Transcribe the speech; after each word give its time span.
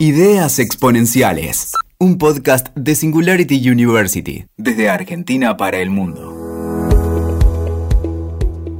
Ideas 0.00 0.58
Exponenciales, 0.58 1.70
un 2.00 2.18
podcast 2.18 2.66
de 2.74 2.96
Singularity 2.96 3.70
University, 3.70 4.44
desde 4.56 4.88
Argentina 4.88 5.56
para 5.56 5.78
el 5.78 5.88
mundo. 5.88 6.34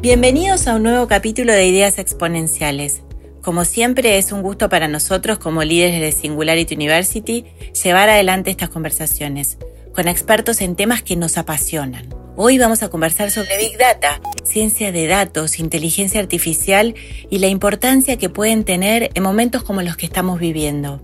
Bienvenidos 0.03 0.67
a 0.67 0.75
un 0.75 0.83
nuevo 0.83 1.07
capítulo 1.07 1.53
de 1.53 1.69
Ideas 1.69 2.01
Exponenciales. 2.01 3.03
Como 3.43 3.65
siempre, 3.65 4.19
es 4.19 4.33
un 4.33 4.43
gusto 4.43 4.69
para 4.69 4.89
nosotros 4.89 5.39
como 5.39 5.63
líderes 5.63 6.01
de 6.01 6.11
Singularity 6.11 6.75
University 6.75 7.45
llevar 7.81 8.09
adelante 8.09 8.51
estas 8.51 8.71
conversaciones 8.71 9.57
con 9.95 10.09
expertos 10.09 10.61
en 10.63 10.75
temas 10.75 11.05
que 11.05 11.15
nos 11.15 11.39
apasionan. 11.39 12.09
Hoy 12.37 12.59
vamos 12.59 12.83
a 12.83 12.89
conversar 12.91 13.31
sobre 13.31 13.57
Big 13.59 13.79
Data, 13.79 14.21
ciencia 14.43 14.91
de 14.91 15.07
datos, 15.07 15.61
inteligencia 15.61 16.19
artificial 16.19 16.97
y 17.31 17.39
la 17.39 17.47
importancia 17.47 18.17
que 18.17 18.29
pueden 18.29 18.65
tener 18.65 19.13
en 19.15 19.23
momentos 19.23 19.63
como 19.63 19.83
los 19.83 19.97
que 19.97 20.07
estamos 20.07 20.41
viviendo. 20.41 21.01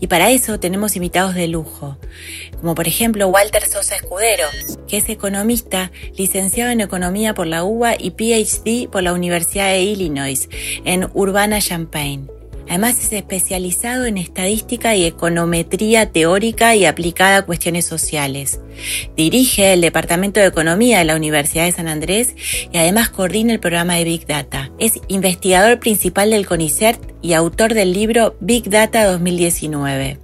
Y 0.00 0.08
para 0.08 0.30
eso 0.30 0.60
tenemos 0.60 0.94
invitados 0.94 1.34
de 1.34 1.48
lujo, 1.48 1.96
como 2.60 2.74
por 2.74 2.86
ejemplo 2.86 3.28
Walter 3.28 3.66
Sosa 3.66 3.96
Escudero, 3.96 4.44
que 4.86 4.98
es 4.98 5.08
economista, 5.08 5.92
licenciado 6.14 6.70
en 6.70 6.82
economía 6.82 7.32
por 7.32 7.46
la 7.46 7.64
UBA 7.64 7.94
y 7.98 8.10
PhD 8.10 8.90
por 8.90 9.02
la 9.02 9.14
Universidad 9.14 9.68
de 9.68 9.80
Illinois 9.80 10.46
en 10.84 11.08
Urbana-Champaign. 11.14 12.35
Además 12.68 12.98
es 13.00 13.12
especializado 13.12 14.06
en 14.06 14.18
estadística 14.18 14.96
y 14.96 15.04
econometría 15.04 16.10
teórica 16.10 16.74
y 16.74 16.84
aplicada 16.84 17.38
a 17.38 17.46
cuestiones 17.46 17.84
sociales. 17.84 18.60
Dirige 19.16 19.72
el 19.72 19.80
Departamento 19.80 20.40
de 20.40 20.46
Economía 20.46 20.98
de 20.98 21.04
la 21.04 21.16
Universidad 21.16 21.64
de 21.64 21.72
San 21.72 21.88
Andrés 21.88 22.34
y 22.72 22.76
además 22.76 23.10
coordina 23.10 23.52
el 23.52 23.60
programa 23.60 23.94
de 23.94 24.04
Big 24.04 24.26
Data. 24.26 24.70
Es 24.78 24.94
investigador 25.08 25.78
principal 25.78 26.30
del 26.30 26.46
CONICET 26.46 26.98
y 27.22 27.34
autor 27.34 27.74
del 27.74 27.92
libro 27.92 28.36
Big 28.40 28.68
Data 28.68 29.04
2019. 29.04 30.18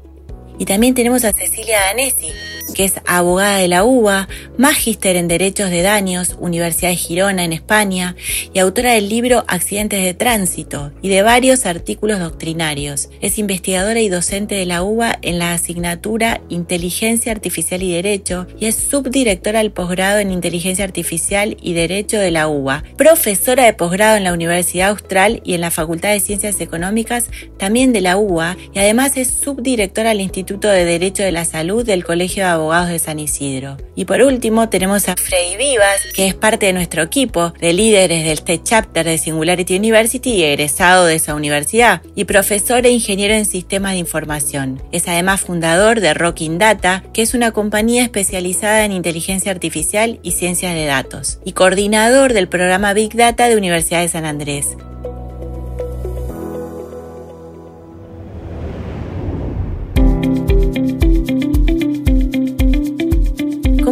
Y 0.58 0.64
también 0.64 0.94
tenemos 0.94 1.24
a 1.24 1.32
Cecilia 1.32 1.80
Danesi, 1.86 2.28
que 2.74 2.84
es 2.84 2.94
abogada 3.06 3.58
de 3.58 3.68
la 3.68 3.84
UBA, 3.84 4.28
magíster 4.56 5.16
en 5.16 5.28
Derechos 5.28 5.70
de 5.70 5.82
Daños, 5.82 6.36
Universidad 6.38 6.90
de 6.90 6.96
Girona 6.96 7.44
en 7.44 7.52
España, 7.52 8.16
y 8.52 8.58
autora 8.58 8.92
del 8.92 9.08
libro 9.08 9.44
Accidentes 9.48 10.02
de 10.02 10.14
Tránsito 10.14 10.92
y 11.02 11.08
de 11.08 11.22
varios 11.22 11.66
artículos 11.66 12.18
doctrinarios. 12.18 13.08
Es 13.20 13.38
investigadora 13.38 14.00
y 14.00 14.08
docente 14.08 14.54
de 14.54 14.66
la 14.66 14.82
UBA 14.82 15.18
en 15.22 15.38
la 15.38 15.52
asignatura 15.52 16.40
Inteligencia 16.48 17.32
Artificial 17.32 17.82
y 17.82 17.92
Derecho 17.92 18.46
y 18.58 18.66
es 18.66 18.76
subdirectora 18.76 19.58
del 19.58 19.72
posgrado 19.72 20.18
en 20.18 20.30
Inteligencia 20.30 20.84
Artificial 20.84 21.56
y 21.60 21.74
Derecho 21.74 22.18
de 22.18 22.30
la 22.30 22.48
UBA, 22.48 22.84
profesora 22.96 23.64
de 23.64 23.72
posgrado 23.72 24.16
en 24.16 24.24
la 24.24 24.32
Universidad 24.32 24.90
Austral 24.90 25.40
y 25.44 25.54
en 25.54 25.60
la 25.60 25.70
Facultad 25.70 26.10
de 26.10 26.20
Ciencias 26.20 26.60
Económicas 26.60 27.26
también 27.58 27.92
de 27.92 28.00
la 28.00 28.16
UBA 28.16 28.56
y 28.74 28.78
además 28.78 29.16
es 29.16 29.28
subdirectora 29.28 30.10
del 30.10 30.20
Instituto 30.20 30.68
de 30.68 30.84
Derecho 30.84 31.22
de 31.22 31.32
la 31.32 31.44
Salud 31.44 31.84
del 31.84 32.04
Colegio 32.04 32.44
de 32.44 32.50
Abogados 32.52 32.88
de 32.88 32.98
San 32.98 33.18
Isidro. 33.18 33.76
Y 33.94 34.04
por 34.04 34.22
último 34.22 34.68
tenemos 34.68 35.08
a 35.08 35.16
Freddy 35.16 35.56
Vivas, 35.56 36.00
que 36.14 36.26
es 36.26 36.34
parte 36.34 36.66
de 36.66 36.72
nuestro 36.72 37.02
equipo 37.02 37.52
de 37.60 37.72
líderes 37.72 38.24
del 38.24 38.34
State 38.34 38.62
Chapter 38.64 39.04
de 39.04 39.18
Singularity 39.18 39.76
University 39.76 40.30
y 40.30 40.44
egresado 40.44 41.06
de 41.06 41.16
esa 41.16 41.34
universidad, 41.34 42.02
y 42.14 42.24
profesor 42.24 42.86
e 42.86 42.90
ingeniero 42.90 43.34
en 43.34 43.44
sistemas 43.44 43.92
de 43.92 43.98
información. 43.98 44.82
Es 44.92 45.08
además 45.08 45.40
fundador 45.40 46.00
de 46.00 46.14
Rocking 46.14 46.58
Data, 46.58 47.02
que 47.12 47.22
es 47.22 47.34
una 47.34 47.52
compañía 47.52 48.02
especializada 48.02 48.84
en 48.84 48.92
inteligencia 48.92 49.52
artificial 49.52 50.20
y 50.22 50.32
ciencias 50.32 50.74
de 50.74 50.86
datos, 50.86 51.38
y 51.44 51.52
coordinador 51.52 52.32
del 52.32 52.48
programa 52.48 52.92
Big 52.92 53.14
Data 53.14 53.48
de 53.48 53.56
Universidad 53.56 54.00
de 54.00 54.08
San 54.08 54.24
Andrés. 54.24 54.76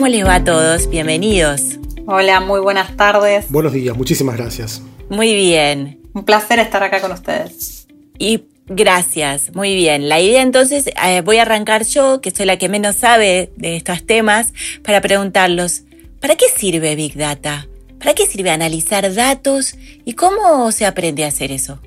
¿Cómo 0.00 0.08
les 0.08 0.26
va 0.26 0.36
a 0.36 0.44
todos? 0.44 0.88
Bienvenidos. 0.88 1.78
Hola, 2.06 2.40
muy 2.40 2.58
buenas 2.60 2.96
tardes. 2.96 3.44
Buenos 3.50 3.74
días, 3.74 3.94
muchísimas 3.94 4.34
gracias. 4.34 4.80
Muy 5.10 5.34
bien. 5.34 6.00
Un 6.14 6.24
placer 6.24 6.58
estar 6.58 6.82
acá 6.82 7.02
con 7.02 7.12
ustedes. 7.12 7.86
Y 8.16 8.44
gracias, 8.66 9.54
muy 9.54 9.74
bien. 9.74 10.08
La 10.08 10.18
idea 10.18 10.40
entonces, 10.40 10.86
eh, 10.86 11.20
voy 11.20 11.36
a 11.36 11.42
arrancar 11.42 11.84
yo, 11.84 12.22
que 12.22 12.30
soy 12.30 12.46
la 12.46 12.56
que 12.56 12.70
menos 12.70 12.96
sabe 12.96 13.52
de 13.56 13.76
estos 13.76 14.06
temas, 14.06 14.54
para 14.82 15.02
preguntarlos, 15.02 15.82
¿para 16.18 16.34
qué 16.34 16.46
sirve 16.48 16.96
Big 16.96 17.14
Data? 17.18 17.68
¿Para 17.98 18.14
qué 18.14 18.24
sirve 18.24 18.48
analizar 18.48 19.12
datos 19.12 19.74
y 20.06 20.14
cómo 20.14 20.72
se 20.72 20.86
aprende 20.86 21.26
a 21.26 21.28
hacer 21.28 21.52
eso? 21.52 21.78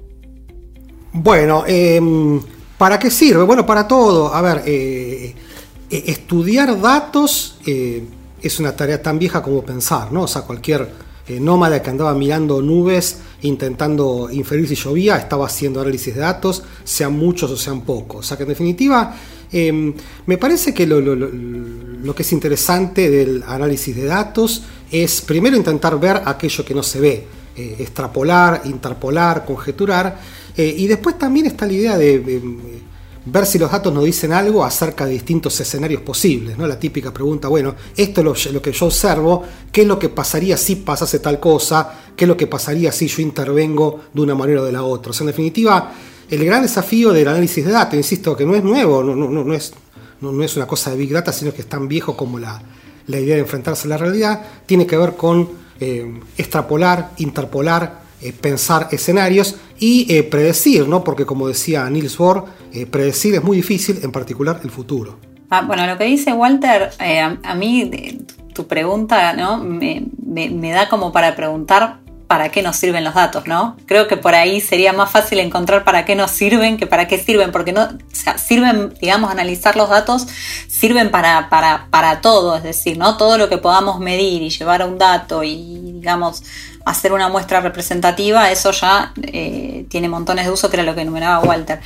Bueno, 1.14 1.64
em, 1.66 2.40
¿para 2.78 3.00
qué 3.00 3.10
sirve? 3.10 3.42
Bueno, 3.42 3.66
para 3.66 3.88
todo. 3.88 4.32
A 4.36 4.42
ver, 4.44 4.62
eh, 4.68 5.34
eh, 5.94 6.06
estudiar 6.08 6.82
datos 6.82 7.60
eh, 7.68 8.04
es 8.42 8.60
una 8.60 8.76
tarea 8.76 9.00
tan 9.00 9.20
vieja 9.20 9.44
como 9.44 9.64
pensar, 9.64 10.12
¿no? 10.12 10.24
O 10.24 10.28
sea, 10.28 10.42
cualquier 10.42 10.90
eh, 11.28 11.40
nómada 11.40 11.84
que 11.84 11.90
andaba 11.92 12.16
mirando 12.16 12.64
nubes 12.64 13.20
intentando 13.44 14.28
inferir 14.32 14.68
si 14.68 14.74
llovía 14.74 15.18
estaba 15.18 15.46
haciendo 15.46 15.82
análisis 15.82 16.16
de 16.16 16.22
datos, 16.22 16.64
sean 16.84 17.14
muchos 17.14 17.52
o 17.52 17.58
sean 17.58 17.82
pocos. 17.82 18.22
O 18.22 18.24
sea 18.24 18.38
que 18.38 18.42
en 18.42 18.50
definitiva 18.50 19.16
em, 19.52 19.94
me 20.26 20.40
parece 20.40 20.74
que 20.74 20.88
lo, 20.88 22.16
que 22.16 22.24
es 22.24 22.32
interesante 22.32 23.12
del 23.12 23.44
análisis 23.46 23.96
de 23.96 24.06
datos 24.06 24.64
es 24.90 25.22
primero 25.22 25.56
intentar 25.56 26.00
ver 26.00 26.24
aquello 26.26 26.66
que 26.66 26.74
no 26.74 26.82
se 26.82 27.00
ve, 27.02 27.28
extrapolar, 27.56 28.64
interpolar, 28.66 29.46
conjeturar, 29.46 30.18
y 30.58 30.88
después 30.88 31.20
también 31.20 31.46
está 31.46 31.68
la 31.68 31.74
idea 31.74 31.98
de 31.98 32.20
ver 33.26 33.46
si 33.46 33.58
los 33.58 33.72
datos 33.72 33.94
nos 33.94 34.04
dicen 34.04 34.34
algo 34.34 34.66
acerca 34.66 35.06
de 35.06 35.14
distintos 35.14 35.60
escenarios 35.60 36.02
posibles. 36.02 36.58
¿no? 36.58 36.68
La 36.68 36.78
típica 36.78 37.14
pregunta, 37.14 37.48
bueno, 37.48 37.76
esto 37.96 38.22
es 38.22 38.52
lo, 38.52 38.62
que 38.62 38.72
yo 38.72 38.86
observo, 38.88 39.44
¿qué 39.72 39.82
es 39.82 39.88
lo 39.88 39.98
que 39.98 40.10
pasaría 40.10 40.58
si 40.58 40.78
pasase 40.78 41.20
tal 41.20 41.40
cosa? 41.40 42.00
¿Qué 42.16 42.26
es 42.26 42.28
lo 42.28 42.36
que 42.36 42.48
pasaría 42.48 42.92
si 42.92 43.08
yo 43.08 43.22
intervengo 43.22 44.02
de 44.14 44.22
una 44.22 44.36
manera 44.36 44.62
o 44.62 44.66
de 44.66 44.72
la 44.72 44.84
otra? 44.84 45.12
O 45.12 45.14
sea, 45.14 45.24
en 45.24 45.28
definitiva, 45.28 45.94
el 46.30 46.44
gran 46.46 46.62
desafío 46.62 47.14
del 47.14 47.28
análisis 47.28 47.66
de 47.66 47.72
datos, 47.72 47.96
insisto, 47.96 48.36
que 48.36 48.46
no 48.46 48.56
es 48.56 48.64
nuevo, 48.64 49.04
no, 49.04 49.54
es 49.54 50.56
una 50.56 50.68
cosa 50.68 50.92
de 50.92 50.98
Big 50.98 51.12
Data, 51.12 51.32
sino 51.32 51.54
que 51.54 51.62
es 51.62 51.70
tan 51.70 51.88
viejo 51.88 52.18
como 52.18 52.40
la, 52.40 52.62
idea 53.08 53.36
de 53.36 53.42
enfrentarse 53.42 53.88
a 53.88 53.90
la 53.90 53.98
realidad, 53.98 54.42
tiene 54.66 54.86
que 54.86 54.98
ver 54.98 55.16
con 55.16 55.50
eh, 55.80 56.20
extrapolar, 56.38 57.12
interpolar, 57.18 58.03
eh, 58.24 58.34
pensar 58.34 58.88
escenarios 58.92 59.58
y 59.80 60.14
eh, 60.14 60.24
predecir, 60.24 60.88
¿no? 60.88 61.04
Porque 61.04 61.26
como 61.26 61.48
decía 61.48 61.90
Niels 61.90 62.18
Bohr, 62.18 62.46
eh, 62.72 62.86
predecir 62.86 63.36
es 63.36 63.44
muy 63.44 63.58
difícil, 63.58 64.00
en 64.02 64.12
particular 64.12 64.60
el 64.64 64.72
futuro. 64.72 65.20
Ah, 65.50 65.62
bueno, 65.62 65.86
lo 65.86 65.98
que 65.98 66.06
dice 66.06 66.34
Walter, 66.34 66.92
a, 67.44 67.56
mí 67.56 67.92
tu 68.54 68.66
pregunta 68.66 69.34
¿no? 69.34 69.58
Me, 69.58 70.06
me, 70.26 70.72
da 70.72 70.90
como 70.90 71.12
para 71.12 71.36
preguntar 71.36 72.00
para 72.34 72.50
qué 72.50 72.64
nos 72.64 72.78
sirven 72.78 73.04
los 73.04 73.14
datos, 73.14 73.46
¿no? 73.46 73.78
Creo 73.86 74.08
que 74.08 74.18
por 74.18 74.34
ahí 74.34 74.60
sería 74.60 74.92
más 74.92 75.12
fácil 75.12 75.40
encontrar 75.40 75.84
para 75.84 76.04
qué 76.04 76.16
nos 76.16 76.32
sirven 76.32 76.78
que 76.78 76.88
para 76.88 77.08
qué 77.08 77.20
sirven, 77.20 77.52
porque 77.52 77.74
no 77.74 77.90
sirven, 78.44 78.92
digamos, 79.00 79.30
analizar 79.30 79.76
los 79.76 79.88
datos, 79.88 80.26
sirven 80.68 81.12
para, 81.12 81.48
para, 81.52 81.90
para 81.92 82.22
todo, 82.22 82.58
es 82.58 82.64
decir, 82.64 82.98
¿no? 82.98 83.18
Todo 83.18 83.38
lo 83.38 83.50
que 83.50 83.60
podamos 83.60 84.00
medir 84.00 84.42
y 84.42 84.50
llevar 84.50 84.82
a 84.82 84.88
un 84.88 84.98
dato 84.98 85.44
y, 85.44 85.92
digamos, 85.94 86.42
hacer 86.86 87.14
una 87.14 87.30
muestra 87.30 87.62
representativa, 87.62 88.50
eso 88.50 88.72
ya 88.72 89.14
eh, 89.22 89.86
tiene 89.92 90.10
montones 90.10 90.48
de 90.48 90.52
uso, 90.52 90.72
que 90.72 90.78
era 90.78 90.84
lo 90.84 90.96
que 90.96 91.02
enumeraba 91.02 91.38
Walter. 91.48 91.82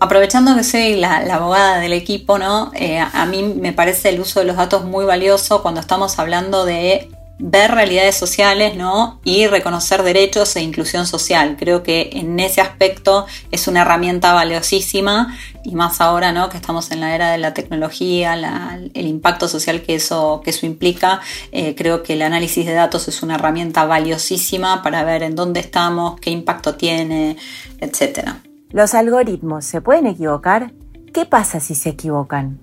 Aprovechando 0.00 0.56
que 0.56 0.64
soy 0.64 0.96
la, 0.96 1.18
abogada 1.32 1.78
del 1.78 1.92
equipo, 1.92 2.40
¿no? 2.40 2.72
Eh, 2.74 2.98
a 2.98 3.24
mí 3.26 3.44
me 3.44 3.72
parece 3.72 4.08
el 4.08 4.18
uso 4.18 4.40
de 4.40 4.46
los 4.46 4.56
datos 4.56 4.84
muy 4.84 5.04
valioso 5.04 5.62
cuando 5.62 5.80
estamos 5.80 6.18
hablando 6.18 6.64
de 6.64 7.08
ver 7.44 7.72
realidades 7.72 8.16
sociales 8.16 8.76
¿no? 8.76 9.18
y 9.24 9.48
reconocer 9.48 10.04
derechos 10.04 10.54
e 10.54 10.60
inclusión 10.60 11.06
social. 11.06 11.56
Creo 11.58 11.82
que 11.82 12.10
en 12.12 12.38
ese 12.38 12.60
aspecto 12.60 13.26
es 13.50 13.66
una 13.66 13.82
herramienta 13.82 14.32
valiosísima 14.32 15.36
y 15.64 15.74
más 15.74 16.00
ahora 16.00 16.30
¿no? 16.30 16.48
que 16.48 16.56
estamos 16.56 16.92
en 16.92 17.00
la 17.00 17.16
era 17.16 17.32
de 17.32 17.38
la 17.38 17.52
tecnología, 17.52 18.34
el 18.34 19.06
impacto 19.06 19.48
social 19.48 19.82
que 19.82 19.96
eso, 19.96 20.40
que 20.44 20.50
eso 20.50 20.66
implica. 20.66 21.20
Eh, 21.50 21.74
creo 21.76 22.04
que 22.04 22.12
el 22.12 22.22
análisis 22.22 22.64
de 22.64 22.74
datos 22.74 23.08
es 23.08 23.24
una 23.24 23.34
herramienta 23.34 23.86
valiosísima 23.86 24.80
para 24.80 25.02
ver 25.02 25.24
en 25.24 25.34
dónde 25.34 25.58
estamos, 25.58 26.20
qué 26.20 26.30
impacto 26.30 26.76
tiene, 26.76 27.36
etc. 27.80 28.34
¿Los 28.70 28.94
algoritmos 28.94 29.64
se 29.64 29.80
pueden 29.80 30.06
equivocar? 30.06 30.72
¿Qué 31.12 31.26
pasa 31.26 31.58
si 31.58 31.74
se 31.74 31.88
equivocan? 31.88 32.60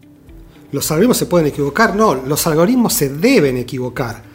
¿Los 0.72 0.90
algoritmos 0.90 1.18
se 1.18 1.26
pueden 1.26 1.48
equivocar? 1.48 1.98
No, 1.98 2.16
los 2.16 2.48
algoritmos 2.48 2.94
se 2.94 3.10
deben 3.10 3.58
equivocar 3.58 4.29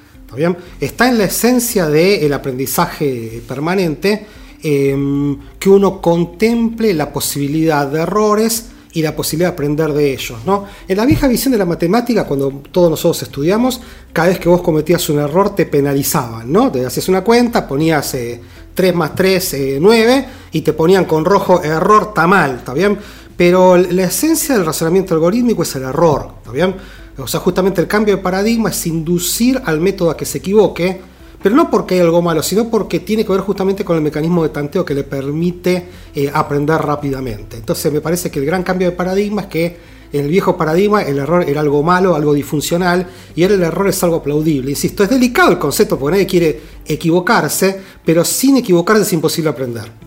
Está 0.80 1.08
en 1.08 1.18
la 1.18 1.24
esencia 1.24 1.88
del 1.88 2.32
aprendizaje 2.32 3.42
permanente 3.46 4.26
em, 4.62 5.38
que 5.58 5.68
uno 5.68 6.00
contemple 6.00 6.92
la 6.94 7.12
posibilidad 7.12 7.86
de 7.86 8.00
errores 8.00 8.66
y 8.94 9.02
la 9.02 9.14
posibilidad 9.14 9.50
de 9.50 9.54
aprender 9.54 9.92
de 9.92 10.12
ellos. 10.12 10.38
¿no? 10.46 10.64
En 10.88 10.96
la 10.96 11.04
vieja 11.04 11.28
visión 11.28 11.52
de 11.52 11.58
la 11.58 11.66
matemática, 11.66 12.24
cuando 12.24 12.62
todos 12.72 12.90
nosotros 12.90 13.22
estudiamos, 13.22 13.80
cada 14.12 14.28
vez 14.28 14.38
que 14.38 14.48
vos 14.48 14.62
cometías 14.62 15.08
un 15.08 15.18
error 15.18 15.54
te 15.54 15.66
penalizaban, 15.66 16.50
¿no? 16.50 16.70
Te 16.70 16.86
hacías 16.86 17.08
una 17.08 17.22
cuenta, 17.22 17.66
ponías 17.66 18.12
3 18.12 18.40
eh, 18.76 18.92
más 18.92 19.14
3, 19.14 19.56
9, 19.80 20.14
eh, 20.14 20.26
y 20.52 20.60
te 20.62 20.72
ponían 20.72 21.04
con 21.04 21.24
rojo 21.24 21.62
error 21.62 22.14
tamal, 22.14 22.56
¿está 22.56 22.72
bien? 22.72 22.96
pero 23.36 23.76
la 23.76 24.04
esencia 24.04 24.54
del 24.56 24.64
razonamiento 24.64 25.14
algorítmico 25.14 25.62
es 25.62 25.74
el 25.76 25.82
error, 25.82 26.28
¿está? 26.52 26.74
O 27.18 27.26
sea, 27.26 27.40
justamente 27.40 27.80
el 27.80 27.86
cambio 27.86 28.16
de 28.16 28.22
paradigma 28.22 28.70
es 28.70 28.86
inducir 28.86 29.60
al 29.64 29.80
método 29.80 30.10
a 30.10 30.16
que 30.16 30.24
se 30.24 30.38
equivoque, 30.38 31.00
pero 31.42 31.54
no 31.54 31.70
porque 31.70 31.94
hay 31.94 32.00
algo 32.00 32.22
malo, 32.22 32.42
sino 32.42 32.70
porque 32.70 33.00
tiene 33.00 33.24
que 33.24 33.30
ver 33.30 33.42
justamente 33.42 33.84
con 33.84 33.96
el 33.96 34.02
mecanismo 34.02 34.42
de 34.42 34.48
tanteo 34.48 34.84
que 34.84 34.94
le 34.94 35.04
permite 35.04 35.88
eh, 36.14 36.30
aprender 36.32 36.80
rápidamente. 36.80 37.56
Entonces 37.58 37.92
me 37.92 38.00
parece 38.00 38.30
que 38.30 38.38
el 38.38 38.46
gran 38.46 38.62
cambio 38.62 38.90
de 38.90 38.96
paradigma 38.96 39.42
es 39.42 39.48
que 39.48 39.76
en 40.12 40.24
el 40.24 40.28
viejo 40.28 40.56
paradigma 40.56 41.02
el 41.02 41.18
error 41.18 41.44
era 41.46 41.60
algo 41.60 41.82
malo, 41.82 42.14
algo 42.14 42.34
disfuncional, 42.34 43.06
y 43.34 43.42
ahora 43.42 43.56
el 43.56 43.62
error 43.62 43.88
es 43.88 44.02
algo 44.02 44.16
aplaudible. 44.16 44.70
Insisto, 44.70 45.02
es 45.02 45.10
delicado 45.10 45.50
el 45.50 45.58
concepto 45.58 45.98
porque 45.98 46.12
nadie 46.12 46.26
quiere 46.26 46.60
equivocarse, 46.86 47.80
pero 48.04 48.24
sin 48.24 48.56
equivocarse 48.56 49.02
es 49.02 49.12
imposible 49.12 49.50
aprender. 49.50 50.03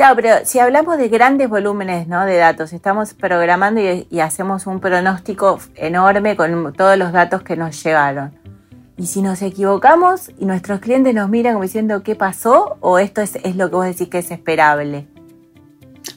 Claro, 0.00 0.16
pero 0.16 0.34
si 0.44 0.58
hablamos 0.58 0.96
de 0.96 1.10
grandes 1.10 1.50
volúmenes 1.50 2.08
¿no? 2.08 2.24
de 2.24 2.38
datos, 2.38 2.72
estamos 2.72 3.12
programando 3.12 3.82
y, 3.82 4.20
hacemos 4.20 4.66
un 4.66 4.80
pronóstico 4.80 5.58
enorme 5.74 6.36
con 6.36 6.72
todos 6.72 6.96
los 6.96 7.12
datos 7.12 7.42
que 7.42 7.54
nos 7.54 7.84
llegaron. 7.84 8.32
Y 8.96 9.08
si 9.08 9.20
nos 9.20 9.42
equivocamos 9.42 10.30
y 10.38 10.46
nuestros 10.46 10.80
clientes 10.80 11.14
nos 11.14 11.28
miran 11.28 11.52
como 11.52 11.64
diciendo 11.64 12.02
qué 12.02 12.14
pasó, 12.14 12.78
o 12.80 12.98
esto 12.98 13.20
es, 13.20 13.36
es 13.44 13.56
lo 13.56 13.68
que 13.68 13.76
vos 13.76 13.84
decís 13.84 14.08
que 14.08 14.20
es 14.20 14.30
esperable. 14.30 15.06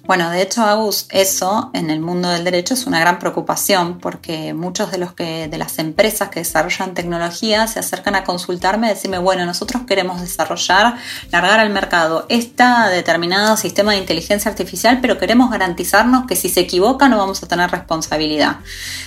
Bueno, 0.06 0.30
de 0.30 0.42
hecho, 0.42 0.64
Agus, 0.64 1.08
eso 1.10 1.72
en 1.74 1.90
el 1.90 2.02
mundo 2.02 2.30
del 2.30 2.44
derecho 2.44 2.74
es 2.74 2.88
una 2.88 3.00
gran 3.00 3.20
preocupación 3.20 4.00
porque 4.00 4.54
muchos 4.54 4.92
de 4.92 4.98
los 4.98 5.14
que 5.14 5.48
de 5.48 5.58
las 5.58 5.80
empresas 5.80 6.28
que 6.28 6.42
desarrollan 6.42 6.94
tecnología 6.94 7.68
se 7.68 7.80
acercan 7.80 8.16
a 8.16 8.26
consultarme 8.26 8.88
y 8.88 8.90
decirme, 8.92 9.18
bueno, 9.18 9.46
nosotros 9.46 9.84
queremos 9.88 10.20
desarrollar, 10.20 10.96
largar 11.32 11.62
al 11.62 11.70
mercado 11.70 12.26
este 12.28 12.64
determinado 12.92 13.56
sistema 13.56 13.94
de 13.94 14.00
inteligencia 14.00 14.52
artificial, 14.52 15.00
pero 15.02 15.18
queremos 15.18 15.50
garantizarnos 15.50 16.28
que 16.28 16.36
si 16.36 16.50
se 16.50 16.62
equivoca 16.62 17.08
no 17.08 17.18
vamos 17.18 17.42
a 17.42 17.48
tener 17.48 17.72
responsabilidad. 17.72 18.58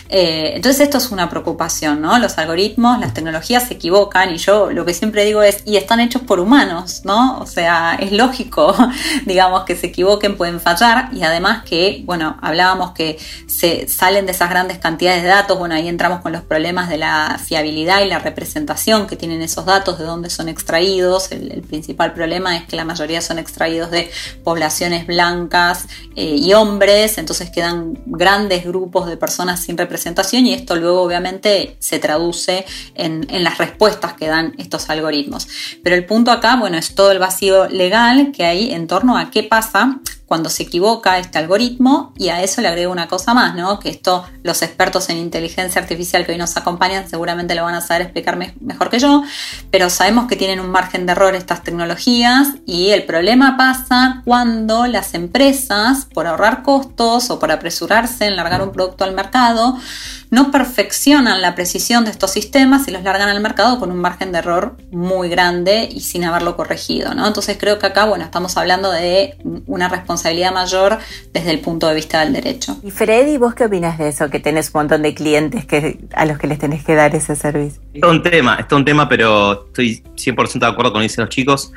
Eh, 0.08 0.52
entonces 0.54 0.80
esto 0.82 0.98
es 0.98 1.10
una 1.10 1.28
preocupación, 1.28 2.00
¿no? 2.00 2.18
Los 2.18 2.38
algoritmos, 2.38 3.00
las 3.00 3.12
tecnologías 3.12 3.68
se 3.68 3.74
equivocan 3.74 4.34
y 4.34 4.38
yo 4.38 4.70
lo 4.70 4.84
que 4.84 4.94
siempre 4.94 5.24
digo 5.24 5.42
es, 5.42 5.62
y 5.64 5.76
están 5.76 6.00
hechos 6.00 6.22
por 6.22 6.40
humanos, 6.40 7.02
¿no? 7.04 7.38
O 7.38 7.46
sea, 7.46 7.96
es 8.00 8.12
lógico, 8.12 8.74
digamos, 9.26 9.64
que 9.64 9.76
se 9.76 9.88
equivoquen, 9.88 10.36
pueden 10.36 10.60
fallar 10.66 11.10
y 11.12 11.22
además 11.22 11.62
que, 11.62 12.02
bueno, 12.04 12.36
hablábamos 12.42 12.90
que 12.90 13.20
se 13.46 13.86
salen 13.86 14.26
de 14.26 14.32
esas 14.32 14.50
grandes 14.50 14.78
cantidades 14.78 15.22
de 15.22 15.28
datos, 15.28 15.56
bueno, 15.56 15.76
ahí 15.76 15.86
entramos 15.86 16.22
con 16.22 16.32
los 16.32 16.42
problemas 16.42 16.88
de 16.88 16.98
la 16.98 17.38
fiabilidad 17.38 18.02
y 18.02 18.08
la 18.08 18.18
representación 18.18 19.06
que 19.06 19.14
tienen 19.14 19.42
esos 19.42 19.64
datos, 19.64 19.96
de 19.96 20.04
dónde 20.04 20.28
son 20.28 20.48
extraídos. 20.48 21.30
El, 21.30 21.62
principal 21.66 22.14
problema 22.14 22.56
es 22.56 22.64
que 22.64 22.74
la 22.74 22.84
mayoría 22.84 23.20
son 23.20 23.38
extraídos 23.38 23.90
de 23.92 24.10
poblaciones 24.42 25.06
blancas 25.06 25.86
eh, 26.16 26.36
y 26.36 26.52
hombres, 26.52 27.18
entonces 27.18 27.50
quedan 27.50 27.98
grandes 28.06 28.64
grupos 28.64 29.06
de 29.06 29.16
personas 29.16 29.60
sin 29.60 29.78
representación 29.78 30.46
y 30.46 30.54
esto 30.54 30.74
luego 30.74 31.02
obviamente 31.02 31.76
se 31.78 32.00
traduce 32.00 32.66
en, 32.94 33.26
en, 33.30 33.44
las 33.44 33.58
respuestas 33.58 34.14
que 34.14 34.26
dan 34.26 34.54
estos 34.58 34.90
algoritmos. 34.90 35.46
Pero 35.84 35.94
el 35.94 36.04
punto 36.06 36.32
acá, 36.32 36.56
bueno, 36.56 36.76
es 36.76 36.94
todo 36.94 37.12
el 37.12 37.20
vacío 37.20 37.68
legal 37.68 38.32
que 38.32 38.44
hay 38.44 38.72
en 38.72 38.88
torno 38.88 39.16
a 39.16 39.30
qué 39.30 39.44
pasa 39.44 40.00
cuando 40.26 40.50
se 40.50 40.64
equivoca 40.64 41.18
este 41.18 41.38
algoritmo 41.38 42.12
y 42.16 42.28
a 42.28 42.42
eso 42.42 42.60
le 42.60 42.68
agrego 42.68 42.92
una 42.92 43.08
cosa 43.08 43.32
más, 43.32 43.54
¿no? 43.54 43.78
Que 43.78 43.90
esto 43.90 44.24
los 44.42 44.62
expertos 44.62 45.08
en 45.08 45.18
inteligencia 45.18 45.80
artificial 45.80 46.26
que 46.26 46.32
hoy 46.32 46.38
nos 46.38 46.56
acompañan 46.56 47.08
seguramente 47.08 47.54
lo 47.54 47.62
van 47.62 47.74
a 47.74 47.80
saber 47.80 48.02
explicar 48.02 48.36
mejor 48.60 48.90
que 48.90 48.98
yo, 48.98 49.22
pero 49.70 49.88
sabemos 49.88 50.26
que 50.26 50.36
tienen 50.36 50.60
un 50.60 50.70
margen 50.70 51.06
de 51.06 51.12
error 51.12 51.34
estas 51.34 51.62
tecnologías 51.62 52.48
y 52.66 52.90
el 52.90 53.04
problema 53.04 53.56
pasa 53.56 54.22
cuando 54.24 54.86
las 54.86 55.14
empresas, 55.14 56.06
por 56.12 56.26
ahorrar 56.26 56.62
costos 56.62 57.30
o 57.30 57.38
por 57.38 57.52
apresurarse 57.52 58.26
en 58.26 58.36
largar 58.36 58.62
un 58.62 58.72
producto 58.72 59.04
al 59.04 59.14
mercado, 59.14 59.78
no 60.30 60.50
perfeccionan 60.50 61.40
la 61.40 61.54
precisión 61.54 62.04
de 62.04 62.10
estos 62.10 62.32
sistemas 62.32 62.88
y 62.88 62.90
los 62.90 63.02
largan 63.02 63.28
al 63.28 63.40
mercado 63.40 63.78
con 63.78 63.90
un 63.90 63.98
margen 63.98 64.32
de 64.32 64.38
error 64.38 64.76
muy 64.90 65.28
grande 65.28 65.88
y 65.90 66.00
sin 66.00 66.24
haberlo 66.24 66.56
corregido. 66.56 67.14
¿no? 67.14 67.26
Entonces 67.26 67.56
creo 67.58 67.78
que 67.78 67.86
acá 67.86 68.04
bueno, 68.04 68.24
estamos 68.24 68.56
hablando 68.56 68.90
de 68.90 69.36
una 69.66 69.88
responsabilidad 69.88 70.52
mayor 70.52 70.98
desde 71.32 71.50
el 71.50 71.60
punto 71.60 71.88
de 71.88 71.94
vista 71.94 72.20
del 72.20 72.32
derecho. 72.32 72.76
Y 72.82 72.90
Freddy, 72.90 73.36
¿vos 73.36 73.54
qué 73.54 73.66
opinas 73.66 73.98
de 73.98 74.08
eso? 74.08 74.28
Que 74.30 74.40
tenés 74.40 74.68
un 74.68 74.80
montón 74.80 75.02
de 75.02 75.14
clientes 75.14 75.64
que, 75.64 75.98
a 76.14 76.26
los 76.26 76.38
que 76.38 76.46
les 76.46 76.58
tenés 76.58 76.84
que 76.84 76.94
dar 76.94 77.14
ese 77.14 77.36
servicio. 77.36 77.80
Es 77.94 78.02
un 78.02 78.22
tema, 78.22 78.56
es 78.56 78.72
un 78.72 78.84
tema, 78.84 79.08
pero 79.08 79.66
estoy 79.66 80.02
100% 80.16 80.58
de 80.58 80.66
acuerdo 80.66 80.92
con 80.92 81.00
lo 81.00 81.06
que 81.06 81.10
dicen 81.10 81.24
los 81.24 81.30
chicos 81.30 81.72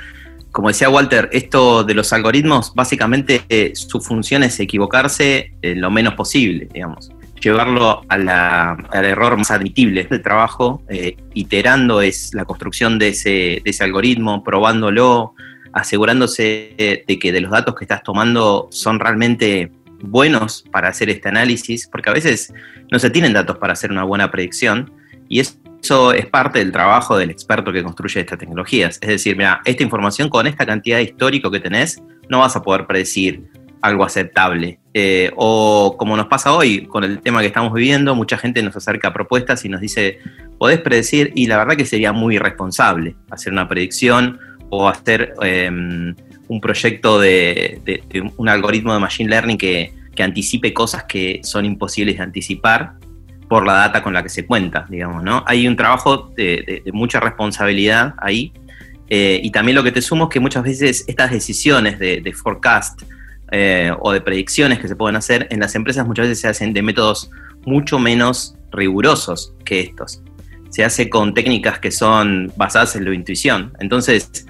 como 0.51 0.69
decía 0.69 0.89
Walter, 0.89 1.29
esto 1.31 1.83
de 1.83 1.93
los 1.93 2.11
algoritmos, 2.11 2.73
básicamente 2.73 3.43
eh, 3.49 3.73
su 3.75 4.01
función 4.01 4.41
es 4.41 4.59
equivocarse 4.59 5.53
eh, 5.61 5.75
lo 5.75 5.91
menos 5.91 6.15
posible, 6.15 6.67
digamos 6.73 7.11
llevarlo 7.39 8.03
al 8.09 9.05
error 9.05 9.37
más 9.37 9.51
admitible 9.51 10.03
del 10.03 10.21
trabajo, 10.21 10.83
eh, 10.89 11.17
iterando 11.33 12.01
es 12.01 12.33
la 12.33 12.45
construcción 12.45 12.99
de 12.99 13.09
ese, 13.09 13.83
algoritmo, 13.83 14.43
probándolo, 14.43 15.33
asegurándose 15.73 16.73
de 16.77 17.19
que 17.19 17.31
de 17.31 17.41
los 17.41 17.51
datos 17.51 17.75
que 17.75 17.85
estás 17.85 18.03
tomando 18.03 18.67
son 18.71 18.99
realmente 18.99 19.71
buenos 20.01 20.63
para 20.71 20.89
hacer 20.89 21.09
este 21.09 21.29
análisis, 21.29 21.87
porque 21.87 22.09
a 22.09 22.13
veces 22.13 22.53
no 22.91 22.99
se 22.99 23.09
tienen 23.09 23.33
datos 23.33 23.57
para 23.57 23.73
hacer 23.73 23.91
una 23.91 24.03
buena 24.03 24.31
predicción 24.31 24.91
y 25.27 25.39
eso 25.39 26.13
es 26.13 26.25
parte 26.25 26.59
del 26.59 26.71
trabajo 26.71 27.17
del 27.17 27.29
experto 27.29 27.71
que 27.71 27.83
construye 27.83 28.19
estas 28.19 28.39
tecnologías. 28.39 28.97
Es 29.01 29.09
decir, 29.09 29.37
mira, 29.37 29.61
esta 29.65 29.83
información 29.83 30.29
con 30.29 30.47
esta 30.47 30.65
cantidad 30.65 30.97
de 30.97 31.03
histórico 31.03 31.51
que 31.51 31.59
tenés, 31.59 32.01
no 32.29 32.39
vas 32.39 32.55
a 32.55 32.61
poder 32.61 32.85
predecir 32.85 33.43
algo 33.81 34.03
aceptable. 34.03 34.79
Eh, 35.01 35.31
o 35.37 35.95
como 35.97 36.17
nos 36.17 36.27
pasa 36.27 36.51
hoy 36.51 36.85
con 36.85 37.05
el 37.05 37.21
tema 37.21 37.39
que 37.39 37.47
estamos 37.47 37.73
viviendo, 37.73 38.15
mucha 38.15 38.37
gente 38.37 38.61
nos 38.61 38.75
acerca 38.75 39.13
propuestas 39.13 39.63
y 39.63 39.69
nos 39.69 39.79
dice, 39.79 40.19
podés 40.57 40.81
predecir, 40.81 41.31
y 41.35 41.47
la 41.47 41.55
verdad 41.55 41.77
que 41.77 41.85
sería 41.85 42.11
muy 42.11 42.35
irresponsable 42.35 43.15
hacer 43.29 43.53
una 43.53 43.65
predicción 43.65 44.37
o 44.69 44.89
hacer 44.89 45.35
em, 45.41 46.13
un 46.49 46.59
proyecto 46.59 47.17
de, 47.17 48.03
un 48.35 48.49
algoritmo 48.49 48.93
de 48.93 48.99
Machine 48.99 49.29
Learning 49.29 49.57
que, 49.57 49.93
anticipe 50.19 50.73
cosas 50.73 51.05
que 51.05 51.39
son 51.43 51.63
imposibles 51.63 52.17
de 52.17 52.23
anticipar 52.23 52.95
por 53.47 53.65
la 53.65 53.75
data 53.75 54.03
con 54.03 54.11
la 54.11 54.21
que 54.21 54.27
se 54.27 54.45
cuenta, 54.45 54.85
digamos, 54.89 55.23
¿no? 55.23 55.45
Hay 55.47 55.65
un 55.65 55.77
trabajo 55.77 56.33
de, 56.35 56.83
mucha 56.91 57.21
responsabilidad 57.21 58.15
ahí. 58.17 58.51
Eh, 59.07 59.39
y 59.41 59.49
también 59.51 59.75
lo 59.77 59.83
que 59.83 59.93
te 59.93 60.01
sumo 60.01 60.25
es 60.25 60.29
que 60.29 60.41
muchas 60.41 60.63
veces 60.63 61.05
estas 61.07 61.31
decisiones 61.31 61.99
de 61.99 62.33
forecast, 62.33 63.01
eh, 63.51 63.91
o 63.99 64.11
de 64.11 64.21
predicciones 64.21 64.79
que 64.79 64.87
se 64.87 64.95
pueden 64.95 65.15
hacer 65.15 65.47
en 65.49 65.59
las 65.59 65.75
empresas 65.75 66.05
muchas 66.05 66.27
veces 66.27 66.41
se 66.41 66.47
hacen 66.47 66.73
de 66.73 66.81
métodos 66.81 67.31
mucho 67.65 67.99
menos 67.99 68.55
rigurosos 68.71 69.53
que 69.65 69.81
estos. 69.81 70.21
Se 70.69 70.83
hace 70.83 71.09
con 71.09 71.33
técnicas 71.33 71.79
que 71.79 71.91
son 71.91 72.51
basadas 72.55 72.95
en 72.95 73.05
la 73.05 73.13
intuición. 73.13 73.73
Entonces, 73.79 74.45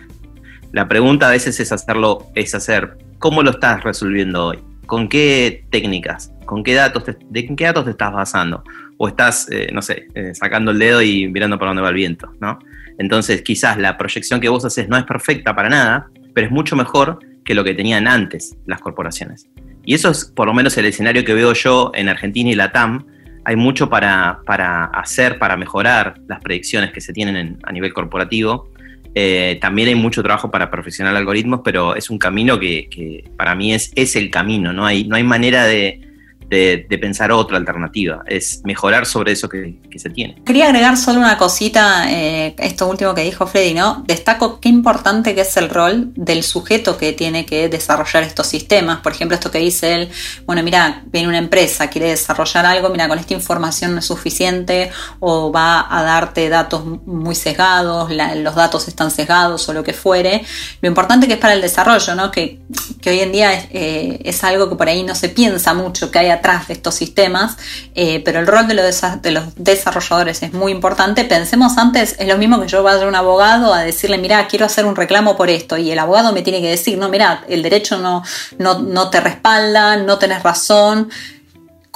la 0.72 0.88
pregunta 0.88 1.28
a 1.28 1.32
veces 1.32 1.60
es 1.60 1.72
hacerlo, 1.72 2.28
es 2.36 2.54
hacer, 2.54 2.98
¿cómo 3.20 3.42
lo 3.42 3.52
estás 3.52 3.84
resolviendo 3.84 4.48
hoy? 4.48 4.60
¿Con 4.86 5.08
qué 5.08 5.66
técnicas? 5.70 6.32
¿Con 6.46 6.64
qué 6.64 6.74
datos 6.74 7.04
¿De 7.06 7.56
qué 7.56 7.66
datos 7.66 7.86
te 7.86 7.92
estás 7.92 8.12
basando? 8.12 8.64
O 8.98 9.08
estás, 9.08 9.48
eh, 9.50 9.70
no 9.72 9.82
sé, 9.82 10.08
eh, 10.14 10.34
sacando 10.34 10.72
el 10.72 10.80
dedo 10.80 11.02
y 11.02 11.28
mirando 11.28 11.58
para 11.58 11.70
dónde 11.70 11.84
va 11.84 11.90
el 11.90 11.96
viento, 11.96 12.34
¿no? 12.42 12.60
Entonces, 12.98 13.42
quizás 13.44 13.78
la 13.78 13.98
proyección 13.98 14.42
que 14.42 14.50
vos 14.50 14.66
haces 14.66 14.90
no 14.90 14.98
es 14.98 15.06
perfecta 15.06 15.56
para 15.56 15.70
nada, 15.70 16.08
pero 16.34 16.48
es 16.48 16.52
mucho 16.52 16.76
mejor 16.76 17.20
que 17.50 17.56
lo 17.56 17.64
que 17.64 17.74
tenían 17.74 18.08
antes 18.08 18.56
las 18.68 18.80
corporaciones. 18.80 19.50
Y 19.84 19.96
eso 19.96 20.12
es 20.12 20.24
por 20.24 20.46
lo 20.46 20.54
menos 20.54 20.78
el 20.78 20.86
escenario 20.86 21.26
que 21.26 21.34
veo 21.34 21.54
yo 21.54 21.92
en 21.96 22.08
Argentina 22.08 22.48
y 22.52 22.54
la 22.54 22.72
TAM. 22.72 23.08
Hay 23.44 23.56
mucho 23.56 23.90
para, 23.90 24.42
para 24.46 24.86
hacer, 24.86 25.40
para 25.40 25.58
mejorar 25.58 26.22
las 26.28 26.42
predicciones 26.42 26.92
que 26.92 27.02
se 27.02 27.12
tienen 27.12 27.58
a 27.64 27.72
nivel 27.72 27.92
corporativo. 27.92 28.70
Eh, 29.16 29.58
también 29.60 29.88
hay 29.88 29.96
mucho 29.96 30.22
trabajo 30.22 30.52
para 30.52 30.70
profesional 30.70 31.18
algoritmos, 31.18 31.62
pero 31.66 31.96
es 31.96 32.12
un 32.12 32.20
camino 32.20 32.60
que, 32.60 32.88
que, 32.88 33.24
para 33.36 33.56
mí 33.56 33.74
es, 33.74 33.92
es 33.96 34.16
el 34.16 34.30
camino. 34.30 34.72
No 34.72 34.86
hay, 34.86 35.06
no 35.06 35.16
hay 35.16 35.24
manera 35.24 35.66
de, 35.66 36.02
de, 36.50 36.98
pensar 37.00 37.32
otra 37.32 37.58
alternativa, 37.58 38.24
es 38.28 38.62
mejorar 38.66 39.06
sobre 39.06 39.32
eso 39.34 39.48
que, 39.48 39.80
se 39.96 40.10
tiene. 40.10 40.42
Quería 40.46 40.66
agregar 40.66 40.96
solo 40.98 41.20
una 41.20 41.38
cosita, 41.38 42.10
eh, 42.10 42.56
esto 42.58 42.88
último 42.88 43.14
que 43.14 43.24
dijo 43.24 43.46
Freddy, 43.48 43.74
¿no? 43.74 44.04
Destaco 44.08 44.60
qué 44.62 44.70
importante 44.70 45.36
que 45.36 45.42
es 45.42 45.58
el 45.58 45.70
rol 45.70 46.12
del 46.16 46.44
sujeto 46.44 46.98
que 46.98 47.12
tiene 47.12 47.46
que 47.46 47.68
desarrollar 47.68 48.24
estos 48.24 48.48
sistemas. 48.48 49.02
Por 49.02 49.12
ejemplo, 49.12 49.36
esto 49.36 49.52
que 49.52 49.60
dice 49.60 49.96
él, 49.96 50.10
bueno, 50.46 50.64
mira, 50.64 51.04
viene 51.08 51.28
una 51.28 51.38
empresa, 51.38 51.90
quiere 51.90 52.10
desarrollar 52.10 52.66
algo, 52.66 52.90
mira, 52.90 53.08
con 53.10 53.20
esta 53.20 53.34
información 53.34 53.94
no 53.94 54.00
es 54.00 54.06
suficiente 54.06 54.90
o 55.20 55.52
va 55.52 55.86
a 55.90 56.04
darte 56.04 56.48
datos 56.48 56.86
muy 56.86 57.36
sesgados, 57.36 58.10
los 58.38 58.56
datos 58.56 58.88
están 58.88 59.12
sesgados 59.12 59.68
o 59.68 59.74
lo 59.74 59.84
que 59.84 59.94
fuere. 59.94 60.44
Lo 60.82 60.88
importante 60.88 61.28
que 61.28 61.34
es 61.34 61.40
para 61.40 61.54
el 61.54 61.62
desarrollo, 61.62 62.16
¿no? 62.16 62.32
Que, 62.32 62.60
hoy 63.06 63.20
en 63.20 63.32
día 63.32 63.54
es, 63.54 63.68
eh, 63.72 64.36
algo 64.44 64.70
que 64.70 64.76
por 64.76 64.88
ahí 64.88 65.04
no 65.04 65.16
se 65.16 65.30
piensa 65.30 65.74
mucho 65.74 66.10
que 66.12 66.20
hay 66.20 66.30
atrás 66.40 66.68
de 66.68 66.74
estos 66.74 66.96
sistemas, 66.96 67.58
eh, 67.96 68.22
pero 68.26 68.40
el 68.40 68.48
rol 68.48 68.68
de 68.68 68.74
los, 68.74 69.02
de 69.22 69.32
los 69.32 69.44
desarrolladores 69.56 70.44
es 70.44 70.54
muy 70.54 70.72
importante. 70.72 71.26
Pensemos 71.26 71.78
antes, 71.78 72.16
es 72.20 72.28
lo 72.28 72.38
mismo 72.38 72.60
que 72.60 72.68
yo 72.68 72.84
vaya 72.84 73.04
a 73.04 73.08
un 73.08 73.16
abogado 73.16 73.74
a 73.74 73.82
decirle, 73.82 74.18
mira, 74.18 74.48
quiero 74.48 74.66
hacer 74.66 74.86
un 74.86 74.96
reclamo 74.96 75.36
por 75.38 75.50
esto, 75.50 75.78
y 75.78 75.92
el 75.92 76.00
abogado 76.00 76.34
me 76.34 76.42
tiene 76.42 76.62
que 76.62 76.70
decir, 76.70 76.98
no, 76.98 77.10
mira, 77.10 77.44
el 77.48 77.62
derecho 77.62 77.98
no, 78.00 78.24
no, 78.58 78.80
no 78.80 79.10
te 79.10 79.22
respalda, 79.22 79.98
no 79.98 80.18
tenés 80.18 80.44
razón 80.44 81.10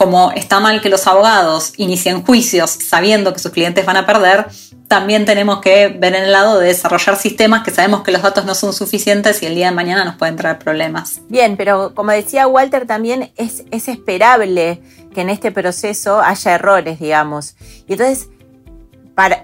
como 0.04 0.34
está 0.34 0.60
mal 0.60 0.82
que 0.82 0.90
los 0.90 1.08
abogados 1.08 1.72
inicien 1.78 2.24
juicios 2.24 2.72
sabiendo 2.72 3.32
que 3.32 3.40
sus 3.40 3.54
clientes 3.54 3.86
van 3.86 3.96
a 3.96 4.06
perder, 4.06 4.48
también 4.90 5.24
tenemos 5.24 5.62
que 5.62 5.88
ver 5.88 6.14
en 6.14 6.24
el 6.24 6.34
lado 6.34 6.60
de 6.60 6.68
desarrollar 6.68 7.16
sistemas 7.16 7.64
que 7.64 7.72
sabemos 7.72 8.04
que 8.04 8.12
los 8.12 8.22
datos 8.22 8.44
no 8.44 8.54
son 8.54 8.74
suficientes 8.74 9.42
y 9.42 9.46
el 9.46 9.56
día 9.56 9.68
de 9.68 9.72
mañana 9.72 10.04
nos 10.04 10.16
pueden 10.16 10.36
traer 10.36 10.60
problemas. 10.60 11.22
Bien, 11.30 11.56
pero 11.56 11.96
como 11.96 12.12
decía 12.12 12.48
Walter, 12.48 12.86
también 12.86 13.32
es, 13.38 13.64
es 13.72 13.88
esperable 13.88 14.82
que 15.14 15.22
en 15.22 15.30
este 15.30 15.54
proceso 15.54 16.20
haya 16.20 16.56
errores, 16.56 17.00
digamos. 17.00 17.56
Y 17.88 17.94
entonces, 17.94 18.28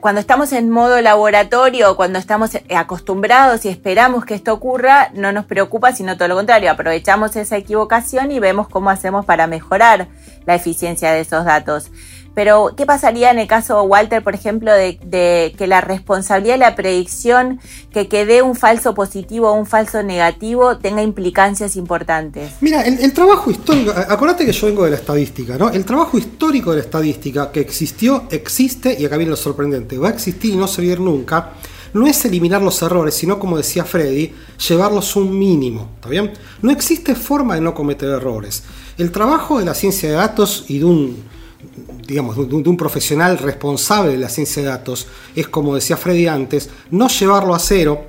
cuando 0.02 0.20
estamos 0.20 0.52
en 0.52 0.70
modo 0.70 1.00
laboratorio, 1.00 1.96
cuando 1.96 2.18
estamos 2.18 2.52
acostumbrados 2.76 3.66
y 3.66 3.70
esperamos 3.70 4.26
que 4.26 4.34
esto 4.34 4.52
ocurra, 4.52 5.12
no 5.14 5.32
nos 5.32 5.46
preocupa, 5.46 5.94
sino 5.94 6.18
todo 6.18 6.28
lo 6.28 6.36
contrario, 6.36 6.72
aprovechamos 6.72 7.36
esa 7.36 7.56
equivocación 7.56 8.32
y 8.32 8.40
vemos 8.40 8.68
cómo 8.68 8.90
hacemos 8.90 9.26
para 9.26 9.46
mejorar 9.46 10.08
la 10.46 10.56
eficiencia 10.56 11.12
de 11.12 11.22
esos 11.22 11.46
datos. 11.46 11.92
Pero, 12.36 12.74
¿qué 12.78 12.86
pasaría 12.86 13.32
en 13.32 13.40
el 13.40 13.48
caso, 13.48 13.84
Walter, 13.84 14.24
por 14.24 14.34
ejemplo, 14.34 14.72
de, 14.72 15.54
que 15.58 15.68
la 15.68 15.82
responsabilidad 15.82 16.54
de 16.54 16.60
la 16.60 16.76
predicción, 16.76 17.60
que 17.92 18.08
quede 18.08 18.42
un 18.42 18.56
falso 18.56 18.94
positivo 18.94 19.50
o 19.50 19.54
un 19.54 19.66
falso 19.66 20.04
negativo, 20.04 20.78
tenga 20.78 21.02
implicancias 21.02 21.76
importantes? 21.76 22.52
Mira, 22.62 22.84
el, 22.84 23.12
trabajo 23.14 23.52
histórico, 23.52 23.92
acuérdate 23.92 24.46
que 24.46 24.54
yo 24.54 24.68
vengo 24.68 24.86
de 24.86 24.92
la 24.92 24.98
estadística, 24.98 25.58
¿no? 25.58 25.70
El 25.70 25.84
trabajo 25.84 26.18
histórico 26.18 26.72
de 26.72 26.78
la 26.78 26.84
estadística 26.84 27.52
que 27.52 27.60
existió, 27.60 28.24
existe, 28.30 28.96
y 28.98 29.06
acá 29.06 29.18
viene 29.18 29.32
lo 29.32 29.36
sorprendente, 29.36 29.98
va 29.98 30.08
a 30.10 30.12
existir 30.12 30.54
y 30.54 30.56
no 30.56 30.68
se 30.68 30.88
va 30.88 30.96
nunca, 30.96 31.54
no 31.94 32.08
es 32.08 32.24
eliminar 32.26 32.62
los 32.62 32.82
errores, 32.82 33.16
sino 33.16 33.40
como 33.40 33.58
decía 33.58 33.86
Freddy, 33.86 34.34
llevarlos 34.68 35.16
un 35.16 35.38
mínimo, 35.38 35.90
¿está 35.96 36.10
bien? 36.10 36.32
No 36.62 36.72
existe 36.72 37.16
forma 37.16 37.56
de 37.56 37.62
no 37.62 37.74
cometer 37.74 38.10
errores. 38.10 38.64
El 38.98 39.12
trabajo 39.12 39.60
de 39.60 39.66
la 39.66 39.74
ciencia 39.74 40.10
de 40.10 40.16
datos 40.16 40.66
y 40.68 40.80
de 40.80 40.86
un 40.86 41.40
digamos, 42.08 42.36
de 42.36 42.56
un, 42.56 42.78
profesional 42.78 43.38
responsable 43.38 44.14
de 44.14 44.18
la 44.18 44.30
ciencia 44.30 44.64
de 44.64 44.70
datos 44.70 45.08
es, 45.36 45.48
como 45.48 45.76
decía 45.76 45.98
Freddy 45.98 46.28
antes, 46.28 46.70
no 46.92 47.08
llevarlo 47.08 47.54
a 47.54 47.60
cero, 47.60 48.06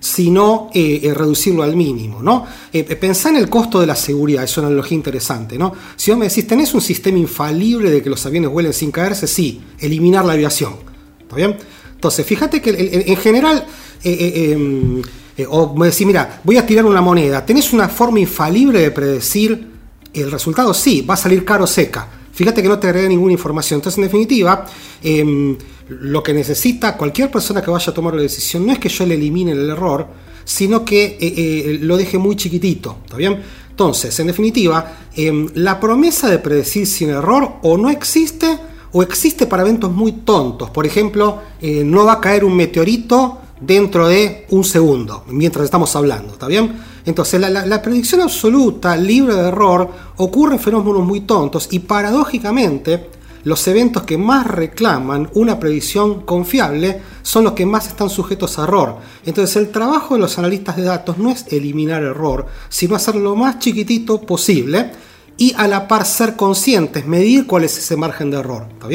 sino 0.00 0.68
eh, 0.74 1.00
eh, 1.02 1.14
reducirlo 1.14 1.62
al 1.62 1.76
mínimo. 1.76 2.22
¿no? 2.22 2.44
Eh, 2.72 2.82
pensá 2.96 3.28
en 3.30 3.36
el 3.36 3.48
costo 3.48 3.80
de 3.80 3.86
la 3.86 3.96
seguridad, 3.96 4.44
es 4.44 4.56
una 4.58 4.66
analogía 4.66 4.96
interesante. 4.96 5.56
¿no? 5.56 5.72
Si 5.96 6.10
vos 6.10 6.18
me 6.18 6.28
decís, 6.28 6.46
¿tenés 6.46 6.74
un 6.74 6.80
sistema 6.80 7.18
infalible 7.18 7.90
de 7.90 8.02
que 8.02 8.10
los 8.10 8.24
aviones 8.26 8.50
vuelen 8.50 8.72
sin 8.72 8.90
caerse? 8.90 9.26
Sí, 9.26 9.62
eliminar 9.78 10.24
la 10.24 10.32
aviación. 10.32 10.74
¿Está 11.20 11.36
bien? 11.36 11.56
Entonces, 12.04 12.26
fíjate 12.26 12.60
que 12.60 13.02
en, 13.06 13.16
general, 13.16 13.64
em, 14.02 15.00
o 15.48 15.74
me 15.74 15.86
decís, 15.86 16.06
mira, 16.06 16.42
voy 16.44 16.58
a 16.58 16.66
tirar 16.66 16.84
una 16.84 17.00
moneda, 17.00 17.46
¿tenés 17.46 17.72
una 17.72 17.88
forma 17.88 18.20
infalible 18.20 18.78
de 18.78 18.90
predecir 18.90 19.70
el 20.12 20.30
resultado? 20.30 20.74
Sí, 20.74 21.00
va 21.00 21.14
a 21.14 21.16
salir 21.16 21.46
caro 21.46 21.66
seca 21.66 22.06
Fíjate 22.30 22.60
que 22.60 22.68
no 22.68 22.78
te 22.78 22.88
agrega 22.88 23.08
ninguna 23.08 23.32
información. 23.32 23.78
Entonces, 23.78 23.96
en 23.96 24.04
definitiva, 24.04 24.66
em, 25.02 25.56
lo 25.88 26.22
que 26.22 26.34
necesita 26.34 26.94
cualquier 26.94 27.30
persona 27.30 27.62
que 27.62 27.70
vaya 27.70 27.90
a 27.90 27.94
tomar 27.94 28.12
la 28.12 28.20
decisión 28.20 28.66
no 28.66 28.72
es 28.72 28.78
que 28.78 28.90
yo 28.90 29.06
le 29.06 29.14
elimine 29.14 29.52
el 29.52 29.70
error, 29.70 30.06
sino 30.44 30.84
que 30.84 31.04
eh, 31.04 31.18
eh, 31.20 31.78
lo 31.80 31.96
deje 31.96 32.18
muy 32.18 32.36
chiquitito. 32.36 32.98
¿Está 33.04 33.16
bien? 33.16 33.40
Entonces, 33.70 34.20
en 34.20 34.26
definitiva, 34.26 34.98
em, 35.16 35.48
la 35.54 35.80
promesa 35.80 36.28
de 36.28 36.38
predecir 36.38 36.86
sin 36.86 37.08
error 37.08 37.54
o 37.62 37.78
no 37.78 37.88
existe 37.88 38.58
o 38.94 39.02
existe 39.02 39.46
para 39.46 39.62
eventos 39.62 39.92
muy 39.92 40.12
tontos. 40.12 40.70
Por 40.70 40.86
ejemplo, 40.86 41.40
eh, 41.60 41.82
no 41.84 42.04
va 42.04 42.14
a 42.14 42.20
caer 42.20 42.44
un 42.44 42.56
meteorito 42.56 43.38
dentro 43.60 44.06
de 44.08 44.46
un 44.50 44.62
segundo, 44.62 45.24
mientras 45.28 45.64
estamos 45.64 45.94
hablando. 45.96 46.32
¿Está 46.32 46.46
bien? 46.46 46.78
Entonces, 47.04 47.40
la, 47.40 47.82
predicción 47.82 48.20
absoluta, 48.20 48.96
libre 48.96 49.34
de 49.34 49.48
error, 49.48 49.90
ocurre 50.16 50.54
en 50.54 50.60
fenómenos 50.60 51.04
muy 51.04 51.22
tontos 51.22 51.68
y 51.72 51.80
paradójicamente 51.80 53.10
los 53.42 53.66
eventos 53.66 54.04
que 54.04 54.16
más 54.16 54.46
reclaman 54.46 55.28
una 55.34 55.58
predicción 55.58 56.22
confiable 56.22 57.02
son 57.22 57.44
los 57.44 57.52
que 57.52 57.66
más 57.66 57.88
están 57.88 58.08
sujetos 58.08 58.58
a 58.58 58.62
error. 58.62 58.98
Entonces 59.26 59.56
el 59.56 59.70
trabajo 59.70 60.14
de 60.14 60.20
los 60.20 60.38
analistas 60.38 60.76
de 60.76 60.84
datos 60.84 61.18
no 61.18 61.30
es 61.30 61.46
eliminar 61.52 62.02
error, 62.02 62.46
sino 62.70 62.94
hacerlo 62.94 63.20
lo 63.20 63.36
más 63.36 63.58
chiquitito 63.58 64.20
posible 64.20 64.92
y 65.36 65.52
a 65.56 65.66
la 65.66 65.88
par 65.88 66.06
ser 66.06 66.36
conscientes, 66.36 67.06
medir 67.06 67.46
cuál 67.46 67.64
es 67.64 67.76
ese 67.76 67.96
margen 67.96 68.30
de 68.30 68.38
error. 68.38 68.66
¿Está? 68.72 68.88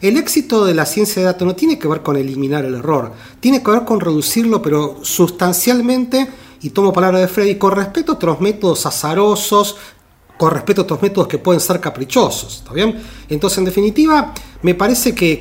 El 0.00 0.16
éxito 0.16 0.64
de 0.64 0.74
la 0.74 0.86
ciencia 0.86 1.22
de 1.22 1.26
datos 1.26 1.46
no 1.46 1.54
tiene 1.54 1.78
que 1.78 1.88
ver 1.88 2.02
con 2.02 2.16
eliminar 2.16 2.64
el 2.64 2.74
error, 2.74 3.12
tiene 3.40 3.62
que 3.62 3.70
ver 3.70 3.84
con 3.84 4.00
reducirlo, 4.00 4.60
pero 4.60 4.98
sustancialmente 5.02 6.28
y 6.64 6.70
tomo 6.70 6.94
palabra 6.94 7.18
de 7.18 7.28
Freddy, 7.28 7.56
con 7.56 7.72
respecto 7.72 8.12
a 8.12 8.14
otros 8.14 8.40
métodos 8.40 8.86
azarosos, 8.86 9.76
con 10.36 10.50
respecto 10.50 10.82
a 10.82 10.84
otros 10.84 11.00
métodos 11.02 11.28
que 11.28 11.38
pueden 11.38 11.60
ser 11.60 11.80
caprichosos, 11.80 12.56
¿está 12.58 12.72
bien? 12.72 12.96
Entonces, 13.28 13.58
en 13.58 13.64
definitiva, 13.66 14.34
me 14.62 14.74
parece 14.74 15.14
que, 15.14 15.38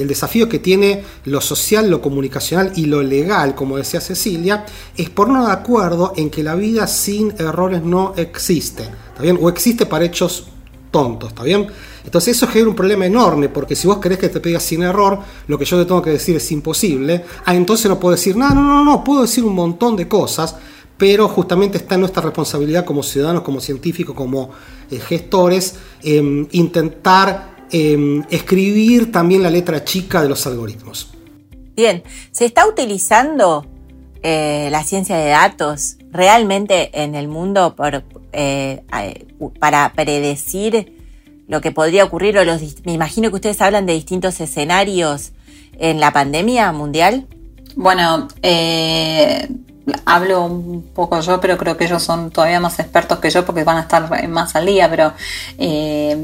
el 0.00 0.08
desafío 0.08 0.48
que 0.48 0.58
tiene 0.58 1.04
lo 1.26 1.40
social, 1.40 1.88
lo 1.88 2.00
comunicacional 2.00 2.72
y 2.74 2.86
lo 2.86 3.02
legal, 3.02 3.54
como 3.54 3.76
decía 3.76 4.00
Cecilia, 4.00 4.64
es 4.96 5.10
ponernos 5.10 5.46
de 5.46 5.52
acuerdo 5.52 6.12
en 6.16 6.30
que 6.30 6.42
la 6.42 6.54
vida 6.54 6.86
sin 6.86 7.32
errores 7.38 7.82
no 7.82 8.14
existe, 8.16 8.82
¿está 8.82 9.22
bien? 9.22 9.38
O 9.40 9.48
existe 9.48 9.86
para 9.86 10.04
hechos 10.04 10.46
tontos, 10.90 11.30
¿está 11.30 11.42
bien? 11.42 11.66
Entonces 12.04 12.36
eso 12.36 12.46
genera 12.46 12.70
un 12.70 12.76
problema 12.76 13.06
enorme, 13.06 13.48
porque 13.48 13.76
si 13.76 13.86
vos 13.86 13.98
querés 13.98 14.18
que 14.18 14.28
te 14.28 14.40
pida 14.40 14.60
sin 14.60 14.82
error, 14.82 15.18
lo 15.46 15.58
que 15.58 15.64
yo 15.64 15.78
te 15.78 15.84
tengo 15.84 16.02
que 16.02 16.10
decir 16.10 16.36
es 16.36 16.52
imposible, 16.52 17.24
ah, 17.44 17.54
entonces 17.54 17.88
no 17.88 17.98
puedo 18.00 18.14
decir, 18.14 18.36
no, 18.36 18.48
no, 18.50 18.62
no, 18.62 18.84
no, 18.84 19.04
puedo 19.04 19.22
decir 19.22 19.44
un 19.44 19.54
montón 19.54 19.96
de 19.96 20.08
cosas, 20.08 20.56
pero 20.96 21.28
justamente 21.28 21.78
está 21.78 21.94
en 21.94 22.02
nuestra 22.02 22.22
responsabilidad 22.22 22.84
como 22.84 23.02
ciudadanos, 23.02 23.42
como 23.42 23.60
científicos, 23.60 24.14
como 24.14 24.50
eh, 24.90 24.98
gestores, 24.98 25.76
em, 26.02 26.46
intentar 26.52 27.54
em, 27.70 28.22
escribir 28.30 29.10
también 29.10 29.42
la 29.42 29.50
letra 29.50 29.84
chica 29.84 30.22
de 30.22 30.28
los 30.28 30.46
algoritmos. 30.46 31.10
Bien, 31.74 32.02
¿se 32.30 32.44
está 32.44 32.68
utilizando 32.68 33.66
eh, 34.22 34.68
la 34.70 34.84
ciencia 34.84 35.16
de 35.16 35.28
datos 35.30 35.96
realmente 36.10 36.90
en 37.02 37.14
el 37.14 37.28
mundo 37.28 37.74
eh, 38.32 38.82
para 39.58 39.92
predecir 39.92 40.94
lo 41.46 41.60
que 41.60 41.72
podría 41.72 42.04
ocurrir, 42.04 42.38
o 42.38 42.44
los, 42.44 42.62
me 42.86 42.92
imagino 42.92 43.28
que 43.30 43.36
ustedes 43.36 43.60
hablan 43.60 43.86
de 43.86 43.92
distintos 43.92 44.40
escenarios 44.40 45.32
en 45.78 46.00
la 46.00 46.12
pandemia 46.12 46.72
mundial. 46.72 47.26
Bueno, 47.76 48.28
eh, 48.42 49.48
hablo 50.04 50.44
un 50.44 50.82
poco 50.94 51.20
yo, 51.20 51.40
pero 51.40 51.58
creo 51.58 51.76
que 51.76 51.84
ellos 51.84 52.02
son 52.02 52.30
todavía 52.30 52.60
más 52.60 52.78
expertos 52.78 53.18
que 53.18 53.30
yo 53.30 53.44
porque 53.44 53.64
van 53.64 53.78
a 53.78 53.82
estar 53.82 54.28
más 54.28 54.54
al 54.56 54.66
día, 54.66 54.88
pero 54.90 55.12
eh, 55.58 56.16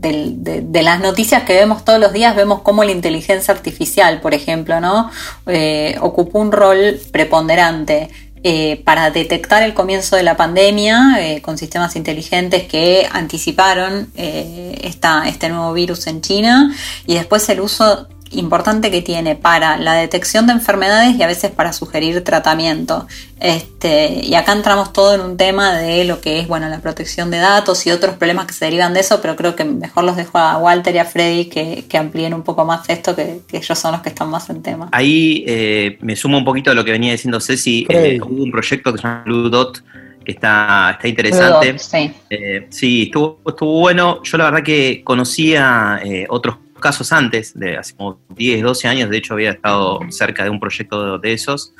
de, 0.00 0.82
las 0.82 1.00
noticias 1.00 1.42
que 1.44 1.54
vemos 1.54 1.84
todos 1.84 2.00
los 2.00 2.12
días, 2.12 2.34
vemos 2.34 2.62
cómo 2.62 2.84
la 2.84 2.92
inteligencia 2.92 3.52
artificial, 3.52 4.20
por 4.20 4.34
ejemplo, 4.34 4.80
¿no? 4.80 5.10
Eh, 5.46 5.96
ocupó 6.00 6.38
un 6.38 6.52
rol 6.52 7.00
preponderante 7.12 8.10
eh, 8.42 8.80
para 8.86 9.10
detectar 9.10 9.62
el 9.62 9.74
comienzo 9.74 10.16
de 10.16 10.22
la 10.22 10.34
pandemia 10.34 11.16
eh, 11.18 11.42
con 11.42 11.58
sistemas 11.58 11.94
inteligentes 11.94 12.62
que 12.66 13.06
anticiparon 13.12 14.10
eh, 14.14 14.80
este 14.82 15.50
nuevo 15.50 15.74
virus 15.74 16.06
en 16.06 16.22
China 16.22 16.74
y 17.06 17.16
después 17.16 17.46
el 17.50 17.60
uso 17.60 18.08
importante 18.30 18.90
que 18.90 19.02
tiene 19.02 19.34
para 19.34 19.76
la 19.76 19.94
detección 19.94 20.46
de 20.46 20.52
enfermedades 20.52 21.16
y 21.16 21.22
a 21.22 21.26
veces 21.26 21.50
para 21.50 21.72
sugerir 21.72 22.22
tratamiento. 22.22 23.06
Este, 23.40 24.20
y 24.22 24.34
acá 24.34 24.52
entramos 24.52 24.92
todo 24.92 25.14
en 25.14 25.22
un 25.22 25.36
tema 25.36 25.76
de 25.76 26.04
lo 26.04 26.20
que 26.20 26.38
es 26.38 26.46
bueno, 26.46 26.68
la 26.68 26.80
protección 26.80 27.30
de 27.30 27.38
datos 27.38 27.86
y 27.86 27.90
otros 27.90 28.16
problemas 28.16 28.46
que 28.46 28.52
se 28.52 28.66
derivan 28.66 28.94
de 28.94 29.00
eso, 29.00 29.20
pero 29.20 29.34
creo 29.34 29.56
que 29.56 29.64
mejor 29.64 30.04
los 30.04 30.16
dejo 30.16 30.38
a 30.38 30.58
Walter 30.58 30.94
y 30.94 30.98
a 30.98 31.04
Freddy 31.04 31.46
que, 31.46 31.98
amplíen 31.98 32.34
un 32.34 32.42
poco 32.42 32.64
más 32.64 32.88
esto, 32.88 33.16
que, 33.16 33.40
ellos 33.52 33.78
son 33.78 33.92
los 33.92 34.00
que 34.02 34.10
están 34.10 34.30
más 34.30 34.48
en 34.50 34.62
tema. 34.62 34.88
Ahí 34.92 35.44
eh, 35.46 35.98
me 36.00 36.14
sumo 36.14 36.38
un 36.38 36.44
poquito 36.44 36.70
a 36.70 36.74
lo 36.74 36.84
que 36.84 36.92
venía 36.92 37.12
diciendo 37.12 37.40
Ceci. 37.40 37.86
Eh, 37.88 38.18
hubo 38.22 38.42
un 38.42 38.50
proyecto 38.50 38.92
que 38.92 38.98
se 38.98 39.04
llama 39.04 39.22
Blue 39.24 39.48
Dot 39.48 39.82
que 40.24 40.32
está, 40.32 40.92
está 40.92 41.08
interesante. 41.08 41.78
sí. 41.78 42.12
Eh, 42.28 42.66
sí, 42.68 43.04
estuvo, 43.04 43.40
estuvo 43.46 43.80
bueno. 43.80 44.22
Yo 44.22 44.38
la 44.38 44.44
verdad 44.44 44.62
que 44.62 45.02
conocía 45.02 46.00
otros 46.28 46.56
casos 46.80 47.12
antes, 47.12 47.58
de 47.58 47.76
hace 47.76 47.94
como 47.94 48.20
10, 48.30 48.62
12 48.62 48.88
años, 48.88 49.10
de 49.10 49.18
hecho 49.18 49.34
había 49.34 49.50
estado 49.50 50.00
cerca 50.10 50.44
de 50.44 50.50
un 50.50 50.60
proyecto 50.60 51.18
de, 51.18 51.32
esos, 51.32 51.72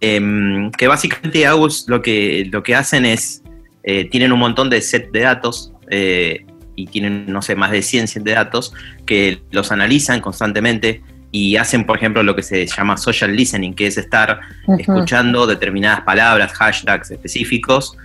em, 0.00 0.70
que 0.72 0.86
básicamente 0.86 1.46
AUS 1.46 1.86
lo 1.88 2.02
que, 2.02 2.48
lo 2.50 2.62
que 2.62 2.74
hacen 2.74 3.04
es, 3.04 3.42
eh, 3.82 4.04
tienen 4.10 4.32
un 4.32 4.38
montón 4.38 4.70
de 4.70 4.80
set 4.80 5.10
de 5.10 5.20
datos 5.20 5.72
eh, 5.90 6.46
y 6.76 6.86
tienen, 6.86 7.26
no 7.26 7.42
sé, 7.42 7.56
más 7.56 7.70
de 7.70 7.82
100 7.82 8.08
set 8.08 8.22
de 8.22 8.32
datos 8.32 8.72
que 9.06 9.42
los 9.50 9.72
analizan 9.72 10.20
constantemente 10.20 11.02
y 11.32 11.56
hacen, 11.56 11.84
por 11.86 11.96
ejemplo, 11.96 12.22
lo 12.22 12.36
que 12.36 12.42
se 12.42 12.66
llama 12.66 12.98
social 12.98 13.34
listening, 13.34 13.72
que 13.72 13.86
es 13.86 13.96
estar 13.96 14.40
escuchando 14.78 15.46
determinadas 15.46 16.02
palabras, 16.02 16.52
hashtags 16.52 17.10
específicos, 17.10 17.96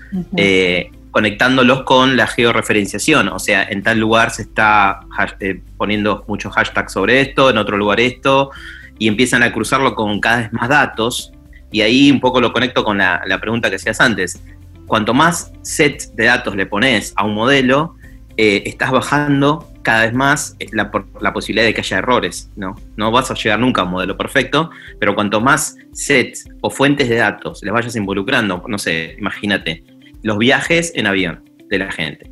conectándolos 1.18 1.82
con 1.82 2.16
la 2.16 2.28
georreferenciación, 2.28 3.30
o 3.30 3.40
sea, 3.40 3.64
en 3.64 3.82
tal 3.82 3.98
lugar 3.98 4.30
se 4.30 4.44
está 4.44 5.00
eh, 5.40 5.64
poniendo 5.76 6.24
muchos 6.28 6.54
hashtags 6.54 6.94
sobre 6.94 7.22
esto, 7.22 7.50
en 7.50 7.58
otro 7.58 7.76
lugar 7.76 8.00
esto, 8.00 8.52
y 9.00 9.08
empiezan 9.08 9.42
a 9.42 9.52
cruzarlo 9.52 9.96
con 9.96 10.20
cada 10.20 10.38
vez 10.42 10.54
más 10.54 10.70
datos, 10.70 11.34
y 11.72 11.82
ahí 11.82 12.12
un 12.12 12.20
poco 12.20 12.40
lo 12.40 12.54
conecto 12.54 12.84
con 12.84 13.00
la, 13.00 13.40
pregunta 13.42 13.72
que 13.72 13.78
hacías 13.78 14.00
antes. 14.00 14.40
Cuanto 14.86 15.16
más 15.16 15.52
sets 15.64 16.16
de 16.16 16.26
datos 16.26 16.56
le 16.56 16.68
pones 16.68 17.14
a 17.16 17.26
un 17.26 17.34
modelo, 17.34 17.96
eh, 18.38 18.62
estás 18.68 18.92
bajando 18.92 19.74
cada 19.82 20.04
vez 20.04 20.14
más 20.14 20.56
la, 20.72 20.92
posibilidad 21.34 21.66
de 21.66 21.74
que 21.74 21.82
haya 21.82 21.98
errores, 21.98 22.52
¿no? 22.56 22.76
No 22.96 23.10
vas 23.10 23.32
a 23.32 23.34
llegar 23.34 23.58
nunca 23.58 23.82
a 23.82 23.86
un 23.86 23.92
modelo 23.92 24.16
perfecto, 24.16 24.70
pero 25.00 25.16
cuanto 25.16 25.42
más 25.42 25.78
sets 25.94 26.48
o 26.62 26.70
fuentes 26.70 27.10
de 27.10 27.16
datos 27.16 27.64
les 27.64 27.74
vayas 27.74 27.96
involucrando, 27.96 28.64
no 28.68 28.78
sé, 28.78 29.16
imagínate, 29.18 29.84
los 30.28 30.38
viajes 30.38 30.92
en 30.96 31.08
avión 31.08 31.44
de 31.70 31.80
la 31.80 31.92
gente, 31.92 32.30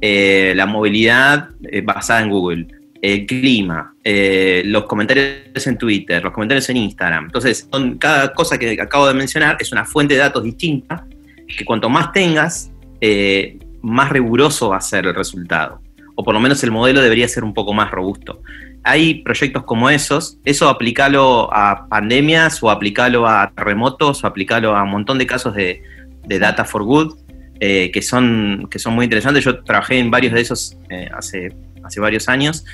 eh, 0.00 0.52
la 0.56 0.66
movilidad 0.66 1.50
basada 1.84 2.22
en 2.22 2.30
Google, 2.30 2.66
el 3.02 3.26
clima, 3.26 3.96
eh, 4.04 4.62
los 4.64 4.84
comentarios 4.84 5.66
en 5.66 5.76
Twitter, 5.76 6.22
los 6.22 6.32
comentarios 6.32 6.68
en 6.70 6.76
Instagram. 6.76 7.24
Entonces, 7.26 7.68
cada 7.98 8.32
cosa 8.32 8.56
que 8.58 8.80
acabo 8.80 9.08
de 9.08 9.14
mencionar 9.14 9.56
es 9.58 9.72
una 9.72 9.84
fuente 9.84 10.14
de 10.14 10.20
datos 10.20 10.44
distinta, 10.44 11.04
que 11.48 11.64
cuanto 11.64 11.90
más 11.90 12.12
tengas, 12.12 12.70
eh, 13.00 13.58
más 13.82 14.10
riguroso 14.10 14.68
va 14.68 14.76
a 14.76 14.80
ser 14.80 15.06
el 15.06 15.14
resultado. 15.16 15.80
O 16.14 16.22
por 16.22 16.32
lo 16.32 16.40
menos 16.40 16.62
el 16.62 16.70
modelo 16.70 17.02
debería 17.02 17.26
ser 17.26 17.42
un 17.42 17.52
poco 17.52 17.74
más 17.74 17.90
robusto. 17.90 18.40
Hay 18.84 19.22
proyectos 19.22 19.64
como 19.64 19.90
esos, 19.90 20.38
eso 20.44 20.68
aplicalo 20.68 21.52
a 21.52 21.88
pandemias 21.88 22.62
o 22.62 22.70
aplicalo 22.70 23.26
a 23.26 23.52
terremotos 23.52 24.22
o 24.22 24.26
aplicalo 24.28 24.76
a 24.76 24.82
un 24.84 24.90
montón 24.90 25.18
de 25.18 25.26
casos 25.26 25.54
de, 25.54 25.82
data 26.24 26.64
for 26.64 26.84
good, 26.84 27.16
eh, 27.64 27.90
que, 27.92 28.02
son, 28.02 28.66
que 28.68 28.78
son 28.78 28.94
muy 28.94 29.04
interesantes. 29.04 29.44
Yo 29.44 29.62
trabajé 29.62 29.98
en 29.98 30.10
varios 30.10 30.32
de 30.32 30.40
esos 30.40 30.76
hace 31.14 31.52
hace 31.84 32.00
varios 32.00 32.28
años. 32.28 32.64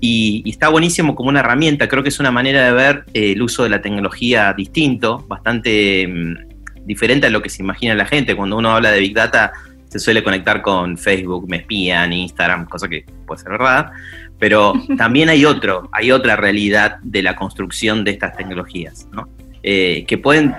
Y, 0.00 0.42
está 0.46 0.68
buenísimo 0.68 1.14
como 1.14 1.30
una 1.30 1.40
herramienta, 1.40 1.88
creo 1.88 2.02
que 2.02 2.10
es 2.10 2.20
una 2.20 2.30
manera 2.30 2.66
de 2.66 2.72
ver 2.72 3.04
eh, 3.14 3.32
el 3.32 3.42
uso 3.42 3.62
de 3.62 3.70
la 3.70 3.80
tecnología 3.80 4.52
distinto, 4.52 5.24
bastante 5.26 6.06
mm, 6.06 6.86
diferente 6.86 7.26
a 7.26 7.30
lo 7.30 7.40
que 7.40 7.48
se 7.48 7.62
imagina 7.62 7.94
la 7.94 8.04
gente. 8.04 8.36
Cuando 8.36 8.58
uno 8.58 8.70
habla 8.70 8.90
de 8.90 9.00
Big 9.00 9.14
Data 9.14 9.52
se 9.88 9.98
suele 9.98 10.22
conectar 10.22 10.60
con 10.62 10.98
Facebook, 10.98 11.48
me 11.48 11.58
espían, 11.58 12.12
Instagram, 12.12 12.66
cosa 12.66 12.88
que 12.88 13.06
puede 13.26 13.40
ser 13.40 13.52
verdad, 13.52 13.90
pero 14.38 14.74
también 14.98 15.30
hay 15.30 15.44
otro, 15.44 15.88
hay 15.92 16.12
otra 16.12 16.36
realidad 16.36 16.98
de 17.02 17.22
la 17.22 17.34
construcción 17.34 18.04
de 18.04 18.10
estas 18.10 18.36
tecnologías, 18.36 19.08
eh, 19.62 20.04
que 20.06 20.18
pueden, 20.18 20.54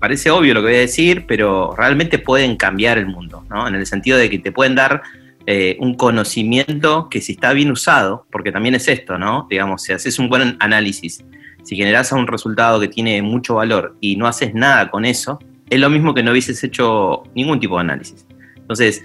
parece 0.00 0.30
obvio 0.30 0.54
lo 0.54 0.60
que 0.60 0.68
voy 0.68 0.76
a 0.76 0.80
decir, 0.80 1.26
pero 1.28 1.74
realmente 1.76 2.18
pueden 2.18 2.56
cambiar 2.56 2.98
el 2.98 3.06
mundo, 3.06 3.44
¿no? 3.48 3.68
En 3.68 3.74
el 3.76 3.86
sentido 3.86 4.18
de 4.18 4.28
que 4.28 4.38
te 4.38 4.50
pueden 4.50 4.74
dar 4.74 5.02
eh, 5.46 5.76
un 5.78 5.94
conocimiento 5.94 7.08
que 7.08 7.20
si 7.20 7.32
está 7.32 7.52
bien 7.52 7.70
usado, 7.70 8.26
porque 8.32 8.50
también 8.50 8.74
es 8.74 8.88
esto, 8.88 9.18
¿no? 9.18 9.46
Digamos, 9.48 9.82
si 9.82 9.92
haces 9.92 10.18
un 10.18 10.28
buen 10.28 10.56
análisis, 10.58 11.22
si 11.62 11.76
generas 11.76 12.10
un 12.12 12.26
resultado 12.26 12.80
que 12.80 12.88
tiene 12.88 13.20
mucho 13.20 13.56
valor 13.56 13.96
y 14.00 14.16
no 14.16 14.26
haces 14.26 14.54
nada 14.54 14.90
con 14.90 15.04
eso, 15.04 15.38
es 15.68 15.78
lo 15.78 15.90
mismo 15.90 16.14
que 16.14 16.22
no 16.22 16.32
hubieses 16.32 16.64
hecho 16.64 17.22
ningún 17.34 17.60
tipo 17.60 17.76
de 17.76 17.82
análisis. 17.82 18.26
Entonces, 18.56 19.02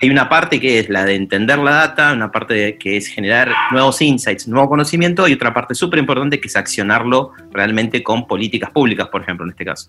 hay 0.00 0.10
una 0.10 0.28
parte 0.28 0.60
que 0.60 0.78
es 0.78 0.88
la 0.88 1.04
de 1.04 1.14
entender 1.14 1.58
la 1.58 1.72
data, 1.72 2.12
una 2.12 2.30
parte 2.30 2.76
que 2.78 2.96
es 2.96 3.08
generar 3.08 3.48
nuevos 3.72 4.00
insights, 4.02 4.46
nuevo 4.48 4.68
conocimiento, 4.68 5.26
y 5.26 5.32
otra 5.32 5.52
parte 5.52 5.74
súper 5.74 5.98
importante 5.98 6.40
que 6.40 6.48
es 6.48 6.56
accionarlo 6.56 7.32
realmente 7.52 8.02
con 8.02 8.26
políticas 8.26 8.70
públicas, 8.70 9.08
por 9.08 9.22
ejemplo, 9.22 9.44
en 9.44 9.50
este 9.50 9.64
caso. 9.64 9.88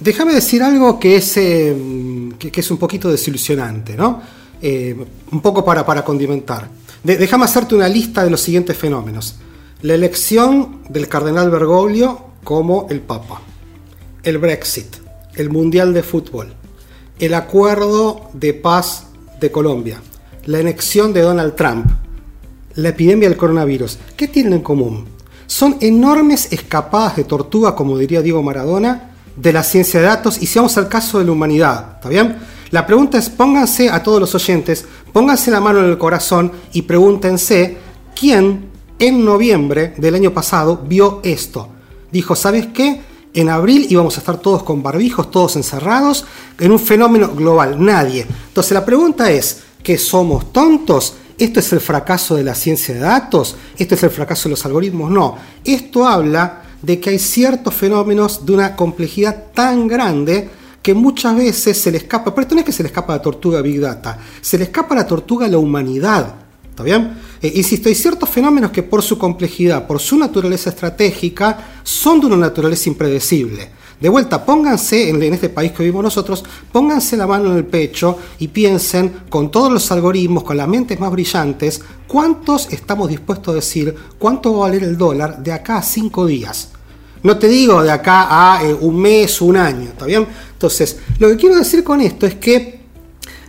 Déjame 0.00 0.34
decir 0.34 0.62
algo 0.62 0.98
que 0.98 1.16
es, 1.16 1.36
eh, 1.36 1.74
que 2.38 2.60
es 2.60 2.70
un 2.70 2.78
poquito 2.78 3.10
desilusionante, 3.10 3.96
¿no? 3.96 4.22
Eh, 4.60 4.96
un 5.30 5.40
poco 5.40 5.64
para, 5.64 5.84
para 5.84 6.02
condimentar. 6.02 6.68
déjame 7.02 7.44
hacerte 7.44 7.74
una 7.74 7.88
lista 7.88 8.24
de 8.24 8.30
los 8.30 8.40
siguientes 8.40 8.76
fenómenos. 8.76 9.38
La 9.82 9.94
elección 9.94 10.82
del 10.88 11.08
cardenal 11.08 11.50
Bergoglio 11.50 12.30
como 12.42 12.86
el 12.88 13.00
Papa, 13.00 13.42
el 14.22 14.38
Brexit, 14.38 14.96
el 15.34 15.50
Mundial 15.50 15.92
de 15.92 16.02
Fútbol, 16.02 16.54
el 17.18 17.34
acuerdo 17.34 18.30
de 18.32 18.54
paz 18.54 19.05
de 19.40 19.50
Colombia, 19.50 20.00
la 20.44 20.58
elección 20.58 21.12
de 21.12 21.22
Donald 21.22 21.54
Trump, 21.54 21.86
la 22.74 22.90
epidemia 22.90 23.28
del 23.28 23.38
coronavirus. 23.38 23.98
¿Qué 24.16 24.28
tienen 24.28 24.54
en 24.54 24.60
común? 24.60 25.06
Son 25.46 25.76
enormes 25.80 26.52
escapadas 26.52 27.16
de 27.16 27.24
tortuga, 27.24 27.74
como 27.74 27.98
diría 27.98 28.22
Diego 28.22 28.42
Maradona, 28.42 29.10
de 29.36 29.52
la 29.52 29.62
ciencia 29.62 30.00
de 30.00 30.06
datos 30.06 30.40
y 30.40 30.46
si 30.46 30.58
vamos 30.58 30.76
al 30.78 30.88
caso 30.88 31.18
de 31.18 31.24
la 31.24 31.32
humanidad, 31.32 31.96
¿está 31.96 32.08
bien? 32.08 32.36
La 32.70 32.86
pregunta 32.86 33.18
es, 33.18 33.30
pónganse 33.30 33.90
a 33.90 34.02
todos 34.02 34.18
los 34.18 34.34
oyentes, 34.34 34.84
pónganse 35.12 35.50
la 35.50 35.60
mano 35.60 35.80
en 35.80 35.86
el 35.86 35.98
corazón 35.98 36.50
y 36.72 36.82
pregúntense 36.82 37.76
quién 38.18 38.70
en 38.98 39.24
noviembre 39.24 39.94
del 39.98 40.14
año 40.14 40.32
pasado 40.32 40.78
vio 40.78 41.20
esto. 41.22 41.68
Dijo, 42.10 42.34
¿sabes 42.34 42.68
qué? 42.68 43.00
En 43.36 43.50
abril 43.50 43.86
íbamos 43.90 44.16
a 44.16 44.20
estar 44.20 44.38
todos 44.38 44.62
con 44.62 44.82
barbijos, 44.82 45.30
todos 45.30 45.56
encerrados, 45.56 46.24
en 46.58 46.72
un 46.72 46.78
fenómeno 46.78 47.28
global. 47.34 47.76
Nadie. 47.78 48.26
Entonces 48.48 48.72
la 48.72 48.82
pregunta 48.82 49.30
es, 49.30 49.60
¿qué 49.82 49.98
somos 49.98 50.54
tontos? 50.54 51.16
¿Esto 51.38 51.60
es 51.60 51.70
el 51.74 51.82
fracaso 51.82 52.34
de 52.34 52.44
la 52.44 52.54
ciencia 52.54 52.94
de 52.94 53.00
datos? 53.00 53.54
¿Esto 53.76 53.94
es 53.94 54.02
el 54.04 54.08
fracaso 54.08 54.44
de 54.48 54.52
los 54.52 54.64
algoritmos? 54.64 55.10
No. 55.10 55.36
Esto 55.62 56.06
habla 56.06 56.62
de 56.80 56.98
que 56.98 57.10
hay 57.10 57.18
ciertos 57.18 57.74
fenómenos 57.74 58.46
de 58.46 58.54
una 58.54 58.74
complejidad 58.74 59.52
tan 59.52 59.86
grande 59.86 60.48
que 60.80 60.94
muchas 60.94 61.36
veces 61.36 61.78
se 61.78 61.90
le 61.90 61.98
escapa, 61.98 62.34
pero 62.34 62.40
esto 62.42 62.54
no 62.54 62.60
es 62.60 62.64
que 62.64 62.72
se 62.72 62.84
le 62.84 62.86
escapa 62.86 63.12
a 63.12 63.16
la 63.16 63.22
tortuga 63.22 63.60
Big 63.60 63.80
Data, 63.80 64.18
se 64.40 64.56
le 64.56 64.64
escapa 64.64 64.94
a 64.94 64.98
la 64.98 65.06
tortuga 65.06 65.44
a 65.44 65.50
la 65.50 65.58
humanidad. 65.58 66.45
¿Está 66.76 66.84
bien? 66.84 67.16
Eh, 67.40 67.52
insisto, 67.54 67.88
hay 67.88 67.94
ciertos 67.94 68.28
fenómenos 68.28 68.70
que 68.70 68.82
por 68.82 69.00
su 69.00 69.16
complejidad, 69.16 69.86
por 69.86 69.98
su 69.98 70.18
naturaleza 70.18 70.68
estratégica, 70.68 71.80
son 71.82 72.20
de 72.20 72.26
una 72.26 72.36
naturaleza 72.36 72.90
impredecible. 72.90 73.70
De 73.98 74.10
vuelta, 74.10 74.44
pónganse 74.44 75.08
en, 75.08 75.22
este 75.22 75.48
país 75.48 75.72
que 75.72 75.84
vivimos 75.84 76.02
nosotros, 76.02 76.44
pónganse 76.70 77.16
la 77.16 77.26
mano 77.26 77.50
en 77.50 77.56
el 77.56 77.64
pecho 77.64 78.18
y 78.38 78.48
piensen 78.48 79.22
con 79.30 79.50
todos 79.50 79.72
los 79.72 79.90
algoritmos, 79.90 80.44
con 80.44 80.58
las 80.58 80.68
mentes 80.68 81.00
más 81.00 81.10
brillantes, 81.10 81.80
cuántos 82.06 82.70
estamos 82.70 83.08
dispuestos 83.08 83.52
a 83.52 83.56
decir 83.56 83.94
cuánto 84.18 84.52
va 84.52 84.66
a 84.66 84.68
valer 84.68 84.84
el 84.84 84.98
dólar 84.98 85.42
de 85.42 85.52
acá 85.52 85.78
a 85.78 85.82
cinco 85.82 86.26
días. 86.26 86.72
No 87.22 87.38
te 87.38 87.48
digo 87.48 87.82
de 87.82 87.90
acá 87.90 88.26
a 88.28 88.62
eh, 88.62 88.74
un 88.74 89.00
mes, 89.00 89.40
un 89.40 89.56
año, 89.56 89.84
¿está 89.84 90.04
bien? 90.04 90.26
Entonces, 90.52 90.98
lo 91.18 91.28
que 91.28 91.36
quiero 91.36 91.56
decir 91.56 91.82
con 91.82 92.02
esto 92.02 92.26
es 92.26 92.34
que 92.34 92.75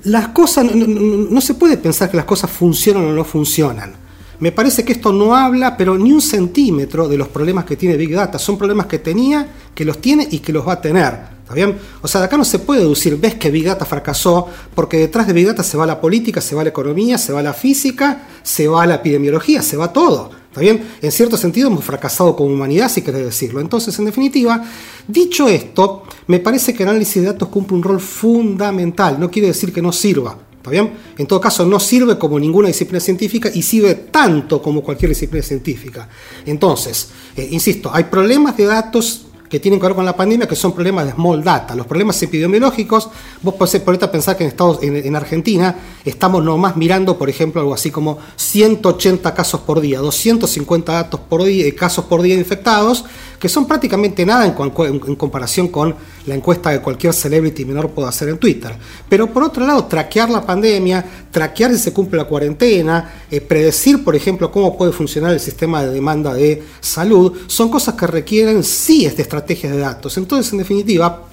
las 0.03 0.29
cosas, 0.29 0.65
no, 0.73 1.41
se 1.41 1.53
puede 1.53 1.77
pensar 1.77 2.09
que 2.09 2.17
las 2.17 2.25
cosas 2.25 2.49
funcionan 2.49 3.05
o 3.05 3.13
no 3.13 3.23
funcionan. 3.23 3.93
Me 4.39 4.51
parece 4.51 4.85
que 4.85 4.93
esto 4.93 5.11
no 5.11 5.35
habla, 5.35 5.75
pero 5.75 5.97
ni 5.97 6.11
un 6.11 6.21
centímetro 6.21 7.07
de 7.07 7.17
los 7.17 7.27
problemas 7.27 7.65
que 7.65 7.75
tiene 7.75 7.97
Big 7.97 8.13
Data. 8.13 8.37
Son 8.37 8.57
problemas 8.57 8.85
que 8.85 8.99
tenía, 8.99 9.47
que 9.73 9.83
los 9.83 9.99
tiene 9.99 10.27
y 10.29 10.39
que 10.39 10.53
los 10.53 10.67
va 10.67 10.73
a 10.73 10.81
tener. 10.81 11.37
¿Está 11.41 11.55
bien? 11.55 11.77
O 12.01 12.07
sea, 12.07 12.21
de 12.21 12.27
acá 12.27 12.37
no 12.37 12.45
se 12.45 12.59
puede 12.59 12.81
deducir, 12.81 13.17
ves 13.17 13.35
que 13.35 13.49
Big 13.49 13.65
Data 13.65 13.85
fracasó, 13.85 14.47
porque 14.75 14.97
detrás 14.97 15.27
de 15.27 15.33
Big 15.33 15.47
Data 15.47 15.63
se 15.63 15.77
va 15.77 15.85
la 15.85 15.99
política, 15.99 16.41
se 16.41 16.55
va 16.55 16.63
la 16.63 16.69
economía, 16.69 17.17
se 17.17 17.31
va 17.33 17.41
la 17.41 17.53
física, 17.53 18.27
se 18.43 18.67
va 18.67 18.85
la 18.85 18.95
epidemiología, 18.95 19.61
se 19.61 19.77
va 19.77 19.91
todo. 19.93 20.29
¿Está 20.57 20.73
bien? 20.73 20.89
En 21.03 21.11
cierto 21.11 21.37
sentido 21.37 21.67
hemos 21.67 21.85
fracasado 21.85 22.35
como 22.35 22.51
humanidad, 22.51 22.89
si 22.89 23.03
querés 23.03 23.23
decirlo. 23.23 23.61
Entonces, 23.61 23.97
en 23.99 24.05
definitiva, 24.05 24.65
dicho 25.07 25.47
esto, 25.47 26.01
me 26.25 26.39
parece 26.39 26.73
que 26.73 26.81
el 26.81 26.89
análisis 26.89 27.21
de 27.21 27.27
datos 27.27 27.49
cumple 27.49 27.77
un 27.77 27.83
rol 27.83 27.99
fundamental. 27.99 29.19
No 29.19 29.29
quiere 29.29 29.49
decir 29.49 29.71
que 29.71 29.83
no 29.83 29.91
sirva. 29.91 30.35
¿Está 30.57 30.71
bien? 30.71 30.93
En 31.15 31.27
todo 31.27 31.39
caso, 31.39 31.63
no 31.63 31.79
sirve 31.79 32.17
como 32.17 32.39
ninguna 32.39 32.69
disciplina 32.69 32.99
científica 32.99 33.51
y 33.53 33.61
sirve 33.61 33.93
tanto 33.93 34.59
como 34.59 34.81
cualquier 34.81 35.09
disciplina 35.09 35.45
científica. 35.45 36.09
Entonces, 36.43 37.09
eh, 37.35 37.47
insisto, 37.51 37.91
hay 37.93 38.05
problemas 38.05 38.57
de 38.57 38.65
datos 38.65 39.26
que 39.49 39.59
tienen 39.59 39.79
que 39.79 39.87
ver 39.87 39.95
con 39.95 40.05
la 40.05 40.15
pandemia, 40.15 40.47
que 40.47 40.55
son 40.55 40.73
problemas 40.73 41.05
de 41.05 41.13
small 41.13 41.43
data. 41.43 41.75
Los 41.75 41.85
problemas 41.87 42.21
epidemiológicos, 42.21 43.09
vos 43.41 43.55
podés 43.55 43.79
por 43.81 43.93
ahorita 43.93 44.11
pensar 44.11 44.37
que 44.37 44.43
en, 44.43 44.49
Estados, 44.49 44.79
en, 44.81 45.15
Argentina 45.15 45.75
estamos 46.03 46.43
nomás 46.43 46.75
mirando, 46.75 47.17
por 47.17 47.29
ejemplo, 47.29 47.61
algo 47.61 47.73
así 47.73 47.91
como 47.91 48.17
180 48.35 49.33
casos 49.33 49.61
por 49.61 49.79
día, 49.81 49.99
250 49.99 50.91
datos 50.91 51.19
por 51.21 51.43
día, 51.43 51.65
eh, 51.65 51.75
casos 51.75 52.05
por 52.05 52.21
día 52.21 52.35
infectados, 52.35 53.05
que 53.39 53.49
son 53.49 53.65
prácticamente 53.65 54.25
nada 54.25 54.45
en, 54.45 55.15
comparación 55.15 55.67
con 55.67 55.95
la 56.27 56.35
encuesta 56.35 56.71
que 56.71 56.81
cualquier 56.81 57.13
celebrity 57.13 57.65
menor 57.65 57.89
puede 57.89 58.09
hacer 58.09 58.29
en 58.29 58.37
Twitter. 58.37 58.75
Pero 59.09 59.33
por 59.33 59.43
otro 59.43 59.65
lado, 59.65 59.85
traquear 59.85 60.29
la 60.29 60.45
pandemia, 60.45 61.03
traquear 61.31 61.71
si 61.71 61.79
se 61.79 61.93
cumple 61.93 62.17
la 62.17 62.25
cuarentena, 62.25 63.23
eh, 63.31 63.41
predecir, 63.41 64.03
por 64.03 64.15
ejemplo, 64.15 64.51
cómo 64.51 64.77
puede 64.77 64.91
funcionar 64.91 65.33
el 65.33 65.39
sistema 65.39 65.83
de 65.83 65.91
demanda 65.91 66.33
de 66.33 66.63
salud, 66.79 67.33
son 67.47 67.69
cosas 67.69 67.95
que 67.95 68.07
requieren 68.07 68.63
sí 68.63 69.05
esta 69.05 69.21
estrategia 69.21 69.71
de 69.71 69.79
datos. 69.79 70.17
Entonces, 70.17 70.51
en 70.51 70.59
definitiva, 70.59 71.26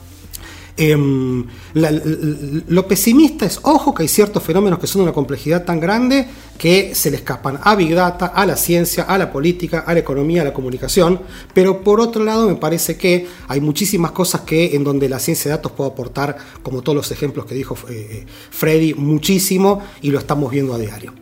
Em, 0.76 1.46
lo 1.74 2.88
pesimista 2.88 3.46
es, 3.46 3.60
ojo, 3.62 3.94
que 3.94 4.02
hay 4.02 4.08
ciertos 4.08 4.42
fenómenos 4.42 4.80
que 4.80 4.88
son 4.88 5.00
de 5.00 5.04
una 5.04 5.12
complejidad 5.12 5.64
tan 5.64 5.78
grande 5.78 6.26
que 6.58 6.96
se 6.96 7.10
le 7.10 7.16
escapan 7.16 7.60
a 7.62 7.76
Big 7.76 7.94
Data, 7.94 8.26
a 8.26 8.44
la 8.44 8.56
ciencia, 8.56 9.04
a 9.04 9.16
la 9.16 9.30
política, 9.30 9.84
a 9.86 9.94
la 9.94 10.00
economía, 10.00 10.42
a 10.42 10.44
la 10.44 10.52
comunicación, 10.52 11.20
pero 11.52 11.82
por 11.82 12.00
otro 12.00 12.24
lado 12.24 12.48
me 12.48 12.56
parece 12.56 12.96
que 12.96 13.26
hay 13.46 13.60
muchísimas 13.60 14.10
cosas 14.10 14.40
que 14.40 14.74
en 14.74 14.82
donde 14.82 15.08
la 15.08 15.20
ciencia 15.20 15.50
de 15.50 15.56
datos 15.56 15.72
puede 15.72 15.90
aportar, 15.90 16.36
como 16.62 16.82
todos 16.82 16.96
los 16.96 17.10
ejemplos 17.12 17.46
que 17.46 17.54
dijo 17.54 17.76
eh, 17.88 18.08
eh, 18.10 18.26
Freddy, 18.50 18.94
muchísimo 18.94 19.80
y 20.02 20.10
lo 20.10 20.18
estamos 20.18 20.50
viendo 20.50 20.74
a 20.74 20.78
diario. 20.78 21.12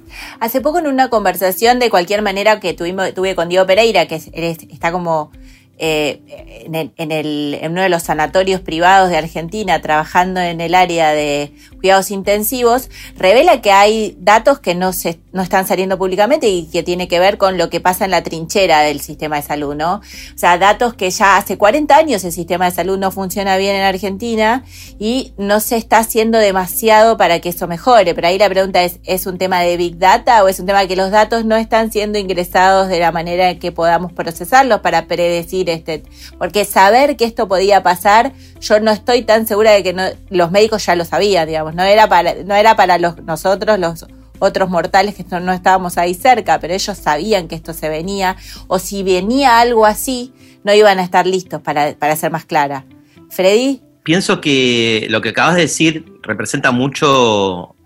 Hace 0.41 0.61
poco 0.61 0.79
en 0.79 0.87
una 0.87 1.11
conversación 1.11 1.79
de 1.79 1.91
cualquier 1.91 2.23
manera 2.23 2.61
que 2.61 2.73
tuvimos, 2.73 3.13
tuve 3.15 3.35
con 3.35 3.49
Diego 3.49 3.67
Pereira, 3.67 4.07
que 4.07 4.15
está 4.15 4.93
como 4.93 5.31
eh, 5.79 6.21
en, 6.67 7.13
el, 7.13 7.59
en, 7.61 7.73
uno 7.73 7.83
de 7.83 7.89
los 7.89 8.03
sanatorios 8.05 8.61
privados 8.61 9.11
de 9.11 9.17
Argentina, 9.17 9.81
trabajando 9.81 10.41
en 10.41 10.61
el 10.61 10.75
área 10.75 11.11
de 11.11 11.53
cuidados 11.83 12.13
intensivos, 12.13 12.89
revela 13.17 13.61
que 13.61 13.73
hay 13.73 14.17
datos 14.21 14.61
que 14.61 14.77
no, 14.77 14.93
se, 14.93 15.19
no 15.33 15.43
están 15.43 15.67
saliendo 15.67 15.99
públicamente 15.99 16.49
y 16.49 16.67
que 16.67 16.85
tiene 16.85 17.09
que 17.09 17.19
ver 17.19 17.39
con 17.39 17.59
lo 17.59 17.71
que 17.71 17.81
pasa 17.81 18.05
en 18.05 18.13
la 18.13 18.23
trinchera 18.23 18.83
del 18.83 19.01
sistema 19.01 19.37
de 19.37 19.43
salud, 19.43 19.75
¿no? 19.75 19.97
O 19.97 20.39
sea, 20.39 20.59
datos 20.59 20.95
que 20.95 21.11
ya 21.11 21.37
hace 21.37 21.59
40 21.59 21.97
años 21.97 22.23
el 22.25 22.31
sistema 22.31 22.67
de 22.67 22.71
salud 22.71 22.99
no 22.99 23.11
funciona 23.11 23.57
bien 23.57 23.75
en 23.75 23.83
Argentina 23.83 24.65
y 25.01 25.33
no 25.37 25.59
se 25.59 25.77
está 25.77 25.99
haciendo 25.99 26.39
demasiado 26.39 27.17
para 27.17 27.41
que 27.41 27.49
eso 27.49 27.67
mejore. 27.67 28.15
Pero 28.15 28.29
ahí 28.29 28.39
la 28.39 28.49
pregunta 28.49 28.85
es, 28.85 29.01
¿es 29.03 29.27
un 29.27 29.37
tema 29.37 29.61
de 29.61 29.77
Big 29.77 29.99
Data 29.99 30.45
o 30.45 30.49
es 30.49 30.61
un 30.61 30.67
tema 30.67 30.81
de 30.81 30.89
que 30.89 30.95
los 30.95 31.11
datos 31.11 31.45
no 31.45 31.57
están 31.57 31.91
siendo 31.91 32.17
ingresados 32.17 32.89
de 32.89 33.01
la 33.01 33.11
manera 33.11 33.51
en 33.51 33.59
que 33.59 33.73
podamos 33.73 34.13
procesarlos 34.13 34.83
para 34.83 35.07
predecir 35.07 35.69
este? 35.69 36.05
Porque 36.39 36.65
saber 36.65 37.17
que 37.17 37.25
esto 37.25 37.49
podía 37.49 37.83
pasar, 37.83 38.33
yo 38.61 38.79
no 38.79 38.93
estoy 38.93 39.23
tan 39.23 39.49
segura 39.49 39.73
de 39.73 39.83
que 39.83 40.15
los 40.31 40.51
médicos 40.53 40.87
ya 40.87 40.95
lo 40.95 41.05
sabían, 41.05 41.49
digamos 41.49 41.72
no 41.75 41.83
era 41.83 42.09
para, 42.09 42.35
no 42.45 42.55
era 42.55 42.77
para 42.77 42.99
los, 42.99 43.23
nosotros, 43.23 43.79
los 43.79 44.07
otros 44.39 44.69
mortales 44.69 45.15
que 45.15 45.25
no, 45.41 45.53
estábamos 45.53 45.99
ahí 45.99 46.15
cerca, 46.15 46.59
pero 46.59 46.75
ellos 46.75 46.99
sabían 46.99 47.47
que 47.47 47.55
esto 47.55 47.73
se 47.73 47.89
venía, 47.89 48.37
o 48.67 48.79
si 48.79 49.03
venía 49.03 49.61
algo 49.61 49.87
así, 49.87 50.33
no 50.65 50.75
iban 50.75 50.99
a 50.99 51.05
estar 51.05 51.27
listos 51.27 51.61
para, 51.63 52.17
ser 52.17 52.33
más 52.33 52.45
clara. 52.45 52.85
Freddy. 53.31 53.81
Pienso 54.03 54.41
que 54.41 55.07
lo 55.11 55.21
que 55.21 55.29
acabas 55.29 55.55
de 55.55 55.63
decir 55.63 56.05
representa 56.23 56.73
mucho 56.73 57.77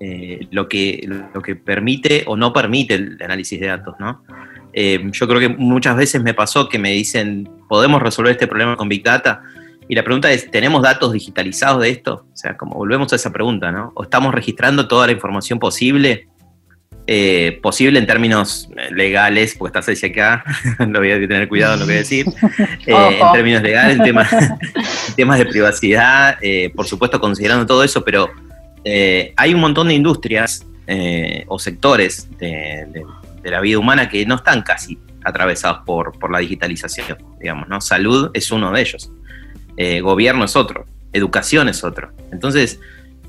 eh, 0.00 0.48
lo, 0.50 0.68
que, 0.68 1.08
lo 1.32 1.40
que 1.40 1.54
permite 1.54 2.24
o 2.26 2.36
no 2.36 2.52
permite 2.52 2.94
el 2.94 3.16
análisis 3.22 3.60
de 3.60 3.68
datos, 3.68 3.94
¿no? 4.00 4.24
Eh, 4.72 5.00
yo 5.12 5.28
creo 5.28 5.38
que 5.38 5.48
muchas 5.48 5.96
veces 5.96 6.20
me 6.20 6.34
pasó 6.34 6.68
que 6.68 6.80
me 6.80 6.90
dicen, 6.90 7.48
¿podemos 7.68 8.02
resolver 8.02 8.32
este 8.32 8.48
problema 8.48 8.76
con 8.76 8.88
Big 8.88 9.04
Data? 9.04 9.42
Y 9.88 9.94
la 9.94 10.02
pregunta 10.02 10.32
es, 10.32 10.50
¿tenemos 10.50 10.82
datos 10.82 11.12
digitalizados 11.12 11.82
de 11.82 11.90
esto? 11.90 12.26
O 12.32 12.36
sea, 12.36 12.56
como 12.56 12.76
volvemos 12.76 13.12
a 13.12 13.16
esa 13.16 13.32
pregunta, 13.32 13.70
¿no? 13.70 13.92
¿O 13.94 14.04
estamos 14.04 14.34
registrando 14.34 14.88
toda 14.88 15.06
la 15.06 15.12
información 15.12 15.58
posible? 15.58 16.28
Eh, 17.06 17.58
posible 17.62 17.98
en 17.98 18.06
términos 18.06 18.70
legales, 18.90 19.54
porque 19.58 19.78
estás 19.78 20.02
ahí 20.02 20.10
acá, 20.10 20.42
lo 20.78 21.00
voy 21.00 21.10
a 21.10 21.16
tener 21.16 21.48
cuidado 21.48 21.74
en 21.74 21.80
lo 21.80 21.86
que 21.86 21.92
voy 21.92 21.96
a 21.96 21.98
decir, 21.98 22.26
eh, 22.86 23.18
en 23.20 23.32
términos 23.32 23.62
legales, 23.62 23.98
en 23.98 24.04
temas, 24.04 24.34
temas 25.16 25.38
de 25.38 25.44
privacidad, 25.44 26.38
eh, 26.40 26.72
por 26.74 26.86
supuesto 26.86 27.20
considerando 27.20 27.66
todo 27.66 27.84
eso, 27.84 28.02
pero 28.02 28.30
hay 29.36 29.54
un 29.54 29.60
montón 29.60 29.88
de 29.88 29.94
industrias 29.94 30.66
o 31.46 31.58
sectores 31.58 32.28
de, 32.38 32.86
de, 33.42 33.50
la 33.50 33.60
vida 33.60 33.78
humana 33.78 34.08
que 34.08 34.24
no 34.24 34.36
están 34.36 34.62
casi 34.62 34.98
atravesados 35.24 35.80
por, 35.86 36.18
por 36.18 36.30
la 36.30 36.38
digitalización, 36.38 37.18
digamos, 37.38 37.68
¿no? 37.68 37.80
Salud 37.80 38.30
es 38.34 38.50
uno 38.50 38.72
de 38.72 38.80
ellos. 38.80 39.10
Eh, 39.76 40.00
gobierno 40.00 40.44
es 40.44 40.56
otro, 40.56 40.86
educación 41.12 41.68
es 41.68 41.82
otro. 41.84 42.12
Entonces, 42.32 42.80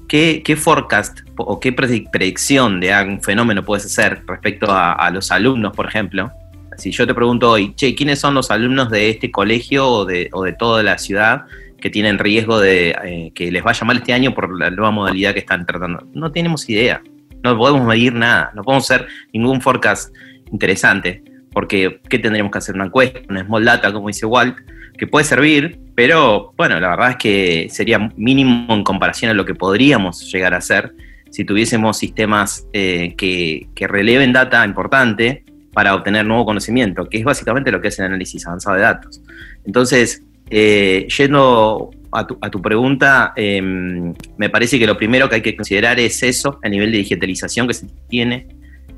¿qué, 0.08 0.58
forecast 0.58 1.20
o 1.38 1.60
qué 1.60 1.74
predicción 1.74 2.80
de 2.80 2.94
un 3.04 3.22
fenómeno 3.22 3.64
puedes 3.64 3.86
hacer 3.86 4.24
respecto 4.28 4.68
a, 4.70 5.10
los 5.12 5.32
alumnos, 5.32 5.76
por 5.76 5.88
ejemplo? 5.88 6.32
Si 6.78 6.92
yo 6.92 7.08
te 7.08 7.14
pregunto 7.14 7.52
hoy, 7.52 7.74
che, 7.76 7.96
¿quiénes 7.96 8.20
son 8.20 8.34
los 8.34 8.52
alumnos 8.52 8.90
de 8.90 9.10
este 9.10 9.32
colegio 9.32 9.88
o 9.88 10.06
de, 10.06 10.30
toda 10.60 10.84
la 10.84 10.98
ciudad 10.98 11.46
que 11.80 11.90
tienen 11.90 12.20
riesgo 12.20 12.60
de 12.60 12.90
eh, 13.04 13.32
que 13.34 13.52
les 13.52 13.64
vaya 13.64 13.86
mal 13.86 13.98
este 13.98 14.14
año 14.14 14.34
por 14.34 14.58
la 14.58 14.70
nueva 14.70 14.92
modalidad 14.92 15.34
que 15.34 15.40
están 15.40 15.66
tratando? 15.66 16.06
No 16.14 16.32
tenemos 16.32 16.70
idea, 16.70 17.02
no 17.44 17.58
podemos 17.58 17.86
medir 17.86 18.14
nada, 18.14 18.52
no 18.56 18.64
podemos 18.64 18.90
hacer 18.90 19.08
ningún 19.32 19.62
forecast 19.62 20.14
interesante, 20.52 21.24
porque 21.54 22.02
¿qué 22.10 22.20
tendríamos 22.20 22.52
que 22.52 22.58
hacer? 22.58 22.76
Una 22.76 22.86
encuesta, 22.86 23.22
una 23.30 23.46
small 23.46 23.64
data, 23.64 23.94
como 23.94 24.08
dice 24.08 24.26
Walt, 24.26 24.58
que 24.98 25.08
puede 25.08 25.26
servir, 25.26 25.80
pero 25.96 26.54
bueno, 26.58 26.80
la 26.80 26.90
verdad 26.90 27.12
es 27.12 27.16
que 27.18 27.68
sería 27.70 28.12
mínimo 28.16 28.74
en 28.74 28.84
comparación 28.84 29.32
a 29.32 29.34
lo 29.34 29.46
que 29.46 29.56
podríamos 29.56 30.32
llegar 30.32 30.54
a 30.54 30.58
hacer 30.58 30.94
si 31.30 31.44
tuviésemos 31.44 31.98
sistemas 31.98 32.66
eh, 32.72 33.14
que, 33.18 33.68
releven 33.88 34.32
data 34.32 34.64
importante 34.66 35.44
para 35.74 35.94
obtener 35.94 36.26
nuevo 36.26 36.46
conocimiento, 36.46 37.10
que 37.10 37.18
es 37.18 37.26
básicamente 37.26 37.72
lo 37.72 37.82
que 37.82 37.90
es 37.90 38.00
el 38.00 38.06
análisis 38.06 38.48
avanzado 38.48 38.78
de 38.78 38.84
datos. 38.84 39.22
Entonces, 39.66 40.24
eh, 40.50 41.08
yendo 41.18 41.92
a 42.14 42.50
tu, 42.50 42.62
pregunta, 42.62 43.34
em, 43.36 44.14
me 44.38 44.50
parece 44.50 44.80
que 44.80 44.88
lo 44.88 44.96
primero 44.96 45.28
que 45.28 45.36
hay 45.36 45.42
que 45.42 45.58
considerar 45.58 46.00
es 46.00 46.24
eso, 46.24 46.60
el 46.64 46.72
nivel 46.72 46.94
de 46.94 47.00
digitalización 47.00 47.68
que 47.68 47.74
se 47.74 47.88
tiene, 48.08 48.48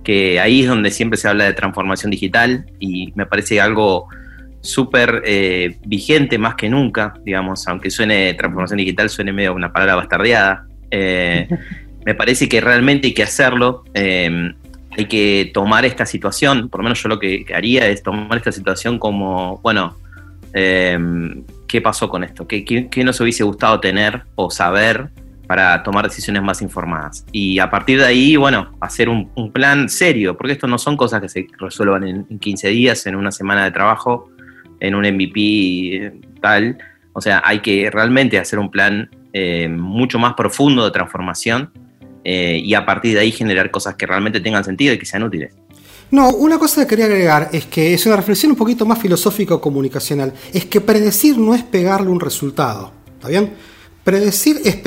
que 0.04 0.40
ahí 0.40 0.62
es 0.62 0.68
donde 0.68 0.92
siempre 0.92 1.18
se 1.18 1.28
habla 1.28 1.46
de 1.46 1.54
transformación 1.54 2.12
digital 2.12 2.68
y 2.80 3.12
me 3.16 3.26
parece 3.26 3.60
algo 3.60 4.08
súper 4.68 5.24
eh, 5.26 5.78
vigente 5.86 6.38
más 6.38 6.56
que 6.56 6.70
nunca, 6.70 7.14
digamos, 7.24 7.68
aunque 7.68 7.90
suene 7.90 8.34
transformación 8.34 8.78
digital, 8.78 9.10
suene 9.10 9.34
medio 9.34 9.54
una 9.54 9.72
palabra 9.72 9.96
bastardeada. 9.96 10.66
Eh, 10.92 11.48
me 12.06 12.16
parece 12.16 12.48
que 12.48 12.62
realmente 12.62 13.08
hay 13.08 13.14
que 13.14 13.24
hacerlo. 13.24 13.84
Eh, 13.94 14.54
hay 14.92 15.06
que 15.06 15.52
tomar 15.54 15.86
esta 15.86 16.06
situación, 16.08 16.70
por 16.70 16.80
lo 16.80 16.86
menos 16.86 17.02
yo 17.02 17.10
lo 17.10 17.20
que, 17.20 17.46
haría 17.54 17.88
es 17.88 18.02
tomar 18.02 18.36
esta 18.38 18.52
situación 18.52 18.98
como, 18.98 19.60
bueno, 19.62 19.96
¿qué 20.52 21.82
pasó 21.84 22.10
con 22.10 22.24
esto? 22.24 22.48
¿Qué, 22.48 22.66
¿Qué, 22.66 23.04
nos 23.04 23.22
hubiese 23.22 23.44
gustado 23.44 23.80
tener 23.80 24.24
o 24.34 24.50
saber 24.50 25.10
para 25.46 25.84
tomar 25.84 26.06
decisiones 26.06 26.42
más 26.42 26.64
informadas? 26.64 27.28
Y 27.32 27.60
a 27.60 27.70
partir 27.70 28.00
de 28.00 28.08
ahí, 28.08 28.38
bueno, 28.38 28.72
hacer 28.82 29.08
un, 29.08 29.30
plan 29.54 29.88
serio, 29.88 30.36
porque 30.36 30.54
esto 30.54 30.66
no 30.66 30.80
son 30.80 30.98
cosas 30.98 31.22
que 31.22 31.30
se 31.30 31.46
resuelvan 31.60 32.08
en, 32.08 32.26
en 32.28 32.40
15 32.40 32.70
días, 32.70 33.06
en 33.06 33.16
una 33.16 33.32
semana 33.32 33.66
de 33.66 33.72
trabajo 33.72 34.32
en 34.80 34.96
un 34.96 35.06
MVP 35.06 36.12
tal. 36.42 36.78
O 37.14 37.22
sea, 37.22 37.42
hay 37.44 37.60
que 37.60 37.90
realmente 37.90 38.38
hacer 38.38 38.60
un 38.60 38.70
plan 38.70 39.10
eh, 39.34 39.68
mucho 39.70 40.20
más 40.20 40.34
profundo 40.34 40.86
de 40.86 40.92
transformación 40.92 41.72
eh, 42.24 42.62
y 42.64 42.74
a 42.74 42.86
partir 42.86 43.14
de 43.14 43.22
ahí 43.22 43.32
generar 43.32 43.72
cosas 43.72 43.96
que 43.96 44.06
realmente 44.06 44.40
tengan 44.40 44.64
sentido 44.64 44.94
y 44.94 45.00
que 45.00 45.06
sean 45.06 45.24
útiles. 45.24 45.54
No, 46.10 46.30
una 46.30 46.58
cosa 46.58 46.82
que 46.82 46.88
quería 46.88 47.06
agregar 47.06 47.50
es 47.52 47.66
que 47.66 47.94
es 47.94 48.06
una 48.06 48.16
reflexión 48.16 48.52
un 48.52 48.58
poquito 48.58 48.86
más 48.86 49.00
filosófica 49.00 49.56
o 49.56 49.62
comunicacional. 49.62 50.34
Es 50.54 50.66
que 50.66 50.80
predecir 50.80 51.38
no 51.38 51.54
es 51.54 51.64
pegarle 51.64 52.10
un 52.10 52.20
resultado. 52.20 52.92
¿Está 53.16 53.28
bien? 53.28 53.54
Predecir 54.04 54.62
es, 54.64 54.78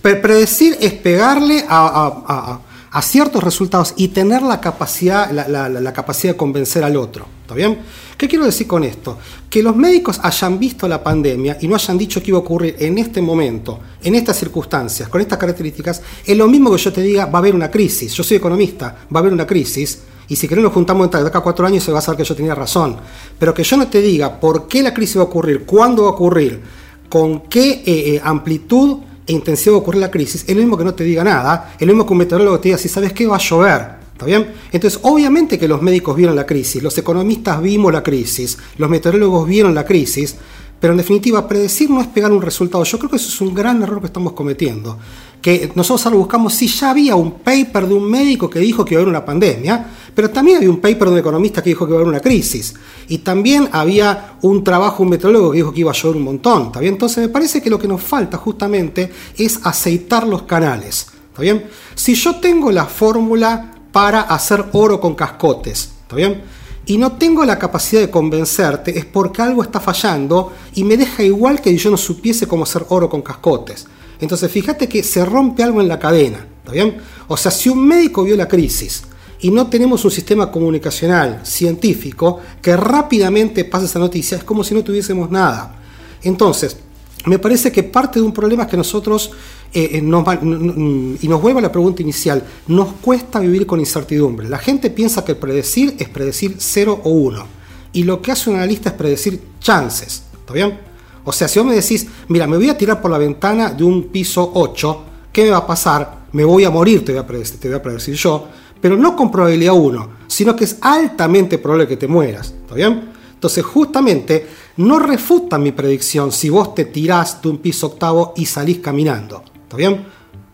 predecir 0.00 0.76
es 0.80 0.92
pegarle 0.94 1.64
a, 1.68 2.60
ciertos 3.02 3.44
resultados 3.44 3.94
y 3.96 4.08
tener 4.08 4.42
la 4.42 4.60
capacidad, 4.60 5.30
la 5.30 5.92
capacidad 5.92 6.32
de 6.32 6.36
convencer 6.36 6.82
al 6.82 6.96
otro. 6.96 7.37
¿Está 7.48 7.54
bien? 7.54 7.78
¿Qué 8.18 8.28
quiero 8.28 8.44
decir 8.44 8.66
con 8.66 8.84
esto? 8.84 9.16
Que 9.48 9.62
los 9.62 9.74
médicos 9.74 10.20
hayan 10.22 10.58
visto 10.58 10.86
la 10.86 11.02
pandemia 11.02 11.56
y 11.62 11.66
no 11.66 11.76
hayan 11.76 11.96
dicho 11.96 12.20
que 12.22 12.28
iba 12.28 12.36
a 12.36 12.42
ocurrir 12.42 12.76
en 12.78 12.98
este 12.98 13.22
momento, 13.22 13.80
en 14.02 14.16
estas 14.16 14.36
circunstancias, 14.38 15.08
con 15.08 15.22
estas 15.22 15.38
características, 15.38 16.02
es 16.26 16.36
lo 16.36 16.46
mismo 16.46 16.70
que 16.70 16.76
yo 16.76 16.92
te 16.92 17.00
diga, 17.00 17.24
va 17.24 17.38
a 17.38 17.40
haber 17.40 17.54
una 17.54 17.70
crisis. 17.70 18.12
Yo 18.12 18.22
soy 18.22 18.36
economista, 18.36 18.94
va 19.10 19.18
a 19.18 19.18
haber 19.20 19.32
una 19.32 19.46
crisis. 19.46 20.00
Y 20.28 20.36
si 20.36 20.46
queremos 20.46 20.68
nos 20.68 20.74
juntamos 20.74 21.10
de 21.10 21.26
acá 21.26 21.38
a 21.38 21.40
cuatro 21.40 21.66
años, 21.66 21.82
se 21.82 21.90
va 21.90 22.00
a 22.00 22.02
saber 22.02 22.18
que 22.18 22.24
yo 22.24 22.36
tenía 22.36 22.54
razón. 22.54 22.96
Pero 23.38 23.54
que 23.54 23.64
yo 23.64 23.78
no 23.78 23.88
te 23.88 24.02
diga 24.02 24.38
por 24.38 24.68
qué 24.68 24.82
la 24.82 24.92
crisis 24.92 25.16
va 25.16 25.22
a 25.22 25.24
ocurrir, 25.24 25.64
cuándo 25.64 26.02
va 26.02 26.10
a 26.10 26.12
ocurrir, 26.12 26.60
con 27.08 27.48
qué 27.48 27.70
eh, 27.70 27.82
eh, 27.86 28.20
amplitud 28.22 28.98
e 29.26 29.32
intensidad 29.32 29.72
va 29.72 29.78
a 29.78 29.80
ocurrir 29.80 30.02
la 30.02 30.10
crisis, 30.10 30.44
es 30.46 30.54
lo 30.54 30.60
mismo 30.60 30.76
que 30.76 30.84
no 30.84 30.92
te 30.92 31.02
diga 31.02 31.24
nada. 31.24 31.72
Es 31.80 31.86
lo 31.86 31.94
mismo 31.94 32.04
que 32.04 32.12
un 32.12 32.18
meteorólogo 32.18 32.60
te 32.60 32.68
diga, 32.68 32.76
si 32.76 32.90
sabes 32.90 33.14
qué 33.14 33.26
va 33.26 33.36
a 33.36 33.40
llover. 33.40 33.97
¿Está 34.18 34.26
bien? 34.26 34.52
Entonces, 34.72 34.98
obviamente 35.04 35.60
que 35.60 35.68
los 35.68 35.80
médicos 35.80 36.16
vieron 36.16 36.34
la 36.34 36.44
crisis, 36.44 36.82
los 36.82 36.98
economistas 36.98 37.62
vimos 37.62 37.92
la 37.92 38.02
crisis, 38.02 38.58
los 38.76 38.90
meteorólogos 38.90 39.46
vieron 39.46 39.76
la 39.76 39.84
crisis, 39.84 40.34
pero 40.80 40.92
en 40.92 40.96
definitiva, 40.96 41.46
predecir 41.46 41.88
no 41.88 42.00
es 42.00 42.08
pegar 42.08 42.32
un 42.32 42.42
resultado. 42.42 42.82
Yo 42.82 42.98
creo 42.98 43.10
que 43.10 43.16
eso 43.16 43.28
es 43.28 43.40
un 43.40 43.54
gran 43.54 43.80
error 43.80 44.00
que 44.00 44.06
estamos 44.06 44.32
cometiendo. 44.32 44.98
Que 45.40 45.70
nosotros 45.76 46.04
ahora 46.06 46.18
buscamos 46.18 46.52
si 46.52 46.66
ya 46.66 46.90
había 46.90 47.14
un 47.14 47.30
paper 47.30 47.86
de 47.86 47.94
un 47.94 48.10
médico 48.10 48.50
que 48.50 48.58
dijo 48.58 48.84
que 48.84 48.94
iba 48.94 49.00
a 49.00 49.02
haber 49.02 49.14
una 49.14 49.24
pandemia, 49.24 49.86
pero 50.12 50.30
también 50.30 50.56
había 50.56 50.70
un 50.70 50.80
paper 50.80 51.06
de 51.06 51.12
un 51.12 51.18
economista 51.18 51.62
que 51.62 51.70
dijo 51.70 51.86
que 51.86 51.92
iba 51.92 51.98
a 51.98 52.02
haber 52.02 52.08
una 52.08 52.20
crisis. 52.20 52.74
Y 53.06 53.18
también 53.18 53.68
había 53.70 54.34
un 54.42 54.64
trabajo, 54.64 55.04
un 55.04 55.10
meteorólogo 55.10 55.52
que 55.52 55.58
dijo 55.58 55.72
que 55.72 55.80
iba 55.80 55.92
a 55.92 55.94
llover 55.94 56.16
un 56.16 56.24
montón. 56.24 56.66
¿Está 56.66 56.80
bien? 56.80 56.94
Entonces 56.94 57.18
me 57.18 57.28
parece 57.28 57.62
que 57.62 57.70
lo 57.70 57.78
que 57.78 57.86
nos 57.86 58.02
falta 58.02 58.36
justamente 58.36 59.12
es 59.36 59.60
aceitar 59.62 60.26
los 60.26 60.42
canales. 60.42 61.06
¿Está 61.28 61.42
bien? 61.42 61.66
Si 61.94 62.14
yo 62.14 62.34
tengo 62.40 62.72
la 62.72 62.86
fórmula 62.86 63.77
para 63.98 64.20
hacer 64.20 64.64
oro 64.74 65.00
con 65.00 65.16
cascotes. 65.16 65.90
¿Está 66.02 66.14
bien? 66.14 66.40
y 66.86 66.96
no 66.96 67.12
tengo 67.12 67.44
la 67.44 67.58
capacidad 67.58 68.00
de 68.00 68.10
convencerte, 68.10 68.96
es 68.96 69.04
porque 69.04 69.42
algo 69.42 69.62
está 69.62 69.80
fallando 69.80 70.54
y 70.74 70.84
me 70.84 70.96
deja 70.96 71.22
igual 71.24 71.60
que 71.60 71.76
yo 71.76 71.90
no 71.90 71.96
supiese 71.98 72.46
cómo 72.46 72.62
hacer 72.62 72.86
oro 72.90 73.10
con 73.10 73.22
cascotes. 73.22 73.86
Entonces 74.20 74.50
fíjate 74.50 74.88
que 74.88 75.02
se 75.02 75.22
rompe 75.24 75.64
algo 75.64 75.80
en 75.82 75.88
la 75.88 75.98
cadena, 75.98 76.46
¿está 76.60 76.72
bien? 76.72 76.96
O 77.26 77.36
sea, 77.36 77.50
si 77.50 77.68
un 77.68 77.86
médico 77.86 78.22
vio 78.22 78.36
la 78.36 78.48
crisis 78.48 79.02
y 79.40 79.50
no 79.50 79.66
tenemos 79.66 80.02
un 80.04 80.12
sistema 80.12 80.50
comunicacional 80.50 81.40
científico 81.42 82.38
que 82.62 82.74
rápidamente 82.74 83.64
pase 83.64 83.86
esa 83.86 83.98
noticia, 83.98 84.38
es 84.38 84.44
como 84.44 84.62
si 84.64 84.74
no 84.74 84.82
tuviésemos 84.84 85.28
nada. 85.28 85.76
Entonces, 86.22 86.78
me 87.26 87.38
parece 87.38 87.72
que 87.72 87.82
parte 87.82 88.20
de 88.20 88.26
un 88.26 88.32
problema 88.32 88.64
es 88.64 88.68
que 88.68 88.76
nosotros, 88.76 89.30
eh, 89.72 89.90
eh, 89.94 90.02
nos, 90.02 90.24
y 90.42 91.28
nos 91.28 91.42
vuelvo 91.42 91.58
a 91.58 91.62
la 91.62 91.72
pregunta 91.72 92.02
inicial, 92.02 92.42
nos 92.68 92.92
cuesta 92.94 93.40
vivir 93.40 93.66
con 93.66 93.80
incertidumbre. 93.80 94.48
La 94.48 94.58
gente 94.58 94.90
piensa 94.90 95.24
que 95.24 95.34
predecir 95.34 95.96
es 95.98 96.08
predecir 96.08 96.56
0 96.58 97.00
o 97.04 97.10
1. 97.10 97.46
Y 97.92 98.04
lo 98.04 98.22
que 98.22 98.32
hace 98.32 98.50
un 98.50 98.56
analista 98.56 98.90
es 98.90 98.94
predecir 98.94 99.40
chances. 99.60 100.22
¿Está 100.38 100.52
bien? 100.52 100.78
O 101.24 101.32
sea, 101.32 101.48
si 101.48 101.58
vos 101.58 101.68
me 101.68 101.74
decís, 101.74 102.06
mira, 102.28 102.46
me 102.46 102.56
voy 102.56 102.70
a 102.70 102.78
tirar 102.78 103.02
por 103.02 103.10
la 103.10 103.18
ventana 103.18 103.70
de 103.70 103.84
un 103.84 104.04
piso 104.04 104.50
8, 104.54 105.04
¿qué 105.32 105.44
me 105.44 105.50
va 105.50 105.58
a 105.58 105.66
pasar? 105.66 106.18
Me 106.32 106.44
voy 106.44 106.64
a 106.64 106.70
morir, 106.70 107.04
te 107.04 107.12
voy 107.12 107.20
a 107.20 107.26
predecir, 107.26 107.58
te 107.60 107.68
voy 107.68 107.76
a 107.76 107.82
predecir 107.82 108.14
yo, 108.14 108.48
pero 108.80 108.96
no 108.96 109.16
con 109.16 109.30
probabilidad 109.30 109.74
1, 109.74 110.10
sino 110.26 110.54
que 110.54 110.64
es 110.64 110.76
altamente 110.80 111.58
probable 111.58 111.88
que 111.88 111.96
te 111.96 112.06
mueras. 112.06 112.54
¿Está 112.62 112.74
bien? 112.74 113.17
Entonces, 113.38 113.64
justamente, 113.64 114.48
no 114.78 114.98
refuta 114.98 115.58
mi 115.58 115.70
predicción 115.70 116.32
si 116.32 116.50
vos 116.50 116.74
te 116.74 116.86
tirás 116.86 117.40
de 117.40 117.48
un 117.50 117.58
piso 117.58 117.86
octavo 117.86 118.32
y 118.34 118.46
salís 118.46 118.78
caminando. 118.78 119.44
¿Está 119.62 119.76
bien? 119.76 120.04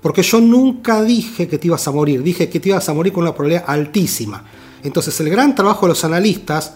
Porque 0.03 0.23
yo 0.23 0.39
nunca 0.39 1.03
dije 1.03 1.49
que 1.49 1.57
te 1.57 1.69
ibas 1.69 1.89
a 1.89 1.93
morir, 1.93 2.23
dije 2.23 2.51
que 2.51 2.61
te 2.61 2.69
ibas 2.69 2.87
a 2.87 2.93
morir 2.93 3.11
con 3.11 3.23
una 3.23 3.33
probabilidad 3.33 3.65
altísima. 3.67 4.45
Entonces 4.83 5.19
el 5.21 5.31
gran 5.31 5.55
trabajo 5.55 5.87
de 5.87 5.93
los 5.93 6.05
analistas 6.05 6.75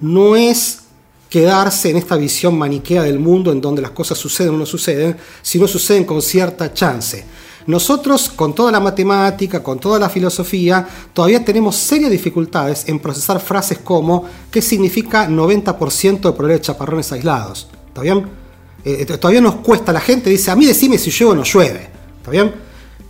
no 0.00 0.36
es 0.36 0.84
quedarse 1.28 1.90
en 1.90 1.98
esta 1.98 2.16
visión 2.16 2.56
maniquea 2.56 3.02
del 3.02 3.18
mundo 3.18 3.52
en 3.52 3.60
donde 3.60 3.82
las 3.82 3.90
cosas 3.90 4.16
suceden 4.16 4.54
o 4.54 4.56
no 4.56 4.64
suceden, 4.64 5.18
sino 5.42 5.68
suceden 5.68 6.04
con 6.04 6.22
cierta 6.22 6.72
chance. 6.72 7.26
Nosotros, 7.66 8.30
con 8.30 8.54
toda 8.54 8.72
la 8.72 8.80
matemática, 8.80 9.62
con 9.62 9.78
toda 9.78 9.98
la 9.98 10.08
filosofía, 10.08 10.86
todavía 11.12 11.44
tenemos 11.44 11.76
serias 11.76 12.10
dificultades 12.10 12.88
en 12.88 12.98
procesar 12.98 13.40
frases 13.40 13.78
como 13.78 14.24
¿qué 14.50 14.60
significa 14.60 15.28
90% 15.28 16.20
de 16.20 16.20
probabilidad 16.20 16.58
de 16.58 16.60
chaparrones 16.60 17.12
aislados? 17.12 17.68
¿Está 17.88 18.00
bien? 18.00 18.26
Eh, 18.84 19.06
eh, 19.08 19.18
todavía 19.18 19.40
nos 19.40 19.56
cuesta, 19.56 19.92
la 19.92 20.00
gente 20.00 20.30
dice, 20.30 20.50
a 20.50 20.56
mí 20.56 20.66
decime 20.66 20.98
si 20.98 21.10
llueve 21.10 21.32
o 21.32 21.36
no 21.36 21.44
llueve. 21.44 21.88
¿Está 22.18 22.30
bien? 22.30 22.52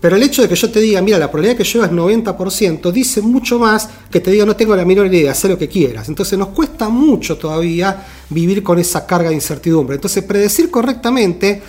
Pero 0.01 0.17
el 0.17 0.23
hecho 0.25 0.43
de 0.43 0.49
que 0.49 0.57
yo 0.57 0.71
te 0.71 0.81
diga, 0.81 1.01
mira, 1.01 1.17
la 1.17 1.31
probabilidad 1.31 1.57
que 1.57 1.65
llueva 1.65 1.87
es 1.87 1.93
90%, 1.93 2.91
dice 2.91 3.23
mucho 3.23 3.59
más 3.59 3.89
que 4.11 4.21
te 4.21 4.33
diga, 4.33 4.45
no 4.45 4.57
tengo 4.57 4.75
la 4.75 4.85
menor 4.85 5.07
idea, 5.07 5.31
haz 5.31 5.45
lo 5.45 5.57
que 5.57 5.69
quieras. 5.69 6.09
Entonces 6.09 6.39
nos 6.39 6.49
cuesta 6.49 6.89
mucho 6.89 7.39
todavía 7.39 8.05
vivir 8.29 8.63
con 8.63 8.79
esa 8.81 9.07
carga 9.07 9.29
de 9.29 9.37
incertidumbre. 9.37 9.95
Entonces 9.97 10.23
predecir 10.25 10.71
correctamente... 10.71 11.63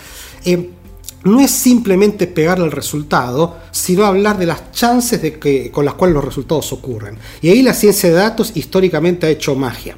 Eh, 0.44 0.70
no 1.24 1.40
es 1.40 1.50
simplemente 1.50 2.26
pegar 2.26 2.58
al 2.60 2.70
resultado, 2.70 3.56
sino 3.70 4.04
hablar 4.04 4.38
de 4.38 4.46
las 4.46 4.72
chances 4.72 5.20
con 5.72 5.84
las 5.84 5.94
cuales 5.94 6.14
los 6.14 6.24
resultados 6.24 6.72
ocurren. 6.72 7.18
Y 7.40 7.48
ahí 7.48 7.62
la 7.62 7.74
ciencia 7.74 8.10
de 8.10 8.16
datos 8.16 8.52
históricamente 8.54 9.26
ha 9.26 9.30
hecho 9.30 9.54
magia. 9.54 9.96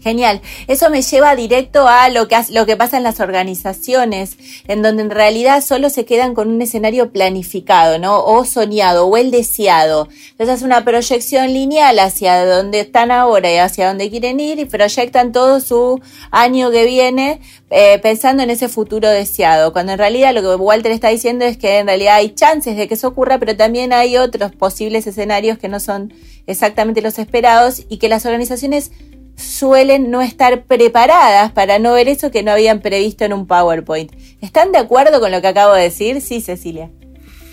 Genial. 0.00 0.40
Eso 0.66 0.88
me 0.88 1.02
lleva 1.02 1.36
directo 1.36 1.86
a 1.86 2.08
lo 2.08 2.26
que, 2.26 2.36
lo 2.50 2.64
que 2.64 2.76
pasa 2.76 2.96
en 2.96 3.02
las 3.02 3.20
organizaciones, 3.20 4.38
en 4.66 4.80
donde 4.80 5.02
en 5.02 5.10
realidad 5.10 5.62
solo 5.62 5.90
se 5.90 6.06
quedan 6.06 6.34
con 6.34 6.48
un 6.48 6.62
escenario 6.62 7.12
planificado, 7.12 7.98
¿no? 7.98 8.24
O 8.24 8.46
soñado, 8.46 9.06
o 9.06 9.16
el 9.18 9.30
deseado. 9.30 10.08
Entonces 10.30 10.56
es 10.56 10.62
una 10.62 10.84
proyección 10.84 11.52
lineal 11.52 11.98
hacia 11.98 12.46
donde 12.46 12.80
están 12.80 13.10
ahora 13.10 13.52
y 13.52 13.58
hacia 13.58 13.88
donde 13.88 14.08
quieren 14.08 14.40
ir 14.40 14.58
y 14.58 14.64
proyectan 14.64 15.32
todo 15.32 15.60
su 15.60 16.00
año 16.30 16.70
que 16.70 16.86
viene 16.86 17.40
eh, 17.68 17.98
pensando 17.98 18.42
en 18.42 18.48
ese 18.48 18.68
futuro 18.68 19.08
deseado. 19.08 19.74
Cuando 19.74 19.92
en 19.92 19.98
realidad 19.98 20.34
lo 20.34 20.40
que 20.40 20.54
Walter 20.56 20.92
está 20.92 21.08
diciendo 21.08 21.44
es 21.44 21.58
que 21.58 21.78
en 21.78 21.86
realidad 21.86 22.16
hay 22.16 22.30
chances 22.30 22.76
de 22.76 22.88
que 22.88 22.94
eso 22.94 23.08
ocurra, 23.08 23.38
pero 23.38 23.54
también 23.54 23.92
hay 23.92 24.16
otros 24.16 24.52
posibles 24.52 25.06
escenarios 25.06 25.58
que 25.58 25.68
no 25.68 25.78
son 25.78 26.14
exactamente 26.46 27.02
los 27.02 27.18
esperados 27.18 27.82
y 27.88 27.98
que 27.98 28.08
las 28.08 28.24
organizaciones 28.24 28.92
suelen 29.40 30.10
no 30.10 30.22
estar 30.22 30.64
preparadas 30.64 31.52
para 31.52 31.78
no 31.78 31.92
ver 31.94 32.08
eso 32.08 32.30
que 32.30 32.42
no 32.42 32.52
habían 32.52 32.80
previsto 32.80 33.24
en 33.24 33.32
un 33.32 33.46
PowerPoint. 33.46 34.12
¿Están 34.40 34.72
de 34.72 34.78
acuerdo 34.78 35.20
con 35.20 35.32
lo 35.32 35.40
que 35.40 35.48
acabo 35.48 35.74
de 35.74 35.82
decir? 35.82 36.20
Sí, 36.20 36.40
Cecilia. 36.40 36.90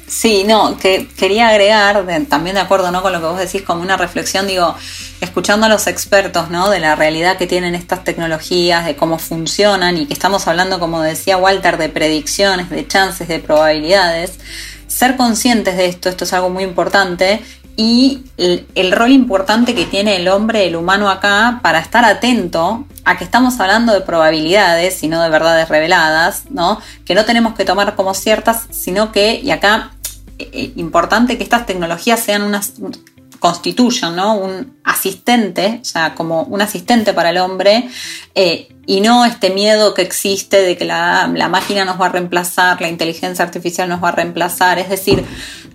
Sí, 0.08 0.45
no, 0.45 0.78
que 0.78 1.06
quería 1.17 1.50
agregar, 1.50 2.06
también 2.30 2.56
de 2.56 2.62
acuerdo 2.62 2.91
¿no? 2.91 3.02
con 3.02 3.12
lo 3.12 3.19
que 3.19 3.26
vos 3.26 3.38
decís, 3.38 3.62
como 3.63 3.82
una 3.82 3.97
reflexión, 3.97 4.47
digo, 4.47 4.73
escuchando 5.19 5.65
a 5.65 5.69
los 5.69 5.86
expertos 5.88 6.50
¿no? 6.50 6.69
de 6.69 6.80
la 6.80 6.95
realidad 6.95 7.38
que 7.38 7.45
tienen 7.45 7.76
estas 7.76 8.06
tecnologías, 8.06 8.86
de 8.86 8.95
cómo 8.95 9.19
funcionan 9.19 9.97
y 9.97 10.06
que 10.06 10.13
estamos 10.13 10.47
hablando, 10.47 10.80
como 10.80 11.02
decía 11.02 11.36
Walter, 11.36 11.78
de 11.78 11.89
predicciones, 11.89 12.69
de 12.69 12.88
chances, 12.88 13.28
de 13.28 13.39
probabilidades, 13.39 14.39
ser 14.88 15.17
conscientes 15.17 15.76
de 15.76 15.88
esto, 15.88 16.08
esto 16.08 16.23
es 16.23 16.32
algo 16.32 16.50
muy 16.50 16.63
importante, 16.63 17.41
y 17.79 18.23
el, 18.37 18.91
rol 18.91 19.11
importante 19.11 19.75
que 19.75 19.85
tiene 19.85 20.15
el 20.15 20.27
hombre, 20.27 20.65
el 20.65 20.75
humano 20.75 21.11
acá, 21.11 21.59
para 21.61 21.77
estar 21.77 22.03
atento 22.03 22.85
a 23.05 23.17
que 23.17 23.23
estamos 23.23 23.59
hablando 23.59 23.93
de 23.93 24.01
probabilidades 24.01 25.03
y 25.03 25.07
no 25.07 25.21
de 25.21 25.29
verdades 25.29 25.69
reveladas, 25.69 26.45
¿no? 26.49 26.81
Que 27.05 27.13
no 27.13 27.23
tenemos 27.23 27.53
que 27.53 27.65
tomar 27.65 27.95
como 27.95 28.15
ciertas, 28.15 28.65
sino 28.71 29.11
que, 29.11 29.39
y 29.39 29.51
acá, 29.51 29.91
eh, 30.39 30.49
eh, 30.51 30.71
importante 30.75 31.37
que 31.37 31.43
estas 31.43 31.67
tecnologías 31.67 32.19
sean 32.19 32.41
unas 32.41 32.73
constituyan, 33.39 34.15
¿no? 34.15 34.35
Un 34.35 34.77
asistente, 34.83 35.79
sea, 35.83 36.15
como 36.15 36.41
un 36.43 36.61
asistente 36.61 37.13
para 37.13 37.29
el 37.29 37.37
hombre, 37.37 37.87
eh, 38.33 38.69
y 38.88 39.02
no 39.02 39.26
este 39.26 39.50
miedo 39.50 39.93
que 39.93 40.02
existe 40.02 40.62
de 40.62 40.78
que 40.78 40.86
la, 40.86 41.30
la, 41.32 41.50
máquina 41.50 41.84
nos 41.84 42.00
va 42.00 42.06
a 42.06 42.10
reemplazar, 42.10 42.80
la 42.80 42.88
inteligencia 42.88 43.43
artificial 43.43 43.89
nos 43.89 44.02
va 44.02 44.10
a 44.10 44.13
reemplazar, 44.13 44.80
es 44.80 44.89
decir, 44.89 45.26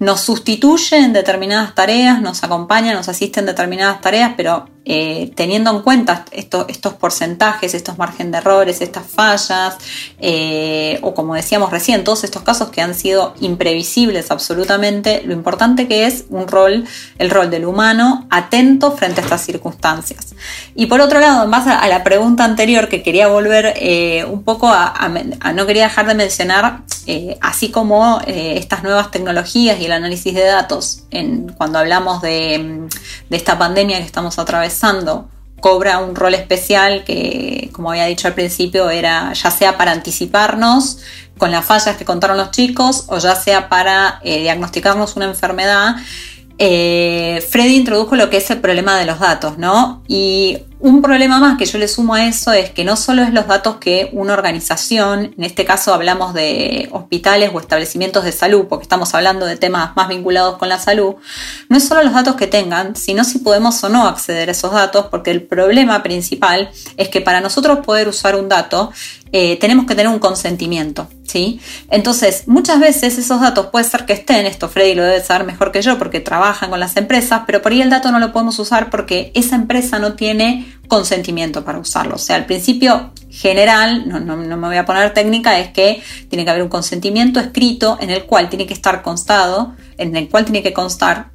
nos 0.01 0.23
sustituye 0.23 0.97
en 0.97 1.13
determinadas 1.13 1.75
tareas, 1.75 2.23
nos 2.23 2.43
acompaña, 2.43 2.95
nos 2.95 3.11
asiste 3.11 3.39
en 3.39 3.47
determinadas 3.47 4.01
tareas, 4.01 4.33
pero 4.35 4.67
eh, 4.85 5.31
teniendo 5.37 5.71
en 5.71 5.83
cuenta 5.83 6.25
estos 6.33 6.95
porcentajes, 6.95 7.73
estos 7.73 7.99
margen 7.99 8.33
de 8.33 8.39
errores, 8.39 8.81
estas 8.81 9.07
fallas, 9.07 9.77
eh, 10.19 10.99
o 11.03 11.15
como 11.15 11.37
decíamos 11.37 11.71
recién, 11.71 12.03
todos 12.03 12.25
estos 12.25 12.43
casos 12.43 12.71
que 12.71 12.81
han 12.81 12.97
sido 12.97 13.35
imprevisibles 13.41 14.33
absolutamente, 14.33 15.23
lo 15.25 15.35
importante 15.35 15.87
que 15.87 16.07
es 16.07 16.25
un 16.31 16.49
rol, 16.49 16.85
el 17.19 17.31
rol 17.31 17.49
del 17.49 17.65
humano 17.65 18.27
atento 18.29 18.91
frente 18.91 19.21
a 19.21 19.25
estas 19.25 19.45
circunstancias. 19.45 20.35
Y 20.75 20.87
por 20.87 21.01
otro 21.01 21.21
lado, 21.21 21.45
en 21.45 21.51
base 21.53 21.71
a 21.71 21.87
la 21.87 22.03
pregunta 22.03 22.45
anterior 22.45 22.89
que 22.89 23.02
quería 23.03 23.29
volver 23.29 23.75
eh, 23.77 24.25
un 24.25 24.43
poco 24.45 24.69
a, 24.69 25.11
no 25.55 25.67
quería 25.67 25.85
dejar 25.85 26.07
de 26.07 26.15
mencionar, 26.15 26.83
así 27.41 27.71
como 27.71 28.21
estas 28.27 28.83
nuevas 28.83 29.11
tecnologías 29.11 29.81
y 29.81 29.87
el 29.87 29.93
análisis 29.93 30.35
de 30.35 30.45
datos, 30.45 31.05
en, 31.11 31.49
cuando 31.53 31.79
hablamos 31.79 32.23
de, 32.23 32.89
esta 33.31 33.59
pandemia 33.59 33.99
que 33.99 34.05
estamos 34.05 34.39
atravesando, 34.39 35.29
cobra 35.61 35.99
un 35.99 36.17
rol 36.17 36.35
especial 36.35 37.05
que, 37.05 37.71
como 37.73 37.91
había 37.91 38.07
dicho 38.07 38.29
al 38.29 38.35
principio, 38.35 38.91
era 38.91 39.33
ya 39.33 39.51
sea 39.51 39.79
para 39.79 39.93
anticiparnos 39.93 40.99
con 41.39 41.51
las 41.51 41.65
fallas 41.65 41.97
que 41.97 42.05
contaron 42.05 42.37
los 42.37 42.51
chicos 42.51 43.05
o 43.09 43.19
ya 43.19 43.35
sea 43.35 43.69
para 43.69 44.21
eh, 44.23 44.41
diagnosticarnos 44.43 45.17
una 45.17 45.27
enfermedad. 45.27 45.97
Eh, 46.59 47.45
Freddy 47.49 47.77
introdujo 47.77 48.17
lo 48.17 48.31
que 48.31 48.37
es 48.37 48.51
el 48.51 48.61
problema 48.61 48.99
de 48.99 49.07
los 49.07 49.19
datos, 49.19 49.59
¿no? 49.59 50.03
Y 50.07 50.59
un 50.83 51.01
problema 51.01 51.39
más 51.39 51.59
que 51.59 51.65
yo 51.65 51.79
le 51.79 51.87
sumo 51.87 52.15
a 52.15 52.27
eso 52.27 52.53
es 52.53 52.71
que 52.71 52.85
no 52.85 52.97
solo 52.97 53.23
es 53.23 53.33
los 53.33 53.47
datos 53.47 53.77
que 53.77 54.11
una 54.13 54.33
organización, 54.33 55.33
en 55.39 55.45
este 55.45 55.65
caso 55.65 55.95
hablamos 55.95 56.35
de 56.35 56.89
hospitales 56.91 57.51
o 57.55 57.61
establecimientos 57.61 58.25
de 58.25 58.33
salud, 58.33 58.67
porque 58.69 58.83
estamos 58.83 59.15
hablando 59.15 59.47
de 59.47 59.57
temas 59.57 59.95
más 59.95 60.09
vinculados 60.09 60.59
con 60.59 60.69
la 60.69 60.81
salud, 60.81 61.15
no 61.69 61.77
es 61.77 61.87
solo 61.87 62.03
los 62.03 62.13
datos 62.13 62.35
que 62.35 62.49
tengan, 62.49 62.97
sino 62.97 63.23
si 63.23 63.39
podemos 63.39 63.83
o 63.85 63.89
no 63.89 64.09
acceder 64.09 64.49
a 64.49 64.53
esos 64.53 64.73
datos, 64.73 65.07
porque 65.07 65.31
el 65.31 65.43
problema 65.43 66.03
principal 66.03 66.71
es 66.97 67.09
que 67.09 67.21
para 67.21 67.41
nosotros 67.41 67.79
poder 67.87 68.09
usar 68.09 68.35
un 68.35 68.49
dato 68.49 68.93
eh, 69.33 69.59
tenemos 69.59 69.87
que 69.87 69.95
tener 69.95 70.13
un 70.13 70.19
consentimiento, 70.19 71.09
¿sí? 71.27 71.59
Entonces, 71.91 72.45
muchas 72.47 72.79
veces 72.79 73.17
esos 73.17 73.41
datos 73.41 73.69
puede 73.69 73.87
ser 73.87 74.05
que 74.05 74.13
estén, 74.13 74.45
esto 74.45 74.69
Freddy 74.69 74.95
lo 74.95 75.05
debe 75.05 75.23
saber 75.23 75.47
mejor 75.47 75.73
que 75.73 75.81
yo 75.81 75.99
porque 75.99 76.21
trabajan 76.21 76.69
con 76.69 76.79
las 76.79 76.97
empresas, 76.99 77.43
pero 77.47 77.63
por 77.63 77.73
ahí 77.73 77.81
el 77.81 77.89
dato 77.89 78.13
no 78.13 78.19
lo 78.19 78.33
podemos 78.33 78.59
usar 78.59 78.91
porque 78.91 79.33
esa 79.35 79.57
empresa 79.57 79.99
no 79.99 80.13
tiene 80.13 80.67
consentimiento 80.87 81.65
para 81.65 81.79
usarlo. 81.79 82.17
O 82.17 82.19
sea, 82.19 82.37
el 82.37 82.45
principio 82.45 83.13
general, 83.31 84.07
no, 84.07 84.21
no, 84.21 84.37
me 84.37 84.69
voy 84.69 84.77
a 84.77 84.85
poner 84.85 85.15
técnica, 85.15 85.59
es 85.59 85.73
que 85.73 86.03
tiene 86.29 86.45
que 86.45 86.51
haber 86.51 86.63
un 86.63 86.69
consentimiento 86.69 87.41
escrito 87.41 87.97
en 88.03 88.11
el 88.11 88.25
cual 88.25 88.51
tiene 88.51 88.67
que 88.67 88.75
estar 88.75 89.01
constado, 89.01 89.75
en 89.97 90.15
el 90.15 90.29
cual 90.29 90.45
tiene 90.45 90.63
que 90.63 90.75
constar 90.75 91.32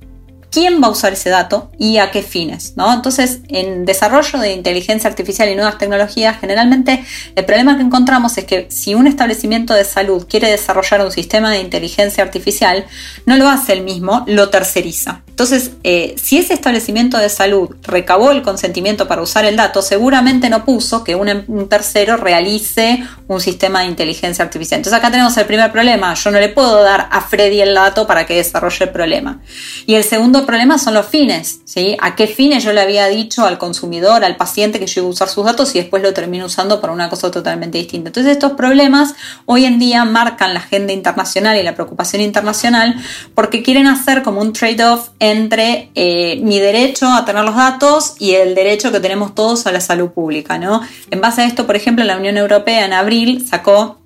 quién 0.58 0.82
va 0.82 0.88
a 0.88 0.90
usar 0.90 1.14
ese 1.14 1.30
dato 1.30 1.70
y 1.78 2.00
a 2.00 2.10
qué 2.10 2.24
fines. 2.24 2.74
¿no? 2.78 2.92
Entonces, 2.92 3.42
en 3.48 3.86
desarrollo 3.86 4.40
de 4.40 4.54
inteligencia 4.54 5.08
artificial 5.08 5.48
y 5.50 5.54
nuevas 5.54 5.78
tecnologías, 5.78 6.40
generalmente 6.40 7.06
el 7.36 7.46
problema 7.46 7.78
que 7.78 7.84
encontramos 7.84 8.36
es 8.40 8.46
que 8.46 8.66
si 8.72 8.96
un 8.96 9.06
establecimiento 9.06 9.76
de 9.76 9.84
salud 9.86 10.26
quiere 10.28 10.50
desarrollar 10.50 11.06
un 11.06 11.12
sistema 11.12 11.52
de 11.52 11.60
inteligencia 11.60 12.24
artificial, 12.24 12.88
no 13.28 13.38
lo 13.38 13.48
hace 13.48 13.74
el 13.74 13.84
mismo, 13.84 14.24
lo 14.26 14.50
terceriza. 14.50 15.22
Entonces, 15.28 15.74
eh, 15.84 16.16
si 16.18 16.40
ese 16.40 16.56
establecimiento 16.56 17.20
de 17.20 17.30
salud 17.30 17.76
recabó 17.84 18.32
el 18.32 18.42
consentimiento 18.42 19.08
para 19.08 19.22
usar 19.22 19.46
el 19.46 19.56
dato, 19.56 19.84
seguramente 19.84 20.50
no 20.50 20.66
puso 20.66 21.04
que 21.04 21.14
un, 21.14 21.44
un 21.48 21.70
tercero 21.70 22.18
realice 22.18 23.04
un 23.28 23.40
sistema 23.40 23.82
de 23.82 23.86
inteligencia 23.86 24.44
artificial. 24.44 24.80
Entonces 24.80 24.98
acá 24.98 25.12
tenemos 25.12 25.38
el 25.38 25.46
primer 25.46 25.72
problema. 25.72 26.16
Yo 26.16 26.32
no 26.32 26.40
le 26.40 26.50
puedo 26.50 26.82
dar 26.82 27.08
a 27.12 27.22
Freddy 27.22 27.62
el 27.62 27.76
dato 27.76 28.08
para 28.08 28.26
que 28.26 28.38
desarrolle 28.38 28.86
el 28.86 28.90
problema. 28.90 29.40
Y 29.86 29.94
el 29.94 30.04
segundo 30.04 30.47
problema 30.48 30.80
son 30.80 30.96
los 30.96 31.06
fines. 31.06 31.62
¿sí? 31.64 31.96
¿A 32.02 32.16
qué 32.16 32.26
fines 32.26 32.64
yo 32.64 32.74
le 32.74 32.82
había 32.82 33.08
dicho 33.08 33.46
al 33.46 33.60
consumidor, 33.60 34.26
al 34.26 34.36
paciente 34.36 34.80
que 34.80 34.88
yo 34.88 35.02
iba 35.02 35.10
a 35.10 35.12
usar 35.12 35.30
sus 35.30 35.46
datos 35.46 35.76
y 35.76 35.80
después 35.80 36.02
lo 36.02 36.14
termino 36.14 36.48
usando 36.48 36.82
para 36.82 36.92
una 36.92 37.10
cosa 37.10 37.30
totalmente 37.30 37.78
distinta? 37.78 38.10
Entonces 38.10 38.32
estos 38.32 38.54
problemas 38.54 39.14
hoy 39.46 39.66
en 39.66 39.78
día 39.78 40.04
marcan 40.06 40.56
la 40.56 40.62
agenda 40.62 40.92
internacional 40.92 41.56
y 41.60 41.62
la 41.62 41.76
preocupación 41.76 42.24
internacional 42.24 42.96
porque 43.36 43.62
quieren 43.62 43.86
hacer 43.86 44.24
como 44.24 44.42
un 44.42 44.54
trade-off 44.54 45.10
entre 45.20 45.92
eh, 45.94 46.40
mi 46.42 46.60
derecho 46.60 47.08
a 47.08 47.26
tener 47.26 47.44
los 47.44 47.56
datos 47.56 48.16
y 48.18 48.34
el 48.34 48.56
derecho 48.56 48.92
que 48.92 49.00
tenemos 49.00 49.36
todos 49.36 49.68
a 49.68 49.72
la 49.72 49.82
salud 49.82 50.10
pública. 50.10 50.58
¿no? 50.58 50.82
En 51.12 51.22
base 51.22 51.44
a 51.44 51.46
esto, 51.46 51.68
por 51.68 51.76
ejemplo, 51.76 52.04
la 52.04 52.18
Unión 52.18 52.38
Europea 52.38 52.86
en 52.86 52.94
abril 52.94 53.46
sacó 53.48 54.00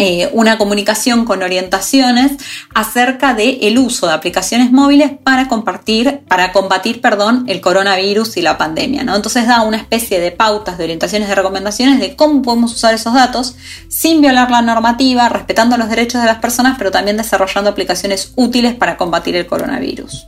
eh, 0.00 0.30
una 0.32 0.58
comunicación 0.58 1.24
con 1.24 1.42
orientaciones 1.42 2.32
acerca 2.74 3.34
del 3.34 3.58
el 3.60 3.78
uso 3.78 4.06
de 4.06 4.14
aplicaciones 4.14 4.72
móviles 4.72 5.12
para 5.22 5.48
compartir, 5.48 6.20
para 6.26 6.52
combatir, 6.52 7.00
perdón, 7.00 7.44
el 7.48 7.60
coronavirus 7.60 8.36
y 8.36 8.42
la 8.42 8.58
pandemia. 8.58 9.04
¿no? 9.04 9.14
Entonces 9.14 9.46
da 9.46 9.62
una 9.62 9.76
especie 9.76 10.20
de 10.20 10.30
pautas, 10.30 10.78
de 10.78 10.84
orientaciones, 10.84 11.28
de 11.28 11.34
recomendaciones 11.34 12.00
de 12.00 12.16
cómo 12.16 12.42
podemos 12.42 12.72
usar 12.72 12.94
esos 12.94 13.14
datos 13.14 13.56
sin 13.88 14.20
violar 14.20 14.50
la 14.50 14.62
normativa, 14.62 15.28
respetando 15.28 15.76
los 15.76 15.88
derechos 15.88 16.20
de 16.20 16.26
las 16.26 16.38
personas, 16.38 16.76
pero 16.78 16.90
también 16.90 17.16
desarrollando 17.16 17.70
aplicaciones 17.70 18.32
útiles 18.36 18.74
para 18.74 18.96
combatir 18.96 19.36
el 19.36 19.46
coronavirus. 19.46 20.26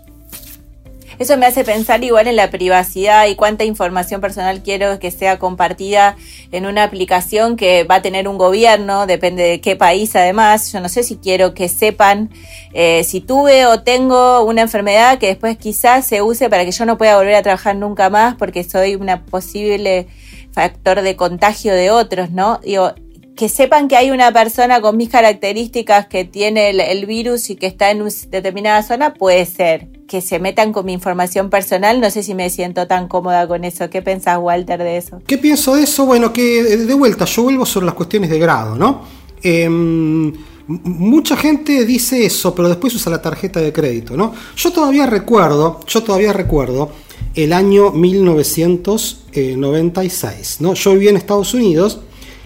Eso 1.23 1.37
me 1.37 1.47
hace 1.47 1.63
pensar 1.63 2.03
igual 2.03 2.27
en 2.27 2.35
la 2.35 2.51
privacidad 2.51 3.29
y 3.29 3.37
cuánta 3.37 3.63
información 3.63 4.21
personal 4.21 4.61
quiero 4.65 4.99
que 4.99 5.13
sea 5.13 5.39
compartida 5.39 6.17
en 6.51 6.67
una 6.67 6.83
aplicación 6.83 7.55
que 7.55 7.85
va 7.85 7.95
a 7.95 8.03
tener 8.03 8.27
un 8.27 8.39
gobierno, 8.39 9.07
depende 9.07 9.45
de 9.45 9.61
qué 9.61 9.77
país 9.77 10.17
además. 10.17 10.73
Yo 10.73 10.81
no 10.81 10.89
sé 10.89 11.05
si 11.05 11.19
quiero 11.19 11.55
que 11.55 11.69
sepan 11.69 12.31
eh, 12.75 13.05
si 13.05 13.21
tuve 13.21 13.67
o 13.67 13.85
tengo 13.85 14.43
una 14.43 14.63
enfermedad 14.63 15.19
que 15.21 15.29
después 15.29 15.57
quizás 15.59 16.09
se 16.09 16.23
use 16.23 16.51
para 16.51 16.65
que 16.65 16.73
yo 16.73 16.87
no 16.87 16.99
pueda 16.99 17.17
volver 17.17 17.37
a 17.37 17.43
trabajar 17.43 17.77
nunca 17.77 18.11
más 18.11 18.35
porque 18.35 18.65
soy 18.65 18.97
una 18.97 19.25
posible 19.25 20.09
factor 20.51 21.03
de 21.03 21.15
contagio 21.15 21.73
de 21.73 21.93
otros, 21.93 22.33
¿no? 22.33 22.59
Digo, 22.65 22.97
que 23.37 23.49
sepan 23.49 23.87
que 23.87 23.97
hay 23.97 24.11
una 24.11 24.33
persona 24.33 24.81
con 24.81 24.97
mis 24.97 25.09
características 25.09 26.09
que 26.09 26.25
tiene 26.25 26.71
el, 26.71 27.07
virus 27.07 27.49
y 27.49 27.55
que 27.55 27.69
está 27.69 27.93
en 27.93 28.03
una 28.03 28.11
determinada 28.29 28.83
zona, 28.83 29.15
puede 29.15 29.47
ser. 29.47 30.02
Que 30.13 30.21
se 30.21 30.39
metan 30.39 30.75
con 30.75 30.85
mi 30.85 30.93
información 30.93 31.49
personal, 31.49 31.99
no 31.99 32.11
sé 32.11 32.23
si 32.23 32.35
me 32.35 32.51
siento 32.51 32.87
tan 32.87 33.09
cómoda 33.09 33.49
con 33.49 33.65
eso. 33.65 33.89
¿Qué 33.89 34.03
pensás, 34.03 34.37
Walter, 34.39 34.79
de 34.79 34.99
eso? 34.99 35.23
¿Qué 35.27 35.39
pienso 35.39 35.75
de 35.75 35.85
eso? 35.85 36.05
Bueno, 36.05 36.35
que 36.35 36.63
de 36.63 36.93
vuelta, 36.93 37.25
yo 37.25 37.45
vuelvo 37.45 37.65
sobre 37.65 37.87
las 37.87 37.95
cuestiones 37.95 38.29
de 38.29 38.39
grado, 38.39 38.77
¿no? 38.77 39.07
Em, 39.43 40.31
mucha 40.67 41.35
gente 41.35 41.87
dice 41.87 42.27
eso, 42.27 42.55
pero 42.55 42.69
después 42.69 42.95
usa 42.95 43.11
la 43.11 43.23
tarjeta 43.23 43.59
de 43.61 43.73
crédito, 43.73 44.15
¿no? 44.15 44.35
Yo 44.55 44.71
todavía 44.71 45.07
recuerdo, 45.07 45.81
yo 45.87 46.03
todavía 46.03 46.35
recuerdo 46.35 46.91
el 47.35 47.55
año 47.55 47.91
1996, 47.91 50.59
¿no? 50.61 50.75
Yo 50.75 50.93
vivía 50.93 51.09
en 51.09 51.17
Estados 51.17 51.55
Unidos 51.55 52.01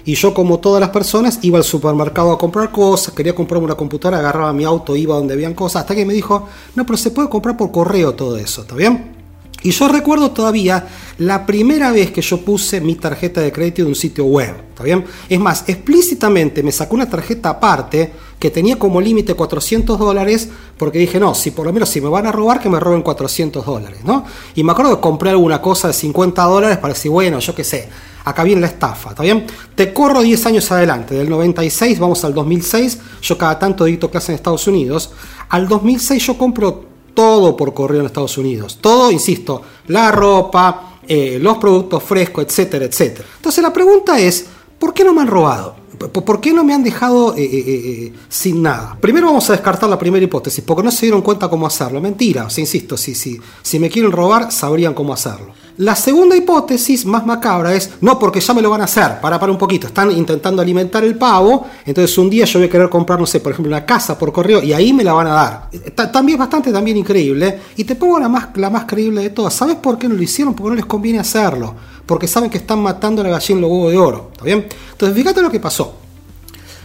y 0.07 0.15
yo, 0.15 0.33
como 0.33 0.61
todas 0.61 0.81
las 0.81 0.91
personas, 0.91 1.41
iba 1.43 1.59
al 1.59 1.65
supermercado 1.65 2.31
a 2.31 2.39
comprar 2.39 2.71
cosas, 2.71 3.13
quería 3.13 3.35
comprarme 3.35 3.67
una 3.67 3.75
computadora, 3.75 4.21
agarraba 4.21 4.53
mi 4.53 4.65
auto, 4.65 4.95
iba 4.95 5.17
donde 5.17 5.35
habían 5.35 5.53
cosas, 5.53 5.83
hasta 5.83 5.97
que 5.97 6.07
me 6.07 6.15
dijo, 6.15 6.49
no, 6.77 6.87
pero 6.87 6.97
se 6.97 7.11
puede 7.11 7.29
comprar 7.29 7.57
por 7.57 7.73
correo 7.73 8.15
todo 8.15 8.37
eso, 8.37 8.63
¿está 8.63 8.77
bien? 8.77 9.17
Y 9.63 9.73
yo 9.73 9.89
recuerdo 9.89 10.31
todavía 10.31 10.87
la 11.19 11.45
primera 11.45 11.91
vez 11.91 12.13
que 12.13 12.23
yo 12.23 12.41
puse 12.43 12.81
mi 12.81 12.95
tarjeta 12.95 13.41
de 13.41 13.51
crédito 13.51 13.83
de 13.83 13.89
un 13.89 13.97
sitio 13.97 14.27
web, 14.27 14.55
¿está 14.69 14.85
bien? 14.85 15.05
Es 15.29 15.41
más, 15.41 15.65
explícitamente 15.67 16.63
me 16.63 16.71
sacó 16.71 16.95
una 16.95 17.11
tarjeta 17.11 17.51
aparte 17.51 18.13
que 18.39 18.51
tenía 18.51 18.79
como 18.79 19.01
límite 19.01 19.35
400 19.35 19.99
dólares 19.99 20.49
porque 20.79 21.01
dije, 21.01 21.19
no, 21.19 21.35
si 21.35 21.51
por 21.51 21.67
lo 21.67 21.73
menos 21.73 21.89
si 21.89 22.01
me 22.01 22.09
van 22.09 22.27
a 22.27 22.33
robar, 22.33 22.61
que 22.61 22.71
me 22.71 22.79
roben 22.79 23.03
400 23.03 23.67
dólares, 23.67 24.05
¿no? 24.05 24.25
Y 24.55 24.63
me 24.63 24.71
acuerdo 24.71 24.95
que 24.95 25.01
compré 25.01 25.31
alguna 25.31 25.61
cosa 25.61 25.89
de 25.89 25.95
50 25.95 26.45
dólares 26.45 26.79
para 26.79 26.95
decir, 26.95 27.11
bueno, 27.11 27.41
yo 27.41 27.53
qué 27.53 27.65
sé, 27.65 27.89
acá 28.27 28.43
viene 28.43 28.61
la 28.61 28.67
estafa, 28.67 29.11
¿está 29.11 29.23
bien? 29.23 29.47
Te 29.75 29.93
corro 29.93 30.21
10 30.21 30.47
años 30.47 30.71
adelante, 30.73 31.15
del 31.15 31.31
96 31.31 31.99
vamos 32.01 32.25
al 32.25 32.35
2006, 32.35 32.99
yo 33.23 33.39
cada 33.39 33.57
tanto 33.57 33.85
dicto 33.85 34.11
clase 34.11 34.33
en 34.33 34.37
Estados 34.37 34.67
Unidos, 34.67 35.13
al 35.49 35.69
2006 35.69 36.27
yo 36.27 36.37
compro 36.37 36.85
todo 37.15 37.57
por 37.57 37.73
correo 37.73 38.01
en 38.01 38.07
Estados 38.07 38.37
Unidos, 38.37 38.79
todo, 38.81 39.13
insisto, 39.13 39.63
la 39.87 40.11
ropa, 40.11 40.99
eh, 41.07 41.39
los 41.41 41.57
productos 41.59 42.03
frescos, 42.03 42.45
etcétera, 42.45 42.87
etcétera. 42.87 43.29
Entonces 43.37 43.63
la 43.63 43.73
pregunta 43.73 44.19
es, 44.19 44.45
¿por 44.77 44.93
qué 44.93 45.05
no 45.05 45.15
me 45.15 45.23
han 45.23 45.29
robado? 45.29 45.77
¿Por 45.97 46.41
qué 46.41 46.53
no 46.53 46.63
me 46.63 46.75
han 46.75 46.83
dejado 46.83 47.35
eh, 47.37 47.49
eh, 47.49 48.13
sin 48.29 48.61
nada? 48.61 48.99
Primero 49.01 49.29
vamos 49.29 49.49
a 49.49 49.53
descartar 49.53 49.89
la 49.89 49.99
primera 49.99 50.23
hipótesis, 50.23 50.63
porque 50.67 50.83
no 50.83 50.91
se 50.91 51.07
dieron 51.07 51.23
cuenta 51.23 51.49
cómo 51.49 51.67
hacerlo. 51.67 52.03
Mentira, 52.03 52.47
o 52.47 52.61
insisto, 52.61 52.97
si, 52.99 53.15
si, 53.15 53.41
si 53.63 53.79
me 53.79 53.89
quieren 53.89 54.13
robar, 54.13 54.53
sabrían 54.53 54.93
cómo 54.93 55.15
hacerlo. 55.15 55.55
La 55.79 55.95
segunda 55.95 56.35
hipótesis, 56.35 57.05
más 57.05 57.27
macabra, 57.27 57.75
es 57.75 57.93
no, 58.01 58.19
porque 58.19 58.41
ya 58.41 58.55
me 58.55 58.63
lo 58.63 58.71
van 58.71 58.81
a 58.81 58.85
hacer. 58.85 59.21
Para, 59.21 59.39
para 59.39 59.53
un 59.53 59.59
poquito. 59.59 59.87
Están 59.87 60.11
intentando 60.11 60.63
alimentar 60.63 61.05
el 61.05 61.17
pavo. 61.17 61.67
Entonces, 61.85 62.17
un 62.17 62.31
día 62.31 62.47
yo 62.47 62.59
voy 62.59 62.69
a 62.69 62.71
querer 62.71 62.89
comprar, 62.89 63.21
no 63.21 63.27
sé, 63.27 63.41
por 63.41 63.53
ejemplo, 63.53 63.69
una 63.69 63.85
casa 63.85 64.19
por 64.19 64.33
correo 64.33 64.63
y 64.63 64.73
ahí 64.73 64.93
me 64.93 65.05
la 65.05 65.13
van 65.13 65.27
a 65.27 65.33
dar. 65.33 65.71
También 66.11 66.37
es 66.37 66.41
bastante 66.41 66.73
también 66.73 66.97
increíble. 66.97 67.61
Y 67.77 67.85
te 67.85 67.95
pongo 67.95 68.19
la 68.19 68.29
más, 68.29 68.49
la 68.55 68.71
más 68.71 68.85
creíble 68.87 69.21
de 69.23 69.31
todas. 69.31 69.53
¿Sabes 69.53 69.77
por 69.77 69.99
qué 69.99 70.09
no 70.09 70.15
lo 70.15 70.23
hicieron? 70.23 70.55
Porque 70.55 70.71
no 70.71 70.77
les 70.77 70.87
conviene 70.87 71.19
hacerlo 71.19 71.75
porque 72.07 72.29
saben 72.29 72.49
que 72.49 72.59
están 72.59 72.79
matando 72.79 73.21
a 73.21 73.25
la 73.25 73.31
gallina 73.31 73.59
en 73.59 73.63
los 73.63 73.71
huevos 73.71 73.91
de 73.93 73.99
oro. 73.99 74.31
¿Está 74.33 74.45
bien? 74.45 74.67
Entonces, 74.93 75.17
fíjate 75.17 75.43
lo 75.43 75.51
que 75.51 75.61
pasó. 75.61 75.97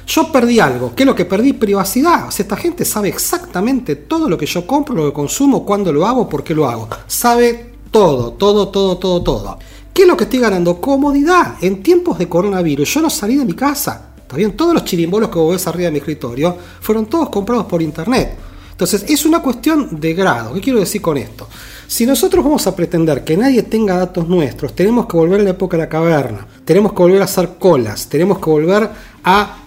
Yo 0.08 0.32
perdí 0.32 0.60
algo. 0.60 0.94
¿Qué 0.96 1.04
es 1.04 1.08
lo 1.08 1.16
que 1.16 1.26
perdí? 1.26 1.54
Privacidad. 1.54 2.28
Esta 2.36 2.58
gente 2.58 2.84
sabe 2.84 3.10
exactamente 3.10 3.96
todo 3.96 4.28
lo 4.28 4.38
que 4.38 4.48
yo 4.48 4.66
compro, 4.66 4.96
lo 4.96 5.06
que 5.06 5.14
consumo, 5.14 5.64
cuándo 5.64 5.94
lo 5.94 6.06
hago, 6.06 6.28
por 6.28 6.44
qué 6.44 6.56
lo 6.56 6.68
hago. 6.68 6.90
Sabe 7.08 7.71
todo, 7.92 8.34
todo, 8.34 8.70
todo, 8.70 8.98
todo, 8.98 9.22
todo. 9.22 9.60
¿Qué 9.94 10.04
es 10.04 10.08
lo 10.08 10.16
que 10.16 10.24
estoy 10.24 10.40
ganando? 10.40 10.80
Comodidad. 10.80 11.56
En 11.62 11.84
tiempos 11.84 12.18
de 12.18 12.30
coronavirus, 12.30 12.94
yo 12.94 13.02
no 13.02 13.10
salí 13.10 13.36
de 13.36 13.46
mi 13.46 13.54
casa. 13.54 14.12
¿Está? 14.18 14.56
Todos 14.56 14.74
los 14.74 14.86
chirimbolos 14.86 15.30
que 15.30 15.38
vos 15.38 15.52
ves 15.52 15.68
arriba 15.68 15.86
de 15.86 15.92
mi 15.92 15.98
escritorio 15.98 16.56
fueron 16.80 17.06
todos 17.08 17.30
comprados 17.30 17.66
por 17.66 17.82
internet. 17.82 18.38
Entonces, 18.72 19.06
es 19.08 19.26
una 19.26 19.42
cuestión 19.42 20.00
de 20.00 20.14
grado. 20.14 20.54
¿Qué 20.54 20.62
quiero 20.62 20.80
decir 20.80 21.02
con 21.02 21.18
esto? 21.18 21.48
Si 21.86 22.06
nosotros 22.06 22.44
vamos 22.44 22.66
a 22.66 22.76
pretender 22.76 23.24
que 23.26 23.36
nadie 23.36 23.64
tenga 23.64 23.98
datos 23.98 24.28
nuestros, 24.28 24.74
tenemos 24.74 25.06
que 25.06 25.18
volver 25.18 25.42
a 25.42 25.44
la 25.44 25.50
época 25.50 25.76
de 25.76 25.84
la 25.84 25.90
caverna, 25.90 26.48
tenemos 26.64 26.94
que 26.94 26.98
volver 27.00 27.22
a 27.22 27.26
hacer 27.26 27.58
colas, 27.60 28.08
tenemos 28.08 28.40
que 28.40 28.50
volver 28.50 28.90
a 29.24 29.58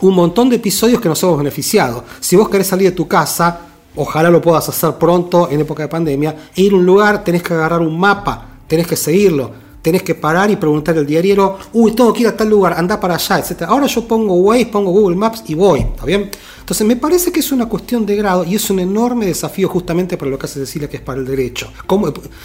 un 0.00 0.14
montón 0.14 0.48
de 0.48 0.56
episodios 0.56 1.00
que 1.00 1.08
nos 1.08 1.22
hemos 1.22 1.36
beneficiado. 1.36 2.04
Si 2.20 2.36
vos 2.36 2.48
querés 2.48 2.68
salir 2.68 2.88
de 2.90 2.96
tu 2.96 3.06
casa, 3.06 3.67
ojalá 3.98 4.30
lo 4.30 4.40
puedas 4.40 4.68
hacer 4.68 4.94
pronto 4.94 5.48
en 5.50 5.60
época 5.60 5.82
de 5.82 5.88
pandemia, 5.88 6.34
e 6.54 6.62
ir 6.62 6.72
a 6.72 6.76
un 6.76 6.86
lugar, 6.86 7.24
tenés 7.24 7.42
que 7.42 7.54
agarrar 7.54 7.80
un 7.80 7.98
mapa, 7.98 8.46
tenés 8.66 8.86
que 8.86 8.96
seguirlo, 8.96 9.50
tenés 9.82 10.02
que 10.02 10.14
parar 10.14 10.50
y 10.50 10.56
preguntar 10.56 10.96
al 10.96 11.06
diario, 11.06 11.56
uy, 11.72 11.92
tengo 11.92 12.12
que 12.12 12.22
ir 12.22 12.28
a 12.28 12.36
tal 12.36 12.48
lugar, 12.48 12.74
anda 12.76 12.98
para 13.00 13.14
allá, 13.14 13.38
etc. 13.38 13.62
Ahora 13.62 13.86
yo 13.86 14.06
pongo 14.06 14.34
Waze, 14.34 14.66
pongo 14.66 14.90
Google 14.90 15.16
Maps 15.16 15.44
y 15.46 15.54
voy, 15.54 15.80
¿está 15.80 16.04
bien? 16.04 16.30
Entonces 16.60 16.86
me 16.86 16.96
parece 16.96 17.32
que 17.32 17.40
es 17.40 17.50
una 17.50 17.66
cuestión 17.66 18.04
de 18.04 18.14
grado 18.16 18.44
y 18.44 18.54
es 18.54 18.68
un 18.70 18.78
enorme 18.78 19.26
desafío 19.26 19.68
justamente 19.68 20.16
para 20.16 20.30
lo 20.30 20.38
que 20.38 20.46
hace 20.46 20.60
Cecilia, 20.60 20.88
que 20.88 20.98
es 20.98 21.02
para 21.02 21.18
el 21.18 21.26
derecho. 21.26 21.72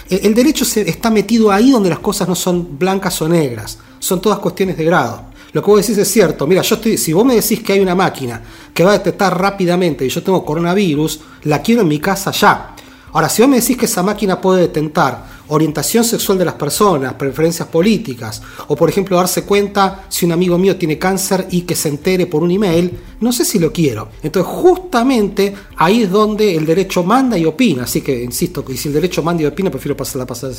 El 0.10 0.34
derecho 0.34 0.64
se, 0.64 0.90
está 0.90 1.10
metido 1.10 1.52
ahí 1.52 1.72
donde 1.72 1.90
las 1.90 2.00
cosas 2.00 2.28
no 2.28 2.36
son 2.36 2.80
blancas 2.80 3.22
o 3.22 3.28
negras, 3.28 3.78
son 4.00 4.22
todas 4.22 4.40
cuestiones 4.40 4.78
de 4.78 4.86
grado. 4.86 5.33
Lo 5.54 5.62
que 5.62 5.70
vos 5.70 5.82
decís 5.82 5.98
es 5.98 6.12
cierto. 6.12 6.48
Mira, 6.48 6.62
yo 6.64 6.76
estoy, 6.76 6.98
si 6.98 7.14
vos 7.14 7.24
me 7.24 7.36
decís 7.36 7.62
que 7.62 7.74
hay 7.74 7.80
una 7.80 7.96
máquina 7.96 8.42
que 8.74 8.84
va 8.84 8.92
a 8.92 8.98
detectar 8.98 9.40
rápidamente 9.40 10.06
y 10.06 10.10
yo 10.10 10.22
tengo 10.24 10.44
coronavirus, 10.44 11.20
la 11.44 11.62
quiero 11.62 11.82
en 11.82 11.88
mi 11.88 12.00
casa 12.00 12.32
ya. 12.32 12.76
Ahora, 13.14 13.30
si 13.30 13.44
vos 13.44 13.50
me 13.50 13.60
decís 13.60 13.78
que 13.78 13.86
esa 13.86 14.02
máquina 14.02 14.42
puede 14.42 14.62
detectar 14.62 15.32
orientación 15.50 16.04
sexual 16.04 16.40
de 16.40 16.46
las 16.46 16.56
personas, 16.56 17.14
preferencias 17.14 17.68
políticas, 17.68 18.42
o 18.68 18.76
por 18.76 18.90
ejemplo 18.90 19.18
darse 19.18 19.44
cuenta 19.44 20.06
si 20.10 20.26
un 20.26 20.32
amigo 20.32 20.58
mío 20.58 20.78
tiene 20.78 20.98
cáncer 20.98 21.48
y 21.52 21.62
que 21.62 21.76
se 21.76 21.90
entere 21.90 22.26
por 22.26 22.42
un 22.42 22.50
email, 22.50 22.98
no 23.20 23.32
sé 23.32 23.46
si 23.46 23.60
lo 23.60 23.72
quiero. 23.72 24.10
Entonces 24.24 24.52
justamente 24.52 25.54
ahí 25.78 26.04
es 26.04 26.10
donde 26.10 26.56
el 26.56 26.66
derecho 26.66 27.04
manda 27.04 27.38
y 27.38 27.46
opina, 27.46 27.84
así 27.84 28.02
que 28.02 28.24
insisto, 28.24 28.66
que 28.66 28.76
si 28.76 28.88
el 28.88 28.96
derecho 28.96 29.22
manda 29.22 29.44
y 29.44 29.46
opina, 29.46 29.70
prefiero 29.70 29.96
pasar 29.96 30.18
la, 30.18 30.26
pasar, 30.26 30.52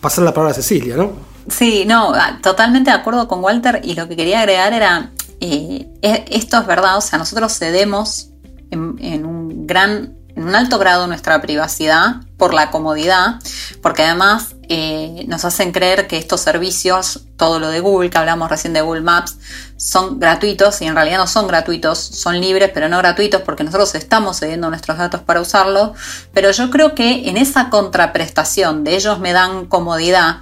pasar 0.00 0.24
la 0.24 0.32
palabra 0.32 0.52
a 0.52 0.54
Cecilia, 0.54 0.96
¿no? 0.96 1.35
Sí, 1.48 1.84
no, 1.86 2.12
ah, 2.14 2.38
totalmente 2.42 2.90
de 2.90 2.96
acuerdo 2.96 3.28
con 3.28 3.42
Walter 3.42 3.80
y 3.84 3.94
lo 3.94 4.08
que 4.08 4.16
quería 4.16 4.40
agregar 4.40 4.72
era, 4.72 5.10
eh, 5.40 5.88
esto 6.02 6.58
es 6.58 6.66
verdad, 6.66 6.96
o 6.96 7.00
sea, 7.00 7.18
nosotros 7.18 7.56
cedemos 7.56 8.30
en 8.70 9.24
un 9.24 9.66
gran 9.66 10.16
en 10.36 10.46
un 10.46 10.54
alto 10.54 10.78
grado 10.78 11.06
nuestra 11.06 11.40
privacidad 11.40 12.16
por 12.36 12.52
la 12.52 12.70
comodidad, 12.70 13.36
porque 13.80 14.02
además 14.02 14.54
eh, 14.68 15.24
nos 15.28 15.46
hacen 15.46 15.72
creer 15.72 16.06
que 16.06 16.18
estos 16.18 16.42
servicios, 16.42 17.22
todo 17.38 17.58
lo 17.58 17.68
de 17.68 17.80
Google, 17.80 18.10
que 18.10 18.18
hablamos 18.18 18.50
recién 18.50 18.74
de 18.74 18.82
Google 18.82 19.00
Maps, 19.00 19.38
son 19.78 20.20
gratuitos 20.20 20.82
y 20.82 20.86
en 20.86 20.94
realidad 20.94 21.16
no 21.16 21.26
son 21.26 21.46
gratuitos, 21.46 21.98
son 21.98 22.38
libres, 22.38 22.70
pero 22.74 22.90
no 22.90 22.98
gratuitos 22.98 23.40
porque 23.40 23.64
nosotros 23.64 23.94
estamos 23.94 24.38
cediendo 24.38 24.68
nuestros 24.68 24.98
datos 24.98 25.22
para 25.22 25.40
usarlo. 25.40 25.94
Pero 26.34 26.50
yo 26.50 26.70
creo 26.70 26.94
que 26.94 27.30
en 27.30 27.38
esa 27.38 27.70
contraprestación 27.70 28.84
de 28.84 28.96
ellos 28.96 29.18
me 29.18 29.32
dan 29.32 29.64
comodidad, 29.64 30.40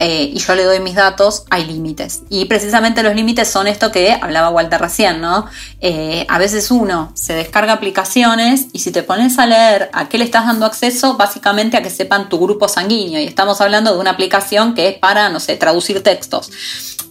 eh, 0.00 0.30
y 0.34 0.38
yo 0.38 0.54
le 0.54 0.64
doy 0.64 0.80
mis 0.80 0.94
datos, 0.94 1.44
hay 1.50 1.64
límites. 1.64 2.22
Y 2.28 2.46
precisamente 2.46 3.02
los 3.02 3.14
límites 3.14 3.48
son 3.48 3.66
esto 3.66 3.92
que 3.92 4.12
hablaba 4.12 4.50
Walter 4.50 4.80
recién, 4.80 5.20
¿no? 5.20 5.46
Eh, 5.80 6.26
a 6.28 6.38
veces 6.38 6.70
uno 6.70 7.12
se 7.14 7.34
descarga 7.34 7.74
aplicaciones 7.74 8.66
y 8.72 8.80
si 8.80 8.90
te 8.90 9.02
pones 9.02 9.38
a 9.38 9.46
leer 9.46 9.90
a 9.92 10.08
qué 10.08 10.18
le 10.18 10.24
estás 10.24 10.46
dando 10.46 10.66
acceso, 10.66 11.16
básicamente 11.16 11.76
a 11.76 11.82
que 11.82 11.90
sepan 11.90 12.28
tu 12.28 12.38
grupo 12.38 12.68
sanguíneo. 12.68 13.20
Y 13.20 13.24
estamos 13.24 13.60
hablando 13.60 13.94
de 13.94 14.00
una 14.00 14.10
aplicación 14.10 14.74
que 14.74 14.88
es 14.88 14.98
para, 14.98 15.28
no 15.28 15.38
sé, 15.38 15.56
traducir 15.56 16.02
textos. 16.02 16.50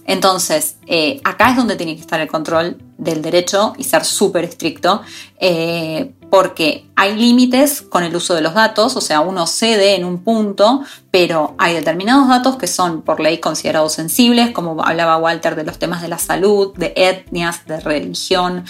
Entonces, 0.06 0.76
eh, 0.86 1.20
acá 1.24 1.50
es 1.50 1.56
donde 1.56 1.76
tiene 1.76 1.94
que 1.94 2.02
estar 2.02 2.20
el 2.20 2.28
control 2.28 2.76
del 2.98 3.22
derecho 3.22 3.72
y 3.78 3.84
ser 3.84 4.04
súper 4.04 4.44
estricto, 4.44 5.02
porque 6.34 6.84
hay 6.96 7.14
límites 7.14 7.80
con 7.80 8.02
el 8.02 8.16
uso 8.16 8.34
de 8.34 8.40
los 8.40 8.54
datos, 8.54 8.96
o 8.96 9.00
sea, 9.00 9.20
uno 9.20 9.46
cede 9.46 9.94
en 9.94 10.04
un 10.04 10.24
punto, 10.24 10.82
pero 11.12 11.54
hay 11.58 11.74
determinados 11.74 12.26
datos 12.26 12.56
que 12.56 12.66
son 12.66 13.02
por 13.02 13.20
ley 13.20 13.38
considerados 13.38 13.92
sensibles, 13.92 14.50
como 14.50 14.82
hablaba 14.82 15.16
Walter 15.16 15.54
de 15.54 15.62
los 15.62 15.78
temas 15.78 16.02
de 16.02 16.08
la 16.08 16.18
salud, 16.18 16.74
de 16.74 16.92
etnias, 16.96 17.64
de 17.66 17.78
religión, 17.78 18.64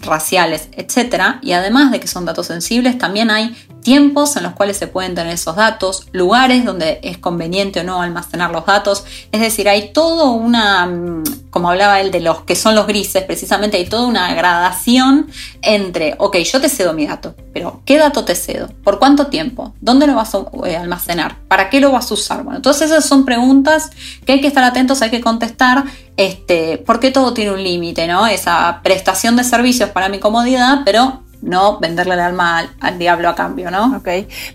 raciales, 0.00 0.70
etc. 0.72 1.36
Y 1.40 1.52
además 1.52 1.92
de 1.92 2.00
que 2.00 2.08
son 2.08 2.24
datos 2.24 2.48
sensibles, 2.48 2.98
también 2.98 3.30
hay 3.30 3.54
tiempos 3.88 4.36
en 4.36 4.42
los 4.42 4.52
cuales 4.52 4.76
se 4.76 4.86
pueden 4.86 5.14
tener 5.14 5.32
esos 5.32 5.56
datos, 5.56 6.08
lugares 6.12 6.62
donde 6.62 7.00
es 7.02 7.16
conveniente 7.16 7.80
o 7.80 7.84
no 7.84 8.02
almacenar 8.02 8.50
los 8.50 8.66
datos. 8.66 9.04
Es 9.32 9.40
decir, 9.40 9.66
hay 9.66 9.94
todo 9.94 10.32
una, 10.32 10.84
mm, 10.84 11.22
como 11.48 11.70
hablaba 11.70 11.98
él 11.98 12.10
de 12.10 12.20
los 12.20 12.42
que 12.42 12.54
son 12.54 12.74
los 12.74 12.86
grises, 12.86 13.24
precisamente 13.24 13.78
hay 13.78 13.86
toda 13.86 14.06
una 14.06 14.34
gradación 14.34 15.28
entre, 15.62 16.16
ok, 16.18 16.36
yo 16.36 16.60
te 16.60 16.68
cedo 16.68 16.92
mi 16.92 17.06
dato, 17.06 17.34
pero 17.54 17.80
¿qué 17.86 17.96
dato 17.96 18.26
te 18.26 18.34
cedo? 18.34 18.68
¿Por 18.84 18.98
cuánto 18.98 19.28
tiempo? 19.28 19.72
¿Dónde 19.80 20.06
lo 20.06 20.16
vas 20.16 20.34
a 20.34 20.44
eh, 20.66 20.76
almacenar? 20.76 21.36
¿Para 21.48 21.70
qué 21.70 21.80
lo 21.80 21.90
vas 21.90 22.10
a 22.10 22.14
usar? 22.14 22.42
Bueno, 22.42 22.58
entonces 22.58 22.90
esas 22.90 23.06
son 23.06 23.24
preguntas 23.24 23.88
que 24.26 24.32
hay 24.32 24.42
que 24.42 24.48
estar 24.48 24.64
atentos, 24.64 25.00
hay 25.00 25.08
que 25.08 25.22
contestar, 25.22 25.84
este, 26.18 26.76
porque 26.76 27.10
todo 27.10 27.32
tiene 27.32 27.52
un 27.52 27.62
límite, 27.64 28.06
¿no? 28.06 28.26
Esa 28.26 28.80
prestación 28.82 29.36
de 29.36 29.44
servicios 29.44 29.88
para 29.88 30.10
mi 30.10 30.18
comodidad, 30.18 30.82
pero 30.84 31.22
no 31.42 31.78
venderle 31.78 32.14
el 32.14 32.20
alma 32.20 32.68
al, 32.80 32.98
diablo 32.98 33.28
a 33.28 33.34
cambio, 33.34 33.70
¿no? 33.70 33.96
Ok, 33.96 34.08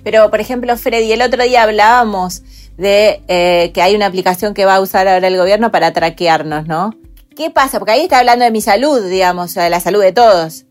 pero 0.03 0.29
por 0.29 0.39
ejemplo, 0.39 0.75
Freddy, 0.77 1.11
el 1.11 1.21
otro 1.21 1.43
día 1.43 1.63
hablábamos 1.63 2.43
de 2.77 3.21
eh, 3.27 3.71
que 3.73 3.81
hay 3.81 3.95
una 3.95 4.07
aplicación 4.07 4.53
que 4.53 4.65
va 4.65 4.75
a 4.75 4.81
usar 4.81 5.07
ahora 5.07 5.27
el 5.27 5.38
gobierno 5.38 5.71
para 5.71 5.93
traquearnos, 5.93 6.67
¿no? 6.67 6.95
¿Qué 7.36 7.49
pasa? 7.49 7.79
Porque 7.79 7.93
ahí 7.93 8.01
está 8.01 8.19
hablando 8.19 8.45
de 8.45 8.51
mi 8.51 8.61
salud, 8.61 9.09
digamos, 9.09 9.53
de 9.55 9.69
la 9.69 9.79
salud 9.79 10.01
de 10.01 10.11
todos. 10.11 10.65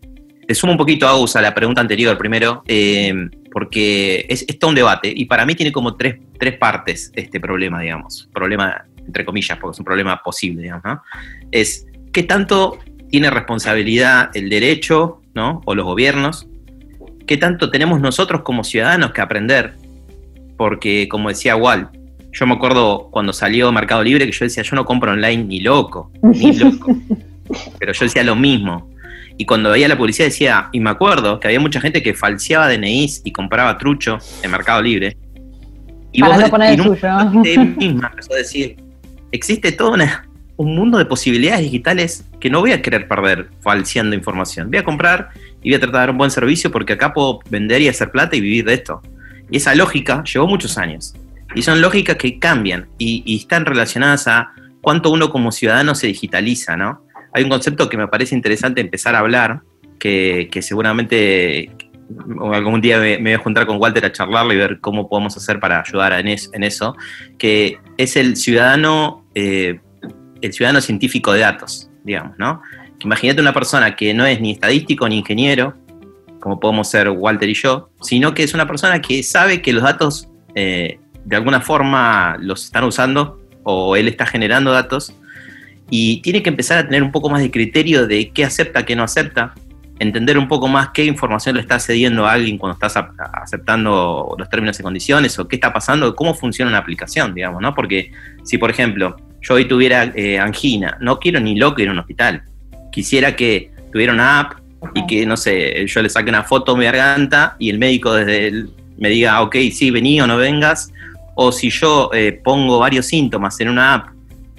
Te 0.47 0.55
sumo 0.55 0.73
un 0.73 0.77
poquito, 0.77 1.07
a 1.07 1.41
la 1.41 1.53
pregunta 1.53 1.81
anterior 1.81 2.17
primero, 2.17 2.63
eh, 2.67 3.13
porque 3.51 4.25
es, 4.27 4.45
todo 4.59 4.69
un 4.69 4.75
debate 4.75 5.11
y 5.15 5.25
para 5.25 5.45
mí 5.45 5.55
tiene 5.55 5.71
como 5.71 5.95
tres, 5.95 6.17
tres 6.39 6.57
partes 6.57 7.11
este 7.15 7.39
problema, 7.39 7.81
digamos. 7.81 8.29
Problema, 8.33 8.85
entre 9.05 9.23
comillas, 9.25 9.57
porque 9.57 9.75
es 9.75 9.79
un 9.79 9.85
problema 9.85 10.21
posible, 10.21 10.63
digamos, 10.63 10.83
¿no? 10.83 11.01
Es 11.51 11.85
qué 12.11 12.23
tanto 12.23 12.79
tiene 13.09 13.29
responsabilidad 13.29 14.31
el 14.33 14.49
derecho 14.49 15.22
¿no? 15.33 15.61
o 15.65 15.75
los 15.75 15.85
gobiernos, 15.85 16.47
¿qué 17.25 17.37
tanto 17.37 17.69
tenemos 17.71 17.99
nosotros 17.99 18.41
como 18.41 18.63
ciudadanos 18.63 19.11
que 19.11 19.21
aprender? 19.21 19.73
Porque, 20.57 21.07
como 21.09 21.29
decía 21.29 21.55
Walt, 21.55 21.89
yo 22.31 22.47
me 22.47 22.53
acuerdo 22.53 23.09
cuando 23.11 23.33
salió 23.33 23.71
Mercado 23.71 24.03
Libre 24.03 24.25
que 24.25 24.31
yo 24.31 24.45
decía, 24.45 24.63
yo 24.63 24.75
no 24.75 24.85
compro 24.85 25.11
online 25.11 25.43
ni 25.43 25.59
loco, 25.59 26.11
ni 26.21 26.53
loco. 26.57 26.95
Pero 27.79 27.93
yo 27.93 28.05
decía 28.05 28.23
lo 28.23 28.35
mismo. 28.35 28.89
Y 29.37 29.45
cuando 29.45 29.71
veía 29.71 29.87
la 29.87 29.97
publicidad 29.97 30.27
decía, 30.27 30.69
y 30.71 30.79
me 30.79 30.89
acuerdo 30.89 31.39
que 31.39 31.47
había 31.47 31.59
mucha 31.59 31.81
gente 31.81 32.03
que 32.03 32.13
falseaba 32.13 32.69
DNIs 32.69 33.21
y 33.23 33.31
compraba 33.31 33.77
trucho 33.77 34.19
en 34.41 34.51
Mercado 34.51 34.81
Libre. 34.81 35.17
Y 36.11 36.21
vos 36.21 36.37
misma 37.77 38.09
empezó 38.11 38.33
a 38.33 38.37
decir, 38.37 38.77
existe 39.31 39.71
toda 39.71 39.91
una, 39.91 40.27
un 40.55 40.75
mundo 40.75 40.97
de 40.97 41.05
posibilidades 41.05 41.61
digitales 41.61 42.25
que 42.39 42.49
no 42.49 42.59
voy 42.59 42.71
a 42.71 42.81
querer 42.81 43.07
perder 43.07 43.49
falseando 43.61 44.15
información. 44.15 44.69
Voy 44.69 44.79
a 44.79 44.83
comprar 44.83 45.29
y 45.61 45.69
voy 45.69 45.75
a 45.75 45.79
tratar 45.79 45.93
de 45.93 45.99
dar 45.99 46.09
un 46.11 46.17
buen 46.17 46.31
servicio 46.31 46.71
porque 46.71 46.93
acá 46.93 47.13
puedo 47.13 47.39
vender 47.49 47.81
y 47.81 47.87
hacer 47.87 48.11
plata 48.11 48.35
y 48.35 48.41
vivir 48.41 48.65
de 48.65 48.73
esto. 48.75 49.01
Y 49.49 49.57
esa 49.57 49.73
lógica 49.75 50.23
llevó 50.23 50.47
muchos 50.47 50.77
años. 50.77 51.15
Y 51.55 51.61
son 51.61 51.81
lógicas 51.81 52.17
que 52.17 52.39
cambian 52.39 52.87
y, 52.97 53.35
están 53.35 53.65
relacionadas 53.65 54.27
a 54.27 54.51
cuánto 54.81 55.11
uno 55.11 55.29
como 55.29 55.51
ciudadano 55.51 55.95
se 55.95 56.07
digitaliza, 56.07 56.75
¿no? 56.75 57.05
Hay 57.33 57.43
un 57.43 57.49
concepto 57.49 57.89
que 57.89 57.97
me 57.97 58.07
parece 58.07 58.35
interesante 58.35 58.81
empezar 58.81 59.15
a 59.15 59.19
hablar, 59.19 59.61
que, 59.99 60.49
seguramente 60.61 61.71
algún 62.51 62.81
día 62.81 62.99
me, 62.99 63.17
voy 63.17 63.33
a 63.33 63.37
juntar 63.37 63.65
con 63.65 63.77
Walter 63.77 64.05
a 64.05 64.11
charlarlo 64.11 64.53
y 64.53 64.57
ver 64.57 64.79
cómo 64.81 65.07
podemos 65.07 65.37
hacer 65.37 65.59
para 65.59 65.81
ayudar 65.81 66.13
en, 66.13 66.27
eso, 66.63 66.95
que 67.37 67.77
es 67.97 68.17
el 68.17 68.35
ciudadano 68.35 69.25
eh, 69.35 69.79
el 70.47 70.53
ciudadano 70.53 70.81
científico 70.81 71.33
de 71.33 71.41
datos, 71.41 71.89
digamos, 72.03 72.37
¿no? 72.37 72.61
Imagínate 72.99 73.41
una 73.41 73.53
persona 73.53 73.95
que 73.95 74.13
no 74.13 74.25
es 74.25 74.39
ni 74.39 74.51
estadístico 74.51 75.07
ni 75.09 75.17
ingeniero, 75.17 75.73
como 76.39 76.59
podemos 76.59 76.89
ser 76.89 77.09
Walter 77.09 77.49
y 77.49 77.53
yo, 77.53 77.89
sino 78.01 78.33
que 78.33 78.43
es 78.43 78.53
una 78.53 78.67
persona 78.67 79.01
que 79.01 79.23
sabe 79.23 79.61
que 79.61 79.73
los 79.73 79.83
datos 79.83 80.29
eh, 80.55 80.99
de 81.25 81.35
alguna 81.35 81.61
forma 81.61 82.37
los 82.39 82.65
están 82.65 82.83
usando 82.83 83.39
o 83.63 83.95
él 83.95 84.07
está 84.07 84.25
generando 84.25 84.71
datos 84.71 85.13
y 85.89 86.21
tiene 86.21 86.43
que 86.43 86.49
empezar 86.49 86.77
a 86.79 86.85
tener 86.85 87.03
un 87.03 87.11
poco 87.11 87.29
más 87.29 87.41
de 87.41 87.51
criterio 87.51 88.07
de 88.07 88.29
qué 88.31 88.43
acepta, 88.45 88.85
qué 88.85 88.95
no 88.95 89.03
acepta, 89.03 89.53
entender 89.99 90.37
un 90.37 90.47
poco 90.47 90.67
más 90.67 90.89
qué 90.89 91.05
información 91.05 91.55
le 91.55 91.61
está 91.61 91.79
cediendo 91.79 92.25
a 92.25 92.33
alguien 92.33 92.57
cuando 92.57 92.73
estás 92.73 93.01
aceptando 93.33 94.35
los 94.37 94.49
términos 94.49 94.79
y 94.79 94.83
condiciones 94.83 95.37
o 95.39 95.47
qué 95.47 95.55
está 95.55 95.71
pasando, 95.71 96.15
cómo 96.15 96.33
funciona 96.33 96.69
una 96.69 96.79
aplicación, 96.79 97.33
digamos, 97.33 97.61
¿no? 97.61 97.73
Porque 97.73 98.11
si, 98.43 98.57
por 98.57 98.69
ejemplo, 98.69 99.15
yo 99.43 99.55
hoy 99.55 99.65
tuviera 99.65 100.11
eh, 100.15 100.39
angina, 100.39 100.97
no 101.01 101.19
quiero 101.19 101.39
ni 101.39 101.55
loco 101.55 101.81
ir 101.81 101.89
a 101.89 101.91
un 101.91 101.99
hospital. 101.99 102.43
Quisiera 102.91 103.35
que 103.35 103.71
tuviera 103.91 104.13
una 104.13 104.39
app 104.39 104.59
y 104.95 105.05
que, 105.05 105.25
no 105.25 105.37
sé, 105.37 105.85
yo 105.85 106.01
le 106.01 106.09
saque 106.09 106.29
una 106.29 106.43
foto 106.43 106.73
a 106.73 106.77
mi 106.77 106.85
garganta 106.85 107.55
y 107.59 107.69
el 107.69 107.77
médico 107.77 108.13
desde 108.13 108.47
él 108.47 108.69
me 108.97 109.09
diga, 109.09 109.41
ok, 109.41 109.55
sí, 109.71 109.91
vení 109.91 110.21
o 110.21 110.27
no 110.27 110.37
vengas. 110.37 110.91
O 111.35 111.51
si 111.51 111.69
yo 111.69 112.09
eh, 112.13 112.39
pongo 112.43 112.79
varios 112.79 113.07
síntomas 113.07 113.59
en 113.59 113.69
una 113.69 113.95
app 113.95 114.07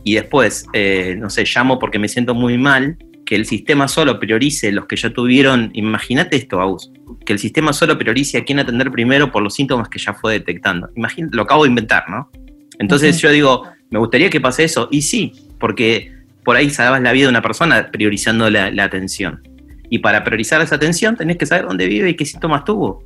y 0.03 0.15
después, 0.15 0.67
eh, 0.73 1.17
no 1.19 1.31
sé, 1.31 1.45
llamo 1.45 1.79
porque 1.79 1.99
me 1.99 2.09
siento 2.09 2.35
muy 2.35 2.59
mal, 2.59 2.99
que 3.25 3.37
el 3.37 3.47
sistema 3.47 3.89
solo 3.89 4.21
priorice 4.21 4.71
los 4.71 4.87
que 4.87 4.97
ya 4.97 5.11
tuvieron, 5.11 5.71
imagínate 5.73 6.37
esto, 6.37 6.61
Aus, 6.61 6.91
que 7.25 7.33
el 7.33 7.39
sistema 7.39 7.73
solo 7.73 7.97
priorice 7.97 8.37
a 8.37 8.45
quién 8.45 8.59
atender 8.59 8.91
primero 8.91 9.33
por 9.33 9.43
los 9.43 9.55
síntomas 9.55 9.89
que 9.89 9.99
ya 9.99 10.13
fue 10.13 10.35
detectando. 10.35 10.91
Imagínate, 10.95 11.35
lo 11.35 11.43
acabo 11.43 11.63
de 11.63 11.71
inventar, 11.71 12.05
¿no? 12.11 12.31
Entonces 12.79 13.19
yo 13.21 13.31
digo, 13.31 13.63
me 13.91 13.99
gustaría 13.99 14.31
que 14.31 14.41
pase 14.41 14.65
eso. 14.65 14.89
Y 14.91 15.03
sí, 15.03 15.33
porque 15.59 16.13
por 16.45 16.57
ahí 16.57 16.71
salvas 16.71 17.01
la 17.03 17.13
vida 17.13 17.25
de 17.25 17.31
una 17.31 17.43
persona 17.43 17.91
priorizando 17.91 18.51
la, 18.51 18.85
atención. 18.85 19.43
Y 19.91 19.99
para 19.99 20.25
priorizar 20.25 20.61
esa 20.61 20.77
atención 20.77 21.17
tenés 21.17 21.37
que 21.37 21.47
saber 21.47 21.67
dónde 21.67 21.87
vive 21.87 22.11
y 22.11 22.15
qué 22.15 22.25
síntomas 22.25 22.65
tuvo. 22.65 23.03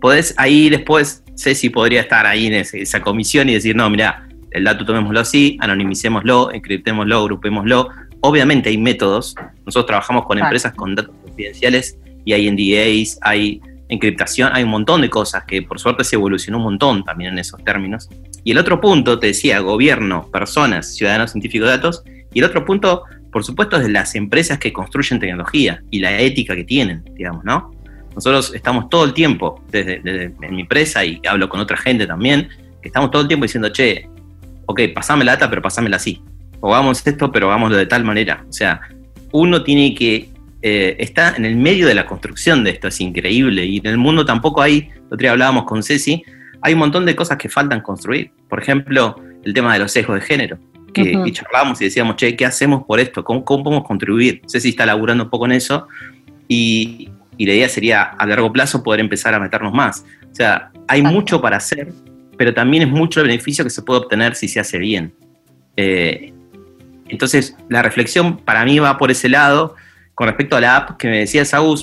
Podés 0.00 0.34
ahí 0.36 0.68
después, 0.68 1.22
sé 1.34 1.54
si 1.54 1.70
podría 1.70 2.00
estar 2.02 2.26
ahí 2.26 2.46
en 2.46 2.54
esa 2.54 3.00
comisión 3.00 3.48
y 3.48 3.54
decir, 3.54 3.74
no, 3.74 3.88
mira, 3.88 4.28
el 4.50 4.64
dato 4.64 4.84
tomémoslo 4.84 5.20
así, 5.20 5.56
anonimicémoslo, 5.60 6.52
encriptémoslo, 6.52 7.24
grupémoslo. 7.24 7.88
Obviamente 8.20 8.70
hay 8.70 8.78
métodos. 8.78 9.34
Nosotros 9.64 9.86
trabajamos 9.86 10.26
con 10.26 10.38
empresas 10.38 10.72
con 10.74 10.94
datos 10.94 11.14
confidenciales 11.22 11.98
y 12.24 12.32
hay 12.32 12.50
NDAs, 12.50 13.18
hay 13.20 13.60
encriptación, 13.88 14.50
hay 14.52 14.62
un 14.62 14.70
montón 14.70 15.00
de 15.00 15.10
cosas 15.10 15.44
que 15.44 15.62
por 15.62 15.78
suerte 15.78 16.04
se 16.04 16.16
evolucionó 16.16 16.58
un 16.58 16.64
montón 16.64 17.04
también 17.04 17.32
en 17.32 17.38
esos 17.38 17.62
términos. 17.64 18.08
Y 18.44 18.52
el 18.52 18.58
otro 18.58 18.80
punto, 18.80 19.18
te 19.18 19.28
decía, 19.28 19.58
gobierno, 19.60 20.30
personas, 20.30 20.94
ciudadanos 20.94 21.32
científicos 21.32 21.68
datos. 21.68 22.04
Y 22.32 22.40
el 22.40 22.44
otro 22.44 22.64
punto, 22.64 23.04
por 23.32 23.42
supuesto, 23.42 23.76
es 23.76 23.84
de 23.84 23.90
las 23.90 24.14
empresas 24.14 24.58
que 24.58 24.72
construyen 24.72 25.18
tecnología 25.18 25.82
y 25.90 26.00
la 26.00 26.18
ética 26.20 26.54
que 26.54 26.64
tienen, 26.64 27.02
digamos, 27.14 27.44
¿no? 27.44 27.72
Nosotros 28.14 28.52
estamos 28.54 28.88
todo 28.90 29.04
el 29.04 29.14
tiempo, 29.14 29.64
desde, 29.70 30.00
en 30.04 30.54
mi 30.54 30.60
empresa 30.60 31.04
y 31.04 31.20
hablo 31.26 31.48
con 31.48 31.58
otra 31.58 31.76
gente 31.76 32.06
también, 32.06 32.48
que 32.80 32.88
estamos 32.88 33.10
todo 33.10 33.22
el 33.22 33.28
tiempo 33.28 33.44
diciendo, 33.44 33.70
che, 33.70 34.08
ok, 34.66 34.80
pasame 34.94 35.24
la 35.24 35.32
data, 35.32 35.48
pero 35.48 35.62
pasámela 35.62 35.96
así. 35.96 36.22
O 36.60 36.74
hagamos 36.74 37.04
esto, 37.06 37.32
pero 37.32 37.48
hagámoslo 37.48 37.76
de 37.76 37.86
tal 37.86 38.04
manera. 38.04 38.44
O 38.48 38.52
sea, 38.52 38.80
uno 39.32 39.64
tiene 39.64 39.94
que 39.94 40.34
eh, 40.66 40.96
está 40.98 41.34
en 41.36 41.44
el 41.44 41.56
medio 41.56 41.86
de 41.86 41.94
la 41.94 42.06
construcción 42.06 42.64
de 42.64 42.70
esto, 42.70 42.88
es 42.88 42.98
increíble. 43.00 43.66
Y 43.66 43.78
en 43.78 43.86
el 43.86 43.98
mundo 43.98 44.24
tampoco 44.24 44.62
hay, 44.62 44.88
el 44.94 45.04
otro 45.04 45.18
día 45.18 45.32
hablábamos 45.32 45.64
con 45.64 45.82
Ceci, 45.82 46.24
hay 46.64 46.72
un 46.72 46.80
montón 46.80 47.06
de 47.06 47.14
cosas 47.14 47.36
que 47.36 47.48
faltan 47.48 47.80
construir. 47.80 48.32
Por 48.48 48.60
ejemplo, 48.60 49.16
el 49.44 49.54
tema 49.54 49.72
de 49.74 49.78
los 49.78 49.92
sesgos 49.92 50.16
de 50.16 50.22
género, 50.22 50.58
que, 50.92 51.22
charlábamos 51.30 51.80
y 51.80 51.84
decíamos, 51.84 52.16
che, 52.16 52.34
¿qué 52.34 52.46
hacemos 52.46 52.84
por 52.84 52.98
esto? 52.98 53.22
¿Cómo, 53.22 53.44
podemos 53.44 53.84
contribuir? 53.84 54.40
No 54.42 54.48
sé 54.48 54.60
si 54.60 54.70
está 54.70 54.86
laburando 54.86 55.24
un 55.24 55.30
poco 55.30 55.46
en 55.46 55.52
eso 55.52 55.86
y, 56.48 57.10
la 57.36 57.52
idea 57.52 57.68
sería 57.68 58.02
a 58.02 58.26
largo 58.26 58.52
plazo 58.52 58.82
poder 58.82 59.00
empezar 59.00 59.34
a 59.34 59.40
meternos 59.40 59.74
más. 59.74 60.04
O 60.30 60.34
sea, 60.34 60.70
hay 60.86 61.02
mucho 61.02 61.40
para 61.40 61.56
hacer 61.56 61.92
pero 62.36 62.54
también 62.54 62.82
es 62.84 62.88
mucho 62.88 63.20
el 63.20 63.28
beneficio 63.28 63.64
que 63.64 63.70
se 63.70 63.82
puede 63.82 64.00
obtener 64.00 64.34
si 64.34 64.48
se 64.48 64.60
hace 64.60 64.78
bien. 64.78 65.14
Eh, 65.76 66.32
entonces, 67.08 67.56
la 67.68 67.82
reflexión 67.82 68.38
para 68.38 68.64
mí 68.64 68.78
va 68.78 68.98
por 68.98 69.10
ese 69.10 69.28
lado. 69.28 69.74
Con 70.14 70.28
respecto 70.28 70.56
a 70.56 70.60
la 70.60 70.76
app 70.76 70.96
que 70.96 71.08
me 71.08 71.18
decía 71.18 71.44
Saúl, 71.44 71.78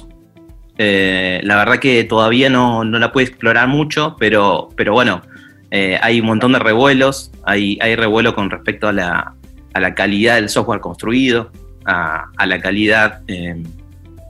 eh, 0.78 1.42
la 1.44 1.58
verdad 1.58 1.80
que 1.80 2.04
todavía 2.04 2.50
no, 2.50 2.84
la 2.84 3.12
pude 3.12 3.26
explorar 3.26 3.68
mucho, 3.68 4.16
pero, 4.20 4.70
pero 4.76 4.94
bueno, 4.94 5.22
eh, 5.70 5.98
hay 6.02 6.20
un 6.20 6.28
montón 6.28 6.54
de 6.54 6.60
revuelos, 6.60 7.32
hay, 7.44 7.78
hay 7.82 7.96
revuelo 7.96 8.34
con 8.34 8.50
respecto 8.50 8.88
a 8.88 8.94
la, 8.94 9.34
a 9.74 9.80
la 9.80 9.94
calidad 9.94 10.36
del 10.36 10.50
software 10.50 10.80
construido, 10.80 11.52
a, 11.86 12.30
la 12.46 12.60
calidad 12.60 13.22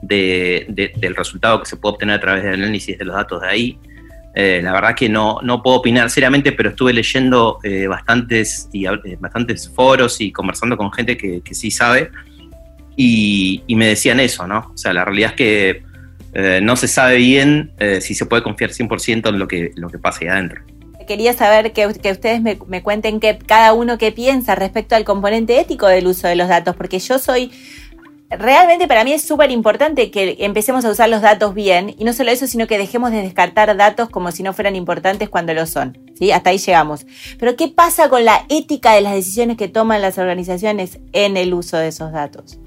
del 0.02 1.16
resultado 1.16 1.60
que 1.60 1.66
se 1.66 1.76
puede 1.76 1.94
obtener 1.94 2.16
a 2.16 2.20
través 2.20 2.44
del 2.44 2.54
análisis 2.62 2.98
de 2.98 3.04
los 3.04 3.14
datos 3.14 3.42
de 3.42 3.48
ahí. 3.48 3.78
Eh, 4.34 4.60
la 4.62 4.72
verdad 4.72 4.94
que 4.94 5.10
no, 5.10 5.38
no 5.42 5.62
puedo 5.62 5.76
opinar 5.76 6.08
seriamente, 6.08 6.52
pero 6.52 6.70
estuve 6.70 6.92
leyendo 6.94 7.58
bastantes, 7.88 8.68
y, 8.72 8.86
bastantes 9.20 9.68
foros 9.68 10.20
y 10.20 10.32
conversando 10.32 10.76
con 10.76 10.92
gente 10.92 11.16
que, 11.16 11.42
sí 11.52 11.70
sabe, 11.70 12.10
y, 12.96 13.62
me 13.68 13.86
decían 13.86 14.20
eso, 14.20 14.46
¿no? 14.46 14.70
O 14.74 14.76
sea, 14.76 14.92
la 14.92 15.04
realidad 15.04 15.30
es 15.30 15.36
que 15.36 15.91
no 16.34 16.76
se 16.76 16.88
sabe 16.88 17.16
bien 17.16 17.72
si 18.00 18.14
se 18.14 18.26
puede 18.26 18.42
confiar 18.42 18.70
100% 18.70 19.28
en 19.28 19.38
lo 19.38 19.48
que, 19.48 19.72
lo 19.76 19.88
que 19.88 19.98
ahí 20.20 20.28
adentro. 20.28 20.62
Quería 21.06 21.32
saber 21.32 21.72
que, 21.72 21.86
ustedes 21.86 22.40
me, 22.40 22.58
me, 22.68 22.82
cuenten 22.82 23.20
que 23.20 23.36
cada 23.38 23.72
uno 23.72 23.98
qué 23.98 24.12
piensa 24.12 24.54
respecto 24.54 24.94
al 24.94 25.04
componente 25.04 25.58
ético 25.58 25.88
del 25.88 26.06
uso 26.06 26.28
de 26.28 26.36
los 26.36 26.48
datos, 26.48 26.76
porque 26.76 27.00
yo 27.00 27.18
soy 27.18 27.50
realmente 28.38 28.88
para 28.88 29.04
mí 29.04 29.12
es 29.12 29.22
súper 29.22 29.50
importante 29.50 30.10
que 30.10 30.36
empecemos 30.40 30.84
a 30.84 30.90
usar 30.90 31.08
los 31.08 31.22
datos 31.22 31.54
bien 31.54 31.94
y 31.98 32.04
no 32.04 32.12
solo 32.12 32.30
eso, 32.30 32.46
sino 32.46 32.66
que 32.66 32.78
dejemos 32.78 33.10
de 33.10 33.22
descartar 33.22 33.76
datos 33.76 34.08
como 34.08 34.32
si 34.32 34.42
no 34.42 34.52
fueran 34.52 34.76
importantes 34.76 35.28
cuando 35.28 35.54
lo 35.54 35.66
son. 35.66 35.98
¿sí? 36.14 36.32
Hasta 36.32 36.50
ahí 36.50 36.58
llegamos. 36.58 37.06
Pero 37.38 37.56
¿qué 37.56 37.68
pasa 37.68 38.08
con 38.08 38.24
la 38.24 38.44
ética 38.48 38.94
de 38.94 39.02
las 39.02 39.14
decisiones 39.14 39.56
que 39.56 39.68
toman 39.68 40.02
las 40.02 40.18
organizaciones 40.18 40.98
en 41.12 41.36
el 41.36 41.54
uso 41.54 41.76
de 41.76 41.88
esos 41.88 42.12
datos? 42.12 42.58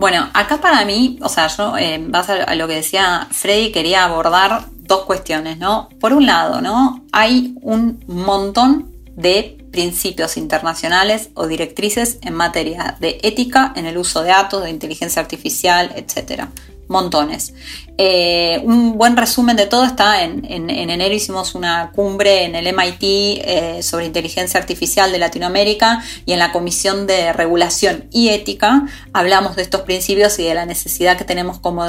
Bueno, 0.00 0.30
acá 0.32 0.62
para 0.62 0.86
mí, 0.86 1.18
o 1.20 1.28
sea, 1.28 1.48
yo 1.48 1.76
eh, 1.76 2.02
base 2.02 2.32
a 2.32 2.54
lo 2.54 2.66
que 2.66 2.76
decía 2.76 3.28
Freddy, 3.30 3.70
quería 3.70 4.04
abordar 4.04 4.64
dos 4.78 5.04
cuestiones, 5.04 5.58
¿no? 5.58 5.90
Por 6.00 6.14
un 6.14 6.24
lado, 6.24 6.62
¿no? 6.62 7.04
Hay 7.12 7.54
un 7.60 8.02
montón 8.06 8.90
de 9.14 9.58
principios 9.70 10.38
internacionales 10.38 11.28
o 11.34 11.46
directrices 11.46 12.16
en 12.22 12.32
materia 12.32 12.96
de 12.98 13.18
ética 13.22 13.74
en 13.76 13.84
el 13.84 13.98
uso 13.98 14.22
de 14.22 14.30
datos, 14.30 14.64
de 14.64 14.70
inteligencia 14.70 15.20
artificial, 15.20 15.92
etc. 15.94 16.44
Montones. 16.90 17.54
Eh, 17.98 18.60
un 18.64 18.98
buen 18.98 19.16
resumen 19.16 19.56
de 19.56 19.66
todo 19.66 19.84
está 19.84 20.24
en, 20.24 20.44
enero 20.48 21.14
hicimos 21.14 21.54
una 21.54 21.92
cumbre 21.94 22.44
en 22.44 22.54
el 22.54 22.74
MIT 22.74 23.02
eh, 23.02 23.80
sobre 23.82 24.06
inteligencia 24.06 24.58
artificial 24.58 25.12
de 25.12 25.18
Latinoamérica 25.18 26.02
y 26.26 26.32
en 26.32 26.40
la 26.40 26.50
Comisión 26.50 27.06
de 27.06 27.32
Regulación 27.32 28.06
y 28.10 28.30
Ética 28.30 28.86
hablamos 29.12 29.54
de 29.54 29.62
estos 29.62 29.82
principios 29.82 30.38
y 30.38 30.44
de 30.44 30.54
la 30.54 30.66
necesidad 30.66 31.16
que 31.16 31.24
tenemos 31.24 31.60
como, 31.60 31.84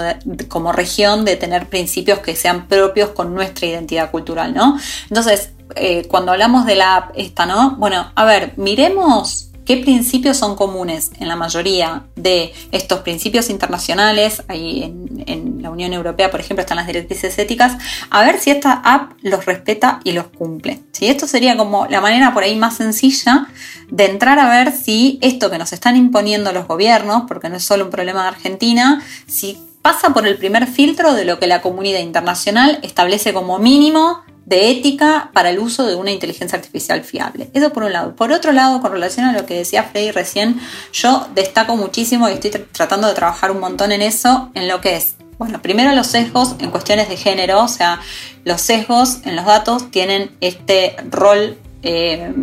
como 0.50 0.72
región 0.72 1.26
de 1.26 1.36
tener 1.36 1.68
principios 1.68 2.20
que 2.20 2.36
sean 2.36 2.68
propios 2.68 3.10
con 3.10 3.34
nuestra 3.34 3.68
identidad 3.68 4.12
cultural, 4.12 4.54
¿no? 4.54 4.78
Entonces, 5.10 5.52
eh, 5.76 6.06
cuando 6.10 6.32
hablamos 6.32 6.66
de 6.66 6.76
la 6.76 6.98
app 6.98 7.12
esta, 7.16 7.46
¿no? 7.46 7.78
Bueno, 7.78 8.12
a 8.16 8.26
ver, 8.26 8.54
miremos 8.58 9.51
qué 9.72 9.78
principios 9.78 10.36
son 10.36 10.58
comunes 10.58 11.12
en 11.22 11.30
la 11.30 11.38
mayoría 11.38 12.04
de 12.18 12.54
estos 12.74 13.00
principios 13.00 13.50
internacionales, 13.50 14.44
ahí 14.50 14.84
en, 14.84 15.62
la 15.62 15.70
Unión 15.70 15.94
Europea, 15.94 16.30
por 16.30 16.42
ejemplo, 16.42 16.62
están 16.62 16.76
las 16.76 16.88
directrices 16.88 17.38
éticas, 17.38 17.78
a 18.10 18.22
ver 18.24 18.40
si 18.40 18.50
esta 18.50 18.74
app 18.84 19.14
los 19.22 19.46
respeta 19.46 20.02
y 20.04 20.12
los 20.12 20.26
cumple. 20.28 20.80
¿sí? 20.92 21.08
Esto 21.08 21.26
sería 21.26 21.56
como 21.56 21.86
la 21.86 22.02
manera 22.02 22.34
por 22.34 22.44
ahí 22.44 22.58
más 22.58 22.78
sencilla 22.78 23.48
de 23.90 24.06
entrar 24.08 24.40
a 24.40 24.50
ver 24.50 24.74
si 24.74 25.20
esto 25.22 25.50
que 25.50 25.58
nos 25.58 25.72
están 25.72 25.96
imponiendo 25.96 26.52
los 26.52 26.68
gobiernos, 26.68 27.24
porque 27.28 27.48
no 27.48 27.56
es 27.58 27.64
solo 27.64 27.86
un 27.86 27.92
problema 27.92 28.24
de 28.24 28.30
Argentina, 28.30 29.02
si 29.28 29.58
pasa 29.82 30.10
por 30.10 30.28
el 30.28 30.38
primer 30.38 30.68
filtro 30.68 31.14
de 31.14 31.24
lo 31.24 31.40
que 31.40 31.48
la 31.48 31.62
comunidad 31.62 32.00
internacional 32.00 32.80
establece 32.82 33.34
como 33.34 33.58
mínimo 33.58 34.22
de 34.52 34.70
ética 34.70 35.32
para 35.34 35.50
el 35.50 35.60
uso 35.60 35.86
de 35.86 35.96
una 35.96 36.12
inteligencia 36.12 36.58
artificial 36.58 37.06
fiable. 37.06 37.50
Eso 37.54 37.72
por 37.72 37.84
un 37.84 37.94
lado. 37.94 38.18
Por 38.18 38.34
otro 38.34 38.52
lado, 38.52 38.82
con 38.82 38.92
relación 38.92 39.26
a 39.26 39.32
lo 39.32 39.46
que 39.46 39.56
decía 39.56 39.84
Freddy 39.84 40.12
recién, 40.12 40.60
yo 40.92 41.26
destaco 41.34 41.78
muchísimo 41.78 42.28
y 42.28 42.34
estoy 42.34 42.52
tratando 42.74 43.08
de 43.08 43.14
trabajar 43.14 43.52
un 43.52 43.62
montón 43.62 43.94
en 43.94 44.02
eso, 44.02 44.52
en 44.54 44.68
lo 44.68 44.82
que 44.82 44.98
es, 44.98 45.16
bueno, 45.38 45.62
primero 45.62 45.96
los 45.96 46.08
sesgos 46.08 46.56
en 46.60 46.70
cuestiones 46.70 47.08
de 47.08 47.16
género, 47.16 47.64
o 47.64 47.70
sea, 47.70 48.02
los 48.44 48.60
sesgos 48.60 49.20
en 49.24 49.38
los 49.38 49.46
datos 49.46 49.90
tienen 49.90 50.32
este 50.42 50.98
rol 51.10 51.58
eh, 51.82 52.34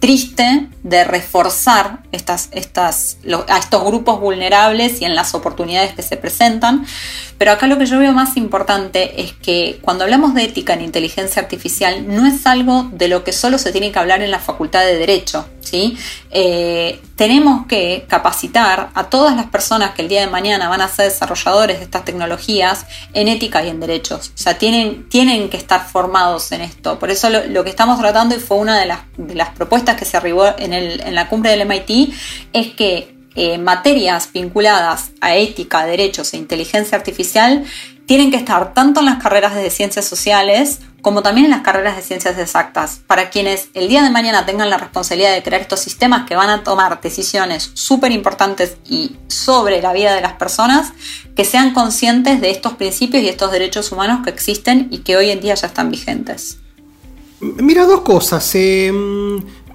triste 0.00 0.68
de 0.82 1.04
reforzar 1.04 2.00
estas, 2.12 2.48
estas, 2.52 3.18
a 3.48 3.58
estos 3.58 3.84
grupos 3.84 4.20
vulnerables 4.20 5.00
y 5.00 5.04
en 5.04 5.14
las 5.14 5.34
oportunidades 5.34 5.92
que 5.94 6.02
se 6.02 6.16
presentan. 6.16 6.86
Pero 7.36 7.52
acá 7.52 7.66
lo 7.66 7.78
que 7.78 7.86
yo 7.86 7.98
veo 7.98 8.12
más 8.12 8.36
importante 8.36 9.22
es 9.22 9.32
que 9.32 9.78
cuando 9.82 10.04
hablamos 10.04 10.34
de 10.34 10.44
ética 10.44 10.74
en 10.74 10.82
inteligencia 10.82 11.42
artificial 11.42 12.06
no 12.08 12.26
es 12.26 12.46
algo 12.46 12.88
de 12.92 13.08
lo 13.08 13.24
que 13.24 13.32
solo 13.32 13.58
se 13.58 13.72
tiene 13.72 13.92
que 13.92 13.98
hablar 13.98 14.22
en 14.22 14.30
la 14.30 14.38
facultad 14.38 14.84
de 14.84 14.96
derecho. 14.96 15.46
¿Sí? 15.68 15.96
Eh, 16.30 17.00
tenemos 17.16 17.66
que 17.66 18.06
capacitar 18.08 18.90
a 18.94 19.10
todas 19.10 19.36
las 19.36 19.46
personas 19.46 19.92
que 19.92 20.02
el 20.02 20.08
día 20.08 20.20
de 20.20 20.28
mañana 20.28 20.68
van 20.68 20.80
a 20.80 20.88
ser 20.88 21.10
desarrolladores 21.10 21.78
de 21.78 21.84
estas 21.84 22.04
tecnologías 22.04 22.86
en 23.12 23.28
ética 23.28 23.64
y 23.64 23.68
en 23.68 23.80
derechos. 23.80 24.32
O 24.34 24.38
sea, 24.38 24.58
tienen, 24.58 25.08
tienen 25.08 25.48
que 25.48 25.56
estar 25.56 25.86
formados 25.86 26.52
en 26.52 26.62
esto. 26.62 26.98
Por 26.98 27.10
eso 27.10 27.28
lo, 27.30 27.64
que 27.64 27.70
estamos 27.70 27.98
tratando, 27.98 28.34
y 28.36 28.38
fue 28.38 28.56
una 28.56 28.78
de 28.78 28.86
las, 28.86 29.48
propuestas 29.50 29.96
que 29.96 30.04
se 30.04 30.16
arribó 30.16 30.46
en 30.58 31.14
la 31.14 31.28
cumbre 31.28 31.50
del 31.50 31.66
MIT, 31.66 32.14
es 32.52 32.68
que 32.68 33.18
eh, 33.40 33.56
materias 33.56 34.30
vinculadas 34.32 35.12
a 35.20 35.36
ética, 35.36 35.86
derechos 35.86 36.34
e 36.34 36.38
inteligencia 36.38 36.98
artificial 36.98 37.64
tienen 38.04 38.32
que 38.32 38.36
estar 38.36 38.74
tanto 38.74 38.98
en 38.98 39.06
las 39.06 39.22
carreras 39.22 39.54
de 39.54 39.70
ciencias 39.70 40.06
sociales 40.06 40.80
como 41.02 41.22
también 41.22 41.46
en 41.46 41.50
las 41.50 41.62
carreras 41.62 41.96
de 41.96 42.02
ciencias 42.02 42.38
exactas, 42.38 43.00
para 43.06 43.30
quienes 43.30 43.68
el 43.74 43.88
día 43.88 44.02
de 44.02 44.10
mañana 44.10 44.46
tengan 44.46 44.68
la 44.68 44.78
responsabilidad 44.78 45.32
de 45.32 45.42
crear 45.42 45.62
estos 45.62 45.80
sistemas 45.80 46.26
que 46.26 46.34
van 46.34 46.50
a 46.50 46.64
tomar 46.64 47.00
decisiones 47.00 47.70
súper 47.74 48.12
importantes 48.12 48.76
y 48.88 49.16
sobre 49.28 49.80
la 49.80 49.92
vida 49.92 50.14
de 50.14 50.20
las 50.20 50.34
personas, 50.34 50.92
que 51.36 51.44
sean 51.44 51.72
conscientes 51.72 52.40
de 52.40 52.50
estos 52.50 52.74
principios 52.74 53.22
y 53.22 53.28
estos 53.28 53.52
derechos 53.52 53.92
humanos 53.92 54.20
que 54.24 54.30
existen 54.30 54.88
y 54.90 54.98
que 54.98 55.16
hoy 55.16 55.30
en 55.30 55.40
día 55.40 55.54
ya 55.54 55.68
están 55.68 55.90
vigentes. 55.90 56.58
Mira, 57.40 57.84
dos 57.84 58.00
cosas. 58.00 58.50
Eh, 58.54 58.92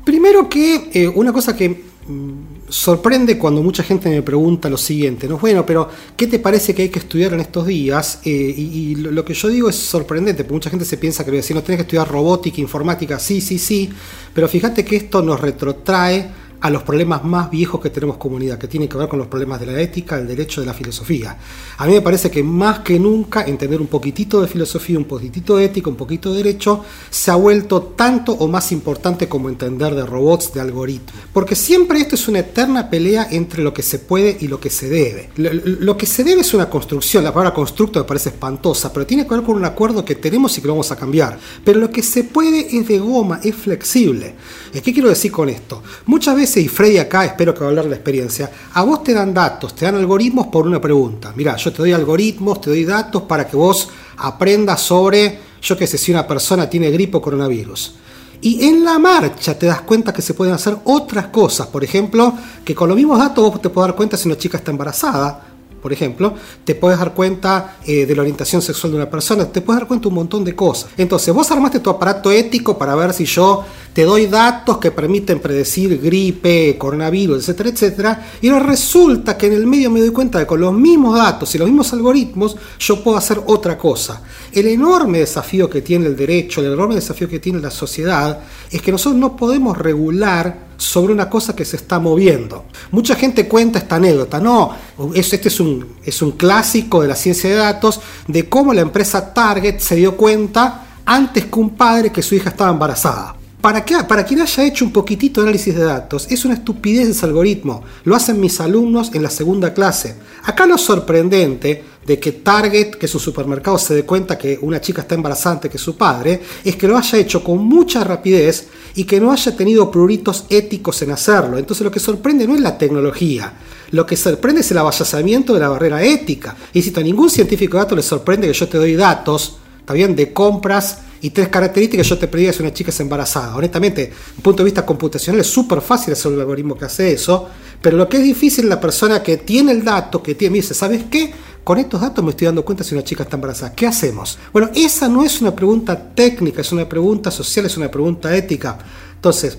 primero 0.04 0.50
que 0.50 0.90
eh, 0.94 1.08
una 1.08 1.32
cosa 1.32 1.56
que 1.56 1.70
mm, 2.08 2.53
sorprende 2.70 3.38
cuando 3.38 3.62
mucha 3.62 3.84
gente 3.84 4.10
me 4.10 4.22
pregunta 4.22 4.70
lo 4.70 4.78
siguiente, 4.78 5.28
¿no? 5.28 5.38
Bueno, 5.38 5.66
pero 5.66 5.90
¿qué 6.16 6.28
te 6.28 6.40
parece 6.40 6.74
que 6.74 6.84
hay 6.84 6.90
que 6.90 7.00
estudiar 7.00 7.34
en 7.34 7.42
estos 7.42 7.68
días? 7.68 8.20
Eh, 8.26 8.30
y, 8.30 8.96
lo 8.96 9.24
que 9.26 9.34
yo 9.34 9.50
digo 9.50 9.70
es 9.70 9.76
sorprendente, 9.76 10.44
porque 10.44 10.54
mucha 10.54 10.70
gente 10.70 10.86
se 10.86 10.98
piensa 10.98 11.24
que 11.24 11.32
voy 11.32 11.38
a 11.38 11.42
decir, 11.42 11.56
no 11.56 11.64
tenés 11.64 11.78
que 11.78 11.84
estudiar 11.84 12.10
robótica, 12.10 12.62
informática, 12.62 13.20
sí, 13.20 13.42
sí, 13.42 13.60
sí, 13.60 13.90
pero 14.34 14.48
fíjate 14.48 14.84
que 14.86 14.96
esto 14.96 15.22
nos 15.22 15.40
retrotrae 15.40 16.43
a 16.64 16.70
los 16.70 16.84
problemas 16.84 17.26
más 17.26 17.52
viejos 17.52 17.82
que 17.82 17.90
tenemos 17.90 18.16
comunidad, 18.16 18.58
que 18.58 18.70
tienen 18.70 18.88
que 18.88 18.98
ver 18.98 19.10
con 19.10 19.20
los 19.20 19.28
problemas 19.28 19.60
de 19.60 19.66
la 19.66 19.82
ética, 19.82 20.18
el 20.18 20.26
derecho, 20.26 20.62
de 20.62 20.68
la 20.68 20.74
filosofía. 20.74 21.38
A 21.78 21.86
mí 21.86 21.92
me 21.92 22.00
parece 22.00 22.32
que 22.32 22.42
más 22.42 22.80
que 22.80 22.98
nunca 22.98 23.44
entender 23.44 23.82
un 23.82 23.88
poquitito 23.88 24.42
de 24.42 24.48
filosofía, 24.48 24.98
un 24.98 25.04
poquitito 25.04 25.58
de 25.58 25.66
ética, 25.66 25.90
un 25.90 25.98
poquito 25.98 26.32
de 26.32 26.38
derecho, 26.38 26.86
se 27.10 27.32
ha 27.32 27.36
vuelto 27.36 27.82
tanto 27.98 28.32
o 28.32 28.48
más 28.48 28.72
importante 28.72 29.28
como 29.28 29.50
entender 29.50 29.94
de 29.94 30.06
robots, 30.06 30.54
de 30.54 30.62
algoritmos. 30.62 31.12
Porque 31.34 31.54
siempre 31.58 32.00
esto 32.00 32.16
es 32.16 32.30
una 32.30 32.40
eterna 32.40 32.90
pelea 32.90 33.28
entre 33.30 33.62
lo 33.62 33.74
que 33.74 33.84
se 33.84 34.00
puede 34.00 34.38
y 34.40 34.48
lo 34.48 34.62
que 34.62 34.70
se 34.70 34.88
debe. 34.88 35.32
Lo, 35.36 35.98
que 35.98 36.06
se 36.06 36.24
debe 36.24 36.42
es 36.42 36.54
una 36.54 36.70
construcción, 36.70 37.26
la 37.26 37.34
palabra 37.34 37.54
constructo 37.54 38.00
me 38.00 38.06
parece 38.06 38.30
espantosa, 38.30 38.94
pero 38.94 39.06
tiene 39.06 39.28
que 39.28 39.36
ver 39.36 39.44
con 39.44 39.58
un 39.58 39.66
acuerdo 39.66 40.06
que 40.06 40.16
tenemos 40.16 40.58
y 40.58 40.62
que 40.62 40.68
lo 40.68 40.76
vamos 40.76 40.94
a 40.94 40.96
cambiar. 40.96 41.38
Pero 41.66 41.82
lo 41.82 41.92
que 41.92 42.02
se 42.02 42.24
puede 42.24 42.78
es 42.78 42.88
de 42.88 43.00
goma, 43.00 43.42
es 43.44 43.54
flexible. 43.54 44.36
¿Qué 44.72 44.94
quiero 44.94 45.10
decir 45.10 45.30
con 45.30 45.50
esto? 45.50 45.84
Muchas 46.06 46.38
veces 46.38 46.53
y 46.60 46.68
Freddy 46.68 46.98
acá, 46.98 47.26
espero 47.26 47.54
que 47.54 47.62
va 47.62 47.68
a 47.68 47.70
hablar 47.70 47.86
de 47.86 47.92
la 47.92 47.96
experiencia, 47.96 48.50
a 48.74 48.84
vos 48.84 49.04
te 49.04 49.14
dan 49.14 49.34
datos, 49.34 49.76
te 49.76 49.86
dan 49.86 49.96
algoritmos 49.96 50.48
por 50.48 50.68
una 50.68 50.80
pregunta. 50.80 51.34
Mira, 51.36 51.56
yo 51.56 51.72
te 51.72 51.78
doy 51.80 51.92
algoritmos, 51.92 52.62
te 52.62 52.70
doy 52.70 52.86
datos 52.86 53.24
para 53.24 53.48
que 53.48 53.56
vos 53.56 53.90
aprendas 54.18 54.82
sobre, 54.82 55.40
yo 55.62 55.78
qué 55.78 55.88
sé, 55.88 55.98
si 55.98 56.12
una 56.12 56.28
persona 56.28 56.70
tiene 56.70 56.92
gripe 56.92 57.18
o 57.18 57.22
coronavirus. 57.22 57.96
Y 58.42 58.66
en 58.68 58.84
la 58.84 59.00
marcha 59.00 59.58
te 59.58 59.68
das 59.68 59.82
cuenta 59.82 60.12
que 60.12 60.22
se 60.22 60.34
pueden 60.34 60.54
hacer 60.54 60.76
otras 60.84 61.28
cosas. 61.28 61.68
Por 61.68 61.84
ejemplo, 61.84 62.34
que 62.66 62.76
con 62.76 62.90
los 62.90 62.98
mismos 62.98 63.18
datos 63.18 63.52
vos 63.52 63.62
te 63.62 63.70
puedes 63.70 63.88
dar 63.88 63.96
cuenta 63.96 64.18
si 64.18 64.28
una 64.28 64.38
chica 64.38 64.58
está 64.58 64.72
embarazada 64.72 65.54
por 65.84 65.92
ejemplo, 65.92 66.34
te 66.64 66.76
puedes 66.76 66.98
dar 66.98 67.14
cuenta 67.14 67.76
eh, 67.86 68.06
de 68.06 68.16
la 68.16 68.22
orientación 68.22 68.62
sexual 68.62 68.94
de 68.94 68.98
una 69.00 69.10
persona, 69.10 69.52
te 69.52 69.60
puedes 69.60 69.82
dar 69.82 69.88
cuenta 69.90 70.08
un 70.08 70.14
montón 70.14 70.42
de 70.46 70.56
cosas. 70.56 70.90
Entonces, 70.96 71.34
vos 71.34 71.52
armaste 71.52 71.82
tu 71.82 71.90
aparato 71.90 72.32
ético 72.32 72.78
para 72.78 72.96
ver 72.96 73.12
si 73.12 73.26
yo 73.26 73.66
te 73.94 74.04
doy 74.04 74.26
datos 74.26 74.80
que 74.80 74.92
permiten 74.92 75.40
predecir 75.40 76.02
gripe, 76.02 76.78
coronavirus, 76.78 77.38
etcétera, 77.38 77.70
etcétera, 77.70 78.28
y 78.42 78.50
resulta 78.50 79.38
que 79.38 79.48
en 79.48 79.54
el 79.54 79.68
medio 79.68 79.92
me 79.92 80.00
doy 80.00 80.10
cuenta 80.10 80.40
de 80.40 80.46
que 80.46 80.50
con 80.50 80.62
los 80.62 80.74
mismos 80.74 81.16
datos 81.16 81.54
y 81.54 81.58
los 81.60 81.68
mismos 81.68 81.94
algoritmos 81.94 82.56
yo 82.80 83.04
puedo 83.04 83.18
hacer 83.18 83.42
otra 83.46 83.78
cosa. 83.78 84.22
El 84.52 84.68
enorme 84.68 85.20
desafío 85.20 85.70
que 85.70 85.82
tiene 85.82 86.08
el 86.08 86.16
derecho, 86.16 86.62
el 86.62 86.74
enorme 86.74 86.96
desafío 86.96 87.30
que 87.30 87.40
tiene 87.40 87.60
la 87.60 87.72
sociedad, 87.72 88.40
es 88.72 88.82
que 88.82 88.92
nosotros 88.92 89.20
no 89.20 89.38
podemos 89.38 89.78
regular 89.78 90.74
sobre 90.78 91.14
una 91.14 91.30
cosa 91.30 91.56
que 91.56 91.64
se 91.64 91.78
está 91.78 92.00
moviendo. 92.00 92.66
Mucha 92.92 93.16
gente 93.16 93.48
cuenta 93.48 93.80
esta 93.80 93.98
anécdota, 93.98 94.40
no, 94.40 94.72
este 95.14 95.48
es 95.48 95.60
un, 95.60 95.98
es 96.04 96.22
un 96.22 96.32
clásico 96.32 97.02
de 97.02 97.08
la 97.08 97.16
ciencia 97.16 97.50
de 97.50 97.56
datos, 97.58 98.02
de 98.28 98.50
cómo 98.50 98.74
la 98.74 98.82
empresa 98.82 99.34
Target 99.34 99.80
se 99.80 99.96
dio 99.96 100.18
cuenta 100.18 100.88
antes 101.06 101.46
que 101.46 101.60
un 101.60 101.72
padre 101.72 102.12
que 102.12 102.24
su 102.24 102.36
hija 102.36 102.50
estaba 102.50 102.72
embarazada. 102.72 103.43
Para, 103.64 103.86
para 103.86 104.26
quien 104.26 104.42
haya 104.42 104.66
hecho 104.66 104.84
un 104.84 104.92
poquitito 104.92 105.40
de 105.40 105.48
análisis 105.48 105.74
de 105.74 105.86
datos, 105.86 106.28
es 106.30 106.44
una 106.44 106.56
estupidez 106.56 107.08
ese 107.08 107.26
algoritmo. 107.26 107.82
Lo 108.04 108.14
hacen 108.14 108.38
mis 108.38 108.60
alumnos 108.60 109.12
en 109.14 109.24
la 109.24 109.30
segunda 109.30 109.74
clase. 109.74 110.18
Acá 110.44 110.66
lo 110.66 110.78
sorprendente 110.78 111.82
de 112.06 112.20
que 112.20 112.34
Target, 112.34 112.96
que 112.96 113.06
es 113.06 113.16
un 113.16 113.22
supermercado, 113.22 113.78
se 113.78 113.96
dé 113.96 114.04
cuenta 114.04 114.38
que 114.38 114.60
una 114.62 114.82
chica 114.82 115.04
está 115.04 115.16
embarazada 115.16 115.62
que 115.62 115.78
su 115.78 115.96
padre, 115.96 116.42
es 116.62 116.76
que 116.76 116.90
lo 116.90 116.98
haya 116.98 117.18
hecho 117.18 117.42
con 117.42 117.60
mucha 117.60 118.04
rapidez 118.04 118.68
y 118.96 119.06
que 119.06 119.22
no 119.22 119.32
haya 119.32 119.56
tenido 119.56 119.90
pruritos 119.90 120.44
éticos 120.50 121.02
en 121.02 121.12
hacerlo. 121.12 121.58
Entonces 121.58 121.86
lo 121.86 121.92
que 121.92 122.02
sorprende 122.02 122.46
no 122.46 122.56
es 122.56 122.62
la 122.62 122.78
tecnología, 122.78 123.54
lo 123.92 124.06
que 124.06 124.18
sorprende 124.18 124.60
es 124.60 124.72
el 124.72 124.80
avallazamiento 124.80 125.54
de 125.54 125.62
la 125.62 125.70
barrera 125.70 126.04
ética. 126.04 126.58
Y 126.74 126.82
si 126.82 126.94
a 127.00 127.02
ningún 127.02 127.30
científico 127.30 127.78
de 127.78 127.84
datos 127.84 127.96
le 127.96 128.04
sorprende 128.04 128.46
que 128.48 128.54
yo 128.54 128.68
te 128.68 128.78
doy 128.78 128.96
datos, 128.98 129.56
bien, 129.94 130.18
de 130.18 130.34
compras 130.34 130.98
y 131.24 131.30
tres 131.30 131.48
características 131.48 132.06
yo 132.06 132.18
te 132.18 132.28
pedí 132.28 132.52
si 132.52 132.62
una 132.62 132.74
chica 132.74 132.92
es 132.92 133.00
embarazada. 133.00 133.56
Honestamente, 133.56 134.08
desde 134.08 134.36
un 134.36 134.44
punto 134.44 134.62
de 134.62 134.66
vista 134.66 134.86
computacional 134.86 135.40
es 135.40 135.48
súper 135.48 135.80
fácil 135.80 136.12
hacer 136.12 136.34
un 136.34 136.40
algoritmo 136.42 136.78
que 136.78 136.84
hace 136.84 137.14
eso, 137.14 137.48
pero 137.82 137.96
lo 137.96 138.10
que 138.10 138.18
es 138.18 138.24
difícil 138.24 138.66
es 138.66 138.70
la 138.70 138.82
persona 138.82 139.24
que 139.24 139.38
tiene 139.38 139.72
el 139.72 139.86
dato, 139.86 140.22
que 140.22 140.36
tiene, 140.36 140.52
me 140.52 140.58
dice, 140.58 140.74
¿sabes 140.74 141.06
qué? 141.10 141.34
Con 141.64 141.78
estos 141.78 142.02
datos 142.02 142.22
me 142.26 142.32
estoy 142.32 142.48
dando 142.48 142.66
cuenta 142.66 142.84
si 142.84 142.94
una 142.94 143.06
chica 143.06 143.24
está 143.24 143.38
embarazada. 143.38 143.74
¿Qué 143.74 143.88
hacemos? 143.88 144.38
Bueno, 144.52 144.70
esa 144.76 145.08
no 145.08 145.24
es 145.24 145.40
una 145.40 145.56
pregunta 145.56 145.98
técnica, 146.14 146.60
es 146.60 146.74
una 146.74 146.90
pregunta 146.90 147.32
social, 147.32 147.68
es 147.68 147.78
una 147.78 147.90
pregunta 147.90 148.36
ética. 148.36 148.78
Entonces, 149.16 149.58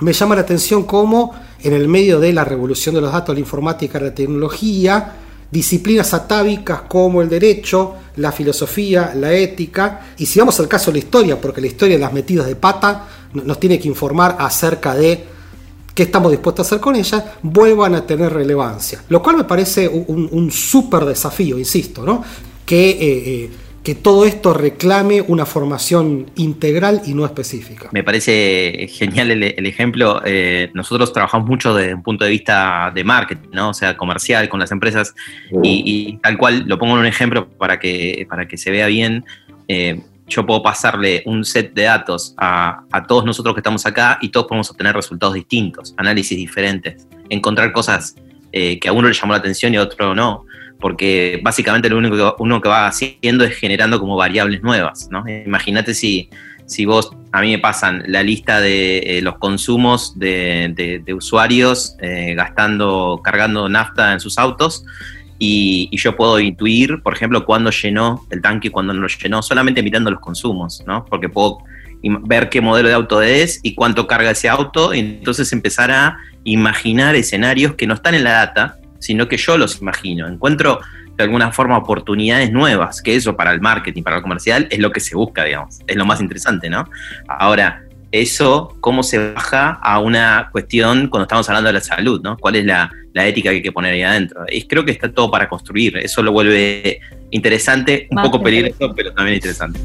me 0.00 0.12
llama 0.12 0.34
la 0.34 0.40
atención 0.40 0.82
cómo 0.82 1.36
en 1.62 1.72
el 1.72 1.86
medio 1.86 2.18
de 2.18 2.32
la 2.32 2.44
revolución 2.44 2.96
de 2.96 3.00
los 3.00 3.12
datos, 3.12 3.32
la 3.32 3.40
informática, 3.40 4.00
la 4.00 4.12
tecnología, 4.12 5.14
disciplinas 5.50 6.12
atávicas 6.14 6.82
como 6.82 7.22
el 7.22 7.28
derecho, 7.28 7.94
la 8.16 8.32
filosofía, 8.32 9.12
la 9.14 9.32
ética, 9.32 10.08
y 10.18 10.26
si 10.26 10.38
vamos 10.38 10.58
al 10.60 10.68
caso 10.68 10.90
de 10.90 10.98
la 10.98 11.04
historia, 11.04 11.40
porque 11.40 11.60
la 11.60 11.68
historia 11.68 11.98
las 11.98 12.12
metidas 12.12 12.46
de 12.46 12.56
pata 12.56 13.06
nos 13.32 13.60
tiene 13.60 13.78
que 13.78 13.88
informar 13.88 14.36
acerca 14.38 14.94
de 14.94 15.24
qué 15.94 16.02
estamos 16.02 16.30
dispuestos 16.30 16.66
a 16.66 16.68
hacer 16.68 16.80
con 16.80 16.96
ella, 16.96 17.34
vuelvan 17.42 17.94
a 17.94 18.06
tener 18.06 18.32
relevancia. 18.32 19.02
Lo 19.08 19.22
cual 19.22 19.36
me 19.36 19.44
parece 19.44 19.88
un, 19.88 20.28
un 20.30 20.50
súper 20.50 21.04
desafío, 21.04 21.58
insisto, 21.58 22.04
¿no? 22.04 22.22
que 22.66 22.90
eh, 22.90 22.96
eh, 23.00 23.50
que 23.86 23.94
todo 23.94 24.24
esto 24.24 24.52
reclame 24.52 25.20
una 25.20 25.46
formación 25.46 26.26
integral 26.34 27.02
y 27.06 27.14
no 27.14 27.24
específica. 27.24 27.88
Me 27.92 28.02
parece 28.02 28.88
genial 28.90 29.30
el, 29.30 29.64
ejemplo. 29.64 30.20
Eh, 30.24 30.72
nosotros 30.74 31.12
trabajamos 31.12 31.48
mucho 31.48 31.72
desde 31.72 31.94
un 31.94 32.02
punto 32.02 32.24
de 32.24 32.32
vista 32.32 32.90
de 32.92 33.04
marketing, 33.04 33.50
¿no? 33.52 33.68
o 33.68 33.74
sea, 33.74 33.96
comercial 33.96 34.48
con 34.48 34.58
las 34.58 34.72
empresas 34.72 35.14
y, 35.62 36.18
tal 36.20 36.36
cual, 36.36 36.64
lo 36.66 36.80
pongo 36.80 36.94
en 36.94 36.98
un 37.02 37.06
ejemplo 37.06 37.48
para 37.48 37.78
que, 37.78 38.26
para 38.28 38.48
que 38.48 38.56
se 38.56 38.72
vea 38.72 38.88
bien. 38.88 39.24
Eh, 39.68 40.00
yo 40.26 40.44
puedo 40.44 40.64
pasarle 40.64 41.22
un 41.24 41.44
set 41.44 41.72
de 41.72 41.82
datos 41.82 42.34
a, 42.38 42.82
todos 43.06 43.24
nosotros 43.24 43.54
que 43.54 43.60
estamos 43.60 43.86
acá 43.86 44.18
y 44.20 44.30
todos 44.30 44.48
podemos 44.48 44.68
obtener 44.68 44.96
resultados 44.96 45.36
distintos, 45.36 45.94
análisis 45.96 46.36
diferentes, 46.36 47.06
encontrar 47.28 47.70
cosas 47.70 48.16
eh, 48.50 48.80
que 48.80 48.88
a 48.88 48.92
uno 48.92 49.06
le 49.06 49.14
llamó 49.14 49.32
la 49.32 49.38
atención 49.38 49.74
y 49.74 49.76
a 49.76 49.82
otro 49.82 50.12
no 50.12 50.44
porque 50.80 51.40
básicamente 51.42 51.88
lo 51.88 51.98
único 51.98 52.16
que 52.16 52.42
uno 52.42 52.60
que 52.60 52.68
va 52.68 52.86
haciendo 52.86 53.44
es 53.44 53.56
generando 53.56 53.98
como 53.98 54.16
variables 54.16 54.62
nuevas, 54.62 55.08
¿no? 55.10 55.24
Imagínate 55.28 55.94
si, 55.94 56.28
si 56.66 56.84
vos, 56.84 57.10
a 57.32 57.40
mí 57.40 57.52
me 57.52 57.58
pasan 57.58 58.02
la 58.06 58.22
lista 58.22 58.60
de 58.60 58.98
eh, 58.98 59.22
los 59.22 59.38
consumos 59.38 60.18
de, 60.18 61.02
usuarios 61.16 61.96
eh, 62.00 62.34
gastando, 62.34 63.20
cargando 63.22 63.68
nafta 63.68 64.12
en 64.12 64.20
sus 64.20 64.38
autos, 64.38 64.84
y, 65.38 65.90
yo 65.96 66.16
puedo 66.16 66.40
intuir, 66.40 67.02
por 67.02 67.14
ejemplo, 67.14 67.44
cuándo 67.44 67.70
llenó 67.70 68.26
el 68.30 68.40
tanque 68.40 68.68
y 68.68 68.70
cuándo 68.70 68.94
no 68.94 69.02
lo 69.02 69.08
llenó, 69.08 69.42
solamente 69.42 69.82
mirando 69.82 70.10
los 70.10 70.20
consumos, 70.20 70.82
¿no? 70.86 71.04
Porque 71.04 71.28
puedo 71.28 71.58
ver 72.02 72.48
qué 72.48 72.60
modelo 72.60 72.88
de 72.88 72.94
auto 72.94 73.22
es 73.22 73.60
y 73.62 73.74
cuánto 73.74 74.06
carga 74.06 74.30
ese 74.30 74.48
auto, 74.48 74.94
y 74.94 75.00
entonces 75.00 75.52
empezar 75.52 75.90
a 75.90 76.18
imaginar 76.44 77.16
escenarios 77.16 77.74
que 77.74 77.86
no 77.86 77.94
están 77.94 78.14
en 78.14 78.24
la 78.24 78.32
data, 78.32 78.78
sino 78.98 79.28
que 79.28 79.36
yo 79.36 79.56
los 79.56 79.80
imagino. 79.80 80.26
Encuentro 80.28 80.80
de 81.16 81.24
alguna 81.24 81.50
forma 81.50 81.78
oportunidades 81.78 82.52
nuevas, 82.52 83.00
que 83.00 83.16
eso 83.16 83.36
para 83.36 83.52
el 83.52 83.60
marketing, 83.60 84.02
para 84.02 84.16
el 84.16 84.22
comercial, 84.22 84.68
es 84.70 84.78
lo 84.78 84.90
que 84.90 85.00
se 85.00 85.16
busca, 85.16 85.44
digamos. 85.44 85.80
Es 85.86 85.96
lo 85.96 86.04
más 86.04 86.20
interesante, 86.20 86.68
¿no? 86.68 86.88
Ahora, 87.26 87.82
eso, 88.12 88.76
¿cómo 88.80 89.02
se 89.02 89.32
baja 89.32 89.78
a 89.82 89.98
una 89.98 90.48
cuestión 90.52 91.08
cuando 91.08 91.24
estamos 91.24 91.48
hablando 91.48 91.68
de 91.68 91.74
la 91.74 91.80
salud, 91.80 92.20
¿no? 92.22 92.36
¿Cuál 92.36 92.56
es 92.56 92.64
la, 92.64 92.90
ética 93.14 93.50
que 93.50 93.56
hay 93.56 93.62
que 93.62 93.72
poner 93.72 93.94
ahí 93.94 94.02
adentro? 94.02 94.44
Y 94.50 94.62
creo 94.62 94.84
que 94.84 94.92
está 94.92 95.10
todo 95.10 95.30
para 95.30 95.48
construir. 95.48 95.96
Eso 95.96 96.22
lo 96.22 96.32
vuelve 96.32 97.00
interesante, 97.30 98.06
un 98.10 98.22
poco 98.22 98.42
peligroso, 98.42 98.92
pero 98.94 99.12
también 99.12 99.36
interesante. 99.36 99.80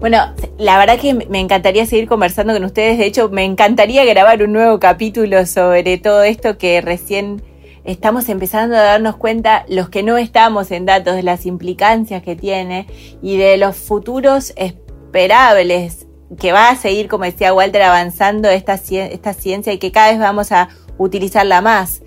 Bueno, 0.00 0.34
la 0.56 0.78
verdad 0.78 0.98
que 0.98 1.12
me 1.12 1.40
encantaría 1.40 1.84
seguir 1.84 2.08
conversando 2.08 2.54
con 2.54 2.64
ustedes. 2.64 2.96
De 2.96 3.04
hecho, 3.04 3.28
me 3.28 3.44
encantaría 3.44 4.02
grabar 4.06 4.42
un 4.42 4.54
nuevo 4.54 4.80
capítulo 4.80 5.44
sobre 5.44 5.98
todo 5.98 6.22
esto 6.22 6.56
que 6.56 6.80
recién 6.80 7.42
estamos 7.84 8.30
empezando 8.30 8.76
a 8.76 8.82
darnos 8.82 9.16
cuenta, 9.16 9.66
los 9.68 9.90
que 9.90 10.02
no 10.02 10.16
estamos 10.16 10.70
en 10.70 10.86
datos, 10.86 11.16
de 11.16 11.22
las 11.22 11.44
implicancias 11.44 12.22
que 12.22 12.34
tiene 12.34 12.86
y 13.20 13.36
de 13.36 13.58
los 13.58 13.76
futuros 13.76 14.54
esperables 14.56 16.06
que 16.38 16.52
va 16.52 16.70
a 16.70 16.76
seguir, 16.76 17.06
como 17.06 17.24
decía 17.24 17.52
Walter, 17.52 17.82
avanzando 17.82 18.48
esta, 18.48 18.74
esta 18.74 19.34
ciencia 19.34 19.74
y 19.74 19.78
que 19.78 19.92
cada 19.92 20.12
vez 20.12 20.18
vamos 20.18 20.50
a 20.50 20.70
utilizarla 20.96 21.60
más. 21.60 22.00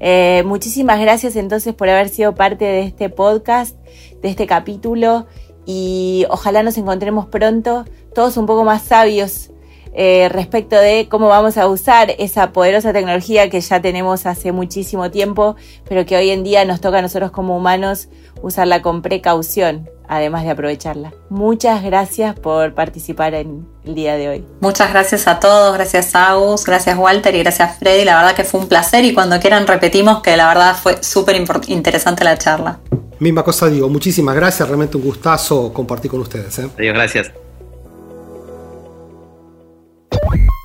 Eh, 0.00 0.42
muchísimas 0.44 1.00
gracias 1.00 1.34
entonces 1.34 1.72
por 1.72 1.88
haber 1.88 2.10
sido 2.10 2.34
parte 2.34 2.66
de 2.66 2.82
este 2.82 3.08
podcast, 3.08 3.74
de 4.20 4.28
este 4.28 4.46
capítulo 4.46 5.26
y 5.70 6.24
ojalá 6.30 6.62
nos 6.62 6.78
encontremos 6.78 7.26
pronto 7.26 7.84
todos 8.14 8.38
un 8.38 8.46
poco 8.46 8.64
más 8.64 8.84
sabios 8.84 9.50
eh, 9.92 10.30
respecto 10.30 10.76
de 10.76 11.08
cómo 11.10 11.28
vamos 11.28 11.58
a 11.58 11.66
usar 11.66 12.14
esa 12.18 12.52
poderosa 12.52 12.94
tecnología 12.94 13.50
que 13.50 13.60
ya 13.60 13.82
tenemos 13.82 14.24
hace 14.24 14.50
muchísimo 14.50 15.10
tiempo, 15.10 15.56
pero 15.86 16.06
que 16.06 16.16
hoy 16.16 16.30
en 16.30 16.42
día 16.42 16.64
nos 16.64 16.80
toca 16.80 16.98
a 16.98 17.02
nosotros 17.02 17.32
como 17.32 17.54
humanos 17.54 18.08
usarla 18.40 18.80
con 18.80 19.02
precaución, 19.02 19.90
además 20.08 20.44
de 20.44 20.52
aprovecharla. 20.52 21.12
Muchas 21.28 21.82
gracias 21.82 22.34
por 22.38 22.72
participar 22.72 23.34
en 23.34 23.68
el 23.84 23.94
día 23.94 24.16
de 24.16 24.28
hoy. 24.30 24.46
Muchas 24.60 24.90
gracias 24.90 25.28
a 25.28 25.38
todos, 25.38 25.74
gracias 25.74 26.14
Agus, 26.14 26.64
gracias 26.64 26.96
Walter 26.96 27.34
y 27.34 27.40
gracias 27.40 27.76
Freddy. 27.76 28.06
La 28.06 28.16
verdad 28.16 28.34
que 28.34 28.44
fue 28.44 28.60
un 28.60 28.68
placer 28.68 29.04
y 29.04 29.12
cuando 29.12 29.38
quieran 29.38 29.66
repetimos 29.66 30.22
que 30.22 30.34
la 30.34 30.48
verdad 30.48 30.74
fue 30.74 31.02
súper 31.02 31.36
interesante 31.36 32.24
la 32.24 32.38
charla. 32.38 32.78
Misma 33.20 33.42
cosa 33.42 33.68
digo, 33.68 33.88
muchísimas 33.88 34.34
gracias, 34.34 34.66
realmente 34.68 34.96
un 34.96 35.04
gustazo 35.04 35.72
compartir 35.72 36.10
con 36.10 36.20
ustedes. 36.20 36.58
¿eh? 36.58 36.68
Adiós, 36.78 36.94
gracias. 36.94 37.32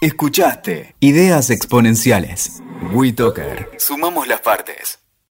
Escuchaste 0.01 0.95
Ideas 0.99 1.49
Exponenciales. 1.49 2.61
WeToker. 2.93 3.69
Sumamos 3.77 4.27
las 4.27 4.41
partes. 4.41 5.02